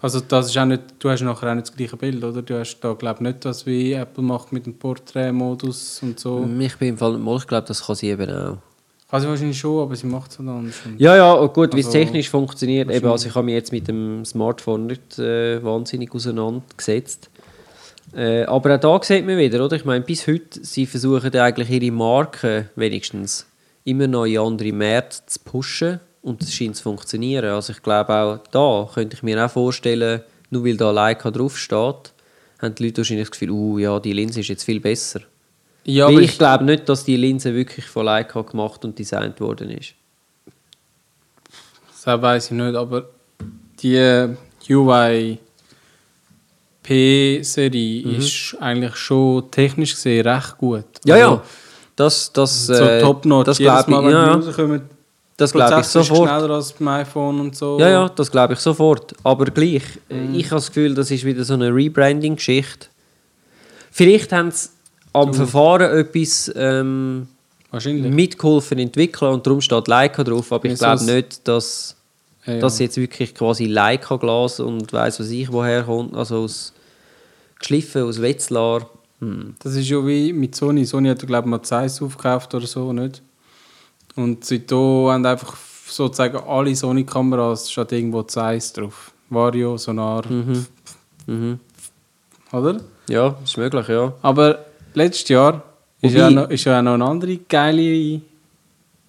also 0.00 0.20
das 0.20 0.46
ist 0.46 0.56
auch 0.58 0.64
nicht, 0.64 0.82
du 1.00 1.10
hast 1.10 1.22
nachher 1.22 1.50
auch 1.50 1.54
nicht 1.56 1.66
das 1.68 1.76
gleiche 1.76 1.96
Bild, 1.96 2.22
oder? 2.22 2.40
Du 2.42 2.56
hast 2.56 2.78
da 2.78 2.92
glaube 2.92 3.16
ich 3.16 3.20
nicht 3.22 3.44
das 3.44 3.66
wie 3.66 3.94
Apple 3.94 4.22
macht 4.22 4.52
mit 4.52 4.64
dem 4.66 4.74
Porträtmodus 4.74 6.00
und 6.04 6.20
so. 6.20 6.48
Ich 6.60 6.76
bin 6.76 6.88
im 6.90 6.98
Fall 6.98 7.14
nicht 7.14 7.24
mal, 7.24 7.36
ich 7.36 7.46
glaube, 7.48 7.66
das 7.66 7.84
kann 7.84 7.96
sie 7.96 8.10
eben 8.10 8.30
auch. 8.30 8.58
Sie 9.20 9.28
wahrscheinlich 9.28 9.58
schon, 9.58 9.82
aber 9.82 9.96
sie 9.96 10.06
macht 10.06 10.30
es 10.30 10.38
halt 10.38 10.48
anders. 10.48 10.74
Ja, 10.98 11.16
ja, 11.16 11.32
und 11.32 11.52
gut, 11.52 11.74
wie 11.74 11.80
es 11.80 11.86
Also, 11.86 11.98
technisch 11.98 12.30
funktioniert. 12.30 12.90
Eben, 12.90 13.06
also 13.06 13.28
ich 13.28 13.34
habe 13.34 13.44
mich 13.44 13.54
jetzt 13.54 13.72
mit 13.72 13.86
dem 13.86 14.24
Smartphone 14.24 14.86
nicht 14.86 15.18
äh, 15.18 15.62
wahnsinnig 15.62 16.12
auseinandergesetzt. 16.14 17.30
Äh, 18.14 18.44
aber 18.44 18.76
auch 18.76 18.80
da 18.80 19.02
sieht 19.02 19.26
man 19.26 19.38
wieder, 19.38 19.64
oder? 19.64 19.76
Ich 19.76 19.84
meine, 19.84 20.04
bis 20.04 20.26
heute, 20.26 20.64
sie 20.64 20.86
versuchen 20.86 21.34
eigentlich 21.36 21.70
ihre 21.70 21.92
Marke 21.92 22.70
wenigstens 22.76 23.46
immer 23.84 24.06
noch 24.06 24.24
in 24.24 24.38
andere 24.38 24.72
Märkte 24.72 25.18
zu 25.26 25.40
pushen 25.40 26.00
und 26.22 26.42
es 26.42 26.54
scheint 26.54 26.76
zu 26.76 26.82
funktionieren. 26.82 27.46
Also 27.46 27.72
ich 27.72 27.82
glaube 27.82 28.12
auch 28.12 28.38
da 28.50 28.88
könnte 28.92 29.16
ich 29.16 29.22
mir 29.22 29.44
auch 29.44 29.50
vorstellen, 29.50 30.22
nur 30.50 30.64
weil 30.64 30.76
da 30.76 30.90
Leica 30.90 31.30
draufsteht, 31.30 32.12
haben 32.60 32.74
die 32.74 32.84
Leute 32.84 32.98
wahrscheinlich 32.98 33.28
das 33.28 33.32
Gefühl, 33.32 33.50
uh, 33.50 33.78
ja, 33.78 34.00
die 34.00 34.12
Linse 34.12 34.40
ist 34.40 34.48
jetzt 34.48 34.64
viel 34.64 34.80
besser. 34.80 35.20
Ja, 35.84 36.06
Weil 36.06 36.14
aber 36.14 36.22
ich 36.22 36.38
glaube 36.38 36.64
nicht, 36.64 36.88
dass 36.88 37.04
die 37.04 37.16
Linse 37.16 37.54
wirklich 37.54 37.84
von 37.86 38.06
Leica 38.06 38.40
gemacht 38.42 38.84
und 38.84 38.98
designt 38.98 39.38
worden 39.40 39.70
ist. 39.70 39.94
das 42.04 42.20
weiß 42.22 42.46
ich 42.46 42.50
nicht, 42.52 42.74
aber 42.74 43.08
die 43.80 43.96
äh, 43.96 44.28
UI 44.70 45.38
P-Serie 46.82 48.02
ist 48.18 48.56
eigentlich 48.60 48.96
schon 48.96 49.50
technisch 49.50 49.94
gesehen 49.94 50.26
recht 50.26 50.58
gut. 50.58 50.84
Ja, 51.04 51.14
Also, 51.14 51.26
ja. 51.36 51.42
Das, 51.96 52.32
das, 52.32 52.66
So 52.66 52.72
äh, 52.74 53.00
top-notch. 53.00 53.46
das 53.46 53.58
glaube 53.58 53.90
ich, 53.92 54.12
ja, 54.12 54.36
das 55.36 55.52
glaube 55.52 55.80
ich 55.80 55.86
sofort. 55.86 56.28
schneller 56.28 56.50
als 56.54 56.72
beim 56.72 56.88
iPhone 56.88 57.40
und 57.40 57.56
so. 57.56 57.78
Ja, 57.78 57.88
ja, 57.88 58.08
das 58.08 58.30
glaube 58.30 58.54
ich 58.54 58.58
sofort. 58.60 59.14
Aber 59.22 59.46
gleich, 59.46 59.82
äh, 60.08 60.14
Mhm. 60.14 60.34
ich 60.34 60.46
habe 60.46 60.56
das 60.56 60.68
Gefühl, 60.68 60.94
das 60.94 61.10
ist 61.10 61.24
wieder 61.24 61.44
so 61.44 61.54
eine 61.54 61.74
Rebranding-Geschichte. 61.74 62.88
Vielleicht 63.90 64.32
haben 64.32 64.50
sie 64.50 64.68
am 65.14 65.32
Verfahren 65.32 65.98
etwas 65.98 66.52
ähm, 66.54 67.26
mitgeholfen 67.72 68.78
entwickeln 68.78 69.32
und 69.32 69.46
darum 69.46 69.60
steht 69.60 69.88
Leica 69.88 70.22
drauf. 70.22 70.52
Aber 70.52 70.64
ich 70.66 70.78
glaube 70.78 71.04
nicht, 71.04 71.46
dass 71.48 71.96
Ja, 72.46 72.54
ja. 72.54 72.60
das 72.60 72.78
jetzt 72.78 72.96
wirklich 72.98 73.34
quasi 73.34 73.64
Leica-Glas 73.66 74.60
und 74.60 74.92
weiß 74.92 75.20
was 75.20 75.30
ich 75.30 75.50
woher 75.50 75.82
kommt. 75.84 76.14
Also 76.14 76.42
aus 76.44 76.72
geschliffen, 77.58 78.02
aus 78.02 78.20
Wetzlar. 78.20 78.90
Hm. 79.20 79.54
Das 79.62 79.74
ist 79.74 79.88
ja 79.88 80.04
wie 80.06 80.32
mit 80.32 80.54
Sony. 80.54 80.84
Sony 80.84 81.08
hat, 81.08 81.26
glaube 81.26 81.46
ich, 81.46 81.50
mal 81.50 81.62
Zeiss 81.62 82.02
aufgekauft 82.02 82.52
oder 82.54 82.66
so, 82.66 82.92
nicht? 82.92 83.22
Und 84.16 84.44
seitdem 84.44 85.08
haben 85.08 85.24
einfach 85.26 85.56
sozusagen 85.88 86.36
alle 86.46 86.74
Sony-Kameras 86.76 87.70
statt 87.70 87.92
irgendwo 87.92 88.22
Zeiss 88.24 88.72
drauf. 88.72 89.12
Vario, 89.30 89.76
Sonar, 89.78 90.24
Mhm. 90.28 91.58
oder? 92.52 92.80
Ja, 93.08 93.36
ist 93.42 93.56
möglich, 93.56 93.88
ja. 93.88 94.12
Aber 94.22 94.58
letztes 94.94 95.28
Jahr 95.28 95.62
ist 96.00 96.14
ja, 96.14 96.30
noch, 96.30 96.50
ist 96.50 96.64
ja 96.64 96.78
auch 96.78 96.82
noch 96.82 96.94
eine 96.94 97.04
andere 97.04 97.36
geile 97.36 98.20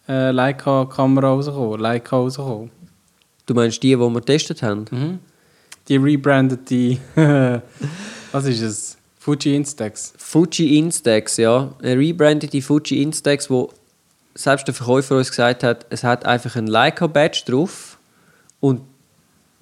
äh, 0.07 0.31
Leica-Kamera 0.31 1.27
rausgekommen. 1.27 1.79
Leica 1.79 2.15
rausgekommen. 2.15 2.71
Du 3.45 3.53
meinst 3.53 3.81
die, 3.83 3.89
die 3.89 3.97
wir 3.97 4.11
getestet 4.11 4.63
haben? 4.63 4.85
Mhm. 4.91 5.19
Die 5.87 5.97
rebrandete, 5.97 6.97
was 8.31 8.45
ist 8.45 8.61
es? 8.61 8.97
Fuji 9.19 9.55
Instax. 9.55 10.13
Fuji 10.17 10.77
Instax, 10.77 11.37
ja. 11.37 11.73
Eine 11.81 11.99
rebrandete 11.99 12.61
Fuji 12.61 13.01
Instax, 13.01 13.49
wo 13.49 13.71
selbst 14.35 14.67
der 14.67 14.73
Verkäufer 14.73 15.17
uns 15.17 15.29
gesagt 15.29 15.63
hat, 15.63 15.85
es 15.89 16.03
hat 16.03 16.25
einfach 16.25 16.55
ein 16.55 16.67
Leica-Badge 16.67 17.43
drauf 17.47 17.97
und 18.59 18.81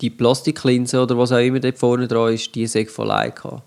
die 0.02 0.10
Plastiklinse 0.10 1.02
oder 1.02 1.18
was 1.18 1.32
auch 1.32 1.38
immer 1.38 1.60
dort 1.60 1.78
vorne 1.78 2.08
dran 2.08 2.34
ist, 2.34 2.54
die 2.56 2.64
ist 2.64 2.92
von 2.92 3.08
Leica. 3.08 3.62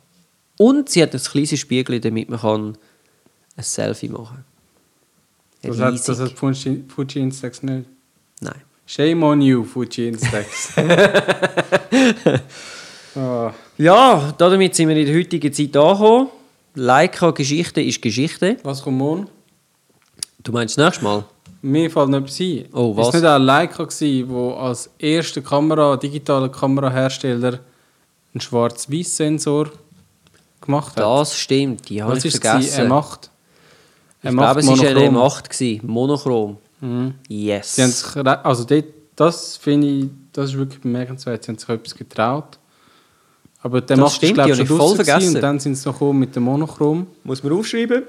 Und 0.58 0.88
sie 0.88 1.02
hat 1.02 1.14
ein 1.14 1.20
kleines 1.20 1.58
Spiegel, 1.58 2.00
damit 2.00 2.28
man 2.28 2.40
kann 2.40 2.78
ein 3.56 3.62
Selfie 3.62 4.08
machen 4.08 4.44
kann. 5.62 5.70
Das 5.70 5.80
hat, 5.80 6.08
das 6.08 6.20
hat 6.20 6.32
Fuji, 6.32 6.84
Fuji 6.88 7.20
Instax 7.20 7.62
nicht. 7.62 7.86
Nein. 8.40 8.62
Shame 8.86 9.22
on 9.24 9.42
you, 9.42 9.64
Fuji 9.64 10.08
Instax. 10.08 10.72
oh. 13.16 13.50
Ja, 13.78 14.34
damit 14.38 14.74
sind 14.74 14.88
wir 14.88 14.96
in 14.96 15.06
der 15.06 15.16
heutigen 15.16 15.52
Zeit 15.52 15.76
angekommen. 15.76 16.28
Leica-Geschichte 16.74 17.82
ist 17.82 18.00
Geschichte. 18.00 18.56
Was 18.62 18.82
kommt 18.82 18.98
morgen? 18.98 19.28
Du 20.42 20.52
meinst 20.52 20.78
das 20.78 20.84
nächste 20.84 21.04
Mal? 21.04 21.24
Mir 21.62 21.90
fällt 21.90 22.08
noch 22.08 22.18
etwas 22.18 22.40
ein. 22.40 22.64
Oh, 22.72 22.96
was? 22.96 23.08
Ist 23.08 23.14
nicht 23.14 23.24
auch 23.24 23.38
Leica 23.38 23.84
gewesen, 23.84 24.28
wo 24.28 24.52
als 24.52 24.88
erster 24.98 25.40
Kamera, 25.42 25.96
digitaler 25.96 26.48
Kamerahersteller 26.48 27.58
einen 28.32 28.40
Schwarz-Weiß-Sensor 28.40 29.70
gemacht 30.66 30.96
hat? 30.96 31.04
Das 31.04 31.36
stimmt, 31.36 31.88
die 31.88 32.02
habe 32.02 32.16
ich 32.18 32.24
ist 32.24 32.34
es? 32.34 32.40
gewesen? 32.40 32.70
vergessen. 32.70 32.92
M8. 32.92 33.18
Ich 34.22 34.30
glaube, 34.30 34.60
es 34.60 34.66
war 34.66 34.74
ein 34.74 35.12
Monochrom. 35.12 35.16
M8, 35.16 35.48
gewesen, 35.48 35.86
monochrom. 35.86 36.56
Mhm. 36.80 37.14
Yes. 37.28 37.74
Sie 37.74 37.82
haben 37.82 37.90
sich, 37.90 38.16
also 38.16 38.64
dort, 38.64 38.84
das 39.14 39.56
finde 39.56 39.86
ich, 39.86 40.06
das 40.32 40.50
ist 40.50 40.58
wirklich 40.58 40.80
bemerkenswert. 40.80 41.44
Sie 41.44 41.52
haben 41.52 41.58
sich 41.58 41.68
etwas 41.68 41.94
getraut. 41.94 42.58
Aber 43.62 43.80
der 43.80 43.96
Das 43.96 44.04
macht 44.04 44.16
stimmt, 44.16 44.34
glaub 44.34 44.46
die 44.46 44.52
ich, 44.52 44.68
schon 44.68 44.76
voll 44.76 44.94
vergessen. 44.94 45.36
Und 45.36 45.40
dann 45.42 45.58
sind 45.58 45.74
sie 45.74 45.88
noch 45.88 46.12
mit 46.12 46.36
dem 46.36 46.44
Monochrom. 46.44 47.06
Muss 47.24 47.42
man 47.42 47.52
aufschreiben? 47.52 48.02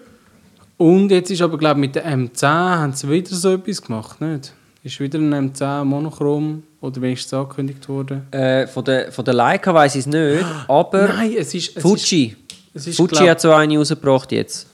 Und 0.77 1.09
jetzt 1.09 1.31
ist 1.31 1.41
aber, 1.41 1.57
glaube 1.57 1.79
ich, 1.79 1.87
mit 1.87 1.95
der 1.95 2.05
M10 2.05 2.47
haben 2.47 2.93
sie 2.93 3.09
wieder 3.09 3.33
so 3.35 3.53
etwas 3.53 3.81
gemacht, 3.81 4.21
nicht? 4.21 4.53
Ist 4.83 4.99
wieder 4.99 5.17
ein 5.17 5.51
M10 5.51 5.83
Monochrom 5.85 6.63
oder 6.81 7.01
wenigstens 7.01 7.33
angekündigt 7.33 7.89
worden? 7.89 8.31
Äh, 8.31 8.67
von, 8.67 8.85
der, 8.85 9.11
von 9.11 9.25
der 9.25 9.33
Leica 9.33 9.73
weiß 9.73 9.95
ich 9.95 10.01
es 10.01 10.05
nicht, 10.05 10.45
aber 10.67 11.07
Nein, 11.07 11.33
es 11.37 11.53
ist... 11.55 11.75
Es 11.75 11.81
Fuji. 11.81 12.27
Ist, 12.27 12.46
Fuji 12.77 13.07
glaub- 13.07 13.29
hat 13.29 13.41
so 13.41 13.51
eine 13.51 13.77
rausgebracht 13.77 14.31
jetzt. 14.31 14.67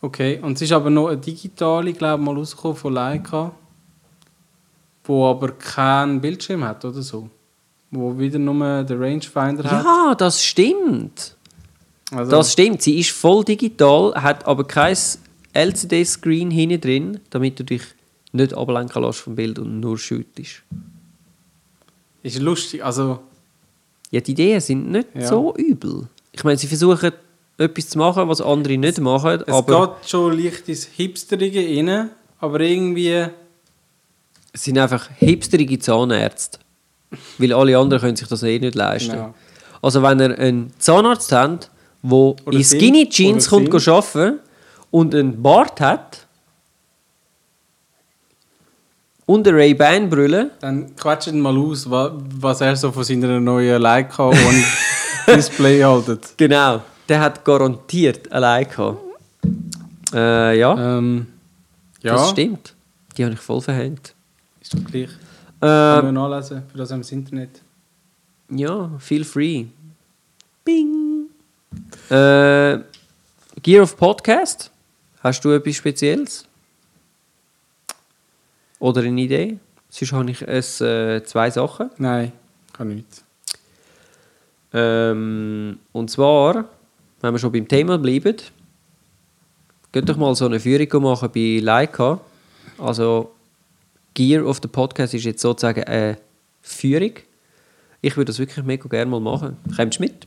Okay, 0.00 0.38
und 0.42 0.52
es 0.54 0.62
ist 0.62 0.72
aber 0.72 0.90
noch 0.90 1.08
eine 1.08 1.16
digitale, 1.16 1.92
glaube 1.92 2.22
ich, 2.22 2.26
mal 2.26 2.36
rausgekommen 2.36 2.76
von 2.76 2.92
Leica, 2.92 3.52
wo 5.04 5.26
aber 5.30 5.52
keinen 5.52 6.20
Bildschirm 6.20 6.64
hat 6.64 6.84
oder 6.84 7.02
so. 7.02 7.28
Wo 7.90 8.18
wieder 8.18 8.38
nur 8.38 8.82
den 8.84 9.02
Rangefinder 9.02 9.64
hat. 9.64 9.84
Ja, 9.84 10.14
das 10.16 10.42
stimmt. 10.42 11.36
Also, 12.10 12.30
Das 12.30 12.52
stimmt. 12.52 12.82
Sie 12.82 12.98
ist 12.98 13.10
voll 13.12 13.44
digital, 13.44 14.14
hat 14.14 14.44
aber 14.46 14.64
kein 14.64 14.96
LCD-Screen 15.54 16.50
hinten 16.50 16.80
drin, 16.80 17.20
damit 17.30 17.58
du 17.60 17.64
dich 17.64 17.82
nicht 18.32 18.52
ablenken 18.54 19.02
lässt 19.02 19.20
vom 19.20 19.36
Bild 19.36 19.58
und 19.58 19.80
nur 19.80 19.96
shootest. 19.96 20.62
ist 22.22 22.38
lustig, 22.40 22.84
also... 22.84 23.20
Ja, 24.10 24.20
die 24.20 24.32
Ideen 24.32 24.60
sind 24.60 24.90
nicht 24.90 25.08
Ja. 25.14 25.26
so 25.28 25.54
übel. 25.56 26.08
Ich 26.32 26.42
meine, 26.44 26.56
sie 26.58 26.66
versuchen 26.66 27.12
etwas 27.58 27.88
zu 27.90 27.98
machen, 27.98 28.28
was 28.28 28.40
andere 28.40 28.76
nicht 28.76 28.98
machen, 29.00 29.42
Es 29.46 29.52
aber 29.54 29.96
geht 29.98 30.08
schon 30.10 30.38
leicht 30.38 30.68
ins 30.68 30.84
Hipsterige 30.86 31.60
rein, 31.60 32.10
aber 32.40 32.60
irgendwie... 32.60 33.26
es 34.52 34.64
sind 34.64 34.78
einfach 34.78 35.08
hipsterige 35.18 35.78
Zahnärzte. 35.78 36.58
Weil 37.38 37.52
alle 37.52 37.78
anderen 37.78 38.00
können 38.00 38.16
sich 38.16 38.26
das 38.28 38.42
eh 38.42 38.58
nicht 38.58 38.74
leisten. 38.74 39.14
Ja. 39.14 39.34
Also 39.82 40.02
wenn 40.02 40.18
ihr 40.20 40.36
einen 40.38 40.72
Zahnarzt 40.78 41.30
habt, 41.32 41.70
der 42.02 42.34
in. 42.50 42.64
Skinny 42.64 43.08
Jeans 43.08 43.48
kommt 43.48 43.70
sind. 43.70 43.88
arbeiten 43.88 44.40
und 44.90 45.14
einen 45.14 45.40
Bart 45.40 45.80
hat 45.80 46.26
und 49.26 49.46
eine 49.48 49.56
Ray-Ban-Brille, 49.56 50.50
Dann 50.60 50.94
quatscht 50.96 51.28
ihn 51.28 51.40
mal 51.40 51.56
aus, 51.56 51.88
wa- 51.90 52.12
was 52.40 52.60
er 52.60 52.76
so 52.76 52.92
von 52.92 53.04
seiner 53.04 53.40
neuen 53.40 53.80
Leica 53.80 54.28
ohne 54.28 54.64
Display 55.28 55.82
haltet. 55.82 56.34
genau, 56.36 56.82
der 57.08 57.20
hat 57.20 57.44
garantiert 57.44 58.30
eine 58.32 58.40
Leica. 58.40 58.96
Äh, 60.12 60.58
ja, 60.58 60.98
Ähm, 60.98 61.26
ja, 62.02 62.12
das 62.14 62.30
stimmt. 62.30 62.74
Die 63.16 63.24
habe 63.24 63.34
ich 63.34 63.40
voll 63.40 63.60
verhängt. 63.60 64.14
ist 64.60 64.74
doch 64.74 64.84
gleich. 64.84 65.10
Kann 65.60 65.98
Äh, 66.00 66.02
man 66.02 66.14
nachlesen, 66.14 66.62
für 66.70 66.78
das 66.78 66.90
haben 66.90 66.98
wir 66.98 67.02
das 67.04 67.12
Internet. 67.12 67.62
ja, 68.50 68.90
feel 68.98 69.24
free. 69.24 69.66
Bing. 70.64 71.26
Äh, 72.10 72.78
Gear 73.62 73.82
of 73.82 73.96
Podcast. 73.96 74.70
Hast 75.22 75.44
du 75.44 75.50
etwas 75.52 75.76
Spezielles? 75.76 76.44
Oder 78.78 79.02
eine 79.02 79.20
Idee? 79.20 79.58
Sonst 79.88 80.12
habe 80.12 80.30
ich 80.30 80.42
es, 80.42 80.80
äh, 80.80 81.22
zwei 81.24 81.50
Sachen. 81.50 81.90
Nein, 81.98 82.32
kann 82.72 82.88
nicht. 82.88 83.24
Ähm, 84.72 85.78
und 85.92 86.10
zwar, 86.10 86.64
wenn 87.24 87.34
wir 87.34 87.38
schon 87.38 87.52
beim 87.52 87.66
Thema 87.66 87.98
bleiben, 87.98 88.36
könnt 89.92 90.08
doch 90.08 90.16
mal 90.16 90.34
so 90.34 90.46
eine 90.46 90.60
Führung 90.60 91.02
machen 91.02 91.30
bei 91.34 91.58
Leica. 91.62 92.20
Also, 92.78 93.32
Gear 94.12 94.44
of 94.44 94.60
the 94.62 94.68
Podcast 94.68 95.14
ist 95.14 95.24
jetzt 95.24 95.40
sozusagen 95.40 95.84
eine 95.84 96.18
Führung. 96.60 97.12
Ich 98.00 98.16
würde 98.16 98.30
das 98.30 98.38
wirklich 98.38 98.64
mega 98.64 98.88
gerne 98.88 99.10
mal 99.10 99.20
machen. 99.20 99.56
Kommst 99.74 99.98
du 99.98 100.02
mit? 100.02 100.26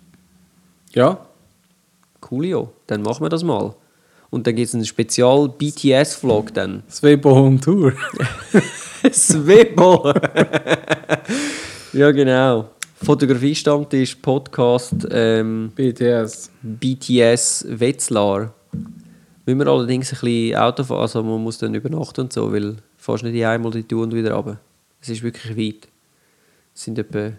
Ja, 0.94 1.20
Coolio. 2.20 2.74
Dann 2.88 3.04
machen 3.04 3.24
wir 3.24 3.30
das 3.30 3.44
mal. 3.44 3.76
Und 4.30 4.48
dann 4.48 4.56
gibt 4.56 4.68
es 4.68 4.74
einen 4.76 4.86
Spezial-BTS-Vlog 4.86 6.54
dann. 6.54 6.84
Swebo 6.90 7.36
Home 7.36 7.60
Tour. 7.60 7.94
Swebo! 9.12 10.12
ja, 11.94 12.12
genau. 12.12 12.70
Fotografie-Stammtisch, 13.04 14.16
Podcast, 14.16 15.08
ähm, 15.12 15.72
BTS. 15.76 16.50
BTS 16.62 17.66
Wetzlar. 17.70 18.54
Müssen 19.46 19.60
wir 19.60 19.68
allerdings 19.68 20.12
ein 20.14 20.20
bisschen 20.20 20.56
Auto 20.58 20.84
fahren, 20.84 21.02
also 21.02 21.24
man 21.24 21.42
muss 21.42 21.58
dann 21.58 21.74
übernachten 21.76 22.22
und 22.22 22.34
so, 22.34 22.52
weil 22.52 22.76
fast 22.98 23.24
nicht 23.24 23.46
einmal 23.46 23.72
die 23.72 23.84
Tour 23.84 24.04
und 24.04 24.14
wieder 24.14 24.34
runter. 24.34 24.60
Es 25.02 25.10
ist 25.10 25.24
wirklich 25.24 25.56
weit. 25.58 25.88
Es 26.76 26.84
sind 26.84 26.98
etwa 27.00 27.32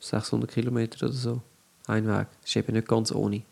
600 0.00 0.50
Kilometer 0.50 1.06
oder 1.06 1.14
so. 1.14 1.40
Ein 1.86 2.06
Weg. 2.06 2.26
Das 2.42 2.50
ist 2.50 2.56
eben 2.56 2.72
nicht 2.74 2.88
ganz 2.88 3.12
ohne. 3.12 3.42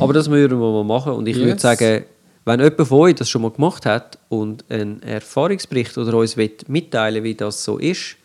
Aber 0.00 0.12
das 0.12 0.28
würden 0.30 0.58
wir 0.58 0.72
mal 0.72 0.84
machen. 0.84 1.12
Und 1.12 1.28
ich 1.28 1.36
würde 1.36 1.50
Yes. 1.50 1.62
sagen, 1.62 2.04
wenn 2.44 2.58
jemand 2.60 2.88
von 2.88 2.98
euch 3.00 3.14
das 3.14 3.28
schon 3.28 3.42
mal 3.42 3.50
gemacht 3.50 3.86
hat 3.86 4.18
und 4.28 4.64
einen 4.70 5.02
Erfahrungsbericht 5.02 5.96
oder 5.98 6.14
uns 6.16 6.36
will 6.36 6.50
mitteilen 6.68 7.22
wie 7.22 7.34
das 7.34 7.62
so 7.62 7.78
ist 7.78 8.16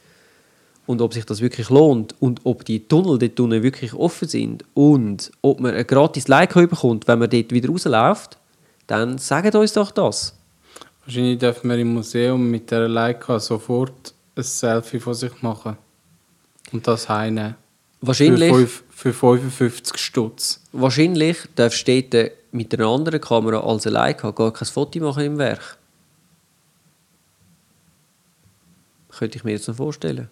und 0.88 1.01
ob 1.01 1.13
sich 1.13 1.25
das 1.25 1.41
wirklich 1.41 1.69
lohnt 1.69 2.15
und 2.21 2.41
ob 2.43 2.63
die 2.65 2.88
Tunnel 2.88 3.17
dort 3.17 3.39
unten 3.39 3.63
wirklich 3.63 3.93
offen 3.93 4.27
sind 4.27 4.63
und 4.73 5.31
ob 5.41 5.59
man 5.59 5.73
ein 5.73 5.86
gratis 5.88 6.27
Like 6.27 6.53
bekommt, 6.53 7.07
wenn 7.07 7.19
man 7.19 7.29
dort 7.29 7.51
wieder 7.51 7.69
rausläuft, 7.69 8.38
dann 8.88 9.17
sagt 9.17 9.55
uns 9.55 9.73
doch 9.73 9.91
das. 9.91 10.36
Wahrscheinlich 11.05 11.39
dürfen 11.39 11.69
wir 11.69 11.77
im 11.77 11.93
Museum 11.93 12.49
mit 12.49 12.69
dieser 12.69 12.88
Leica 12.88 13.39
sofort 13.39 14.13
ein 14.36 14.43
Selfie 14.43 14.99
von 14.99 15.13
sich 15.13 15.41
machen. 15.41 15.77
Und 16.71 16.88
das 16.88 17.07
heimnehmen. 17.09 17.55
Wahrscheinlich, 18.01 18.51
Für, 18.51 18.67
fünf- 18.67 18.83
für 18.89 19.13
55 19.13 19.97
Stutz. 19.97 20.61
wahrscheinlich 20.71 21.38
darfst 21.55 21.88
du 21.88 22.01
dort 22.03 22.31
mit 22.51 22.73
einer 22.73 22.88
anderen 22.88 23.21
Kamera 23.21 23.59
als 23.59 23.88
ein 23.88 23.93
Leica 23.93 24.31
gar 24.31 24.51
kein 24.53 24.67
Foto 24.67 24.99
machen 24.99 25.23
im 25.23 25.38
Werk. 25.38 25.77
Könnte 29.17 29.38
ich 29.38 29.43
mir 29.43 29.51
jetzt 29.51 29.67
noch 29.67 29.75
vorstellen. 29.75 30.29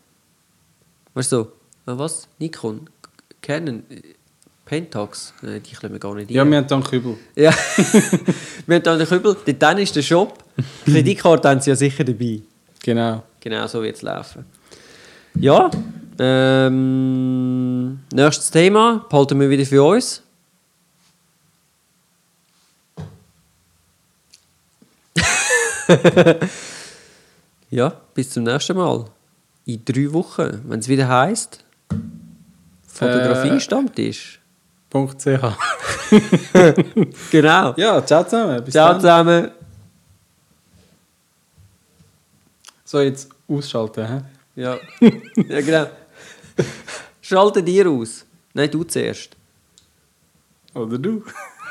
Weißt 1.13 1.31
du, 1.31 1.47
was? 1.85 2.27
Nikon, 2.39 2.89
Canon, 3.41 3.83
äh, 3.89 4.01
Pentax, 4.65 5.33
die 5.41 5.75
können 5.75 5.93
wir 5.93 5.99
gar 5.99 6.15
nicht 6.15 6.31
Ja, 6.31 6.41
rein. 6.43 6.51
wir 6.51 6.57
haben 6.59 6.67
dann 6.67 6.83
Kübel. 6.83 7.17
Ja, 7.35 7.51
wir 8.65 8.75
haben 8.75 8.83
da 8.83 8.95
den 8.97 9.07
Kübel, 9.07 9.35
dann 9.59 9.77
ist 9.77 9.95
der 9.95 10.01
Shop, 10.01 10.43
Kreditkarte 10.85 11.49
haben 11.49 11.59
sie 11.59 11.69
ja 11.71 11.75
sicher 11.75 12.03
dabei. 12.03 12.41
Genau. 12.81 13.23
Genau 13.39 13.67
so 13.67 13.83
wird 13.83 13.97
es 13.97 14.01
laufen. 14.01 14.45
Ja, 15.35 15.69
ähm, 16.19 17.99
nächstes 18.13 18.51
Thema 18.51 19.05
behalten 19.09 19.39
wir 19.39 19.49
wieder 19.49 19.65
für 19.65 19.83
uns. 19.83 20.21
ja, 27.69 27.89
bis 28.13 28.29
zum 28.29 28.43
nächsten 28.43 28.77
Mal. 28.77 29.05
In 29.65 29.83
drei 29.85 30.11
Wochen, 30.11 30.61
wenn 30.67 30.79
es 30.79 30.87
wieder 30.87 31.07
heisst, 31.07 31.63
Fotografie-Stammtisch. 32.87 34.39
.ch. 34.91 35.27
Genau. 37.31 37.73
Ja, 37.77 38.05
ciao 38.05 38.23
zusammen. 38.23 38.63
Bis 38.63 38.73
Ciao 38.73 38.89
dann. 38.91 38.99
zusammen. 39.01 39.51
So, 42.85 42.99
jetzt 43.01 43.29
ausschalten. 43.47 44.07
Hä? 44.07 44.21
Ja. 44.55 44.77
ja, 45.49 45.61
genau. 45.61 45.87
Schalte 47.21 47.63
dir 47.63 47.89
aus. 47.89 48.23
Nein, 48.53 48.69
du 48.69 48.83
zuerst. 48.83 49.35
Oder 50.75 50.99
du. 50.99 51.23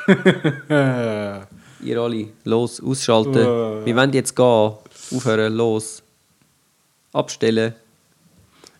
Ihr 1.81 1.97
alle, 1.97 2.27
los, 2.43 2.81
ausschalten. 2.83 3.45
Wow. 3.45 3.85
Wir 3.85 3.95
wollen 3.95 4.11
jetzt 4.11 4.35
gehen. 4.35 4.73
Aufhören, 5.15 5.53
los. 5.53 6.03
Abstellen. 7.13 7.73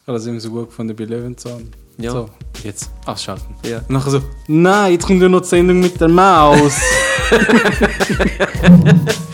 Das 0.06 0.28
haben 0.28 0.34
wir 0.34 0.42
so 0.42 0.50
gut 0.50 0.70
gefunden 0.70 0.96
bei 0.98 1.06
Löwenzahn. 1.06 1.70
Ja. 1.98 2.12
So, 2.12 2.30
jetzt 2.64 2.92
ausschalten. 3.06 3.56
Ja. 3.66 3.78
Und 3.78 3.92
nachher 3.92 4.12
so, 4.12 4.22
nein, 4.48 4.92
jetzt 4.94 5.08
kommt 5.08 5.22
ja 5.22 5.30
noch 5.30 5.42
die 5.42 5.48
Sendung 5.48 5.80
mit 5.80 6.00
der 6.00 6.10
Maus. 6.10 6.76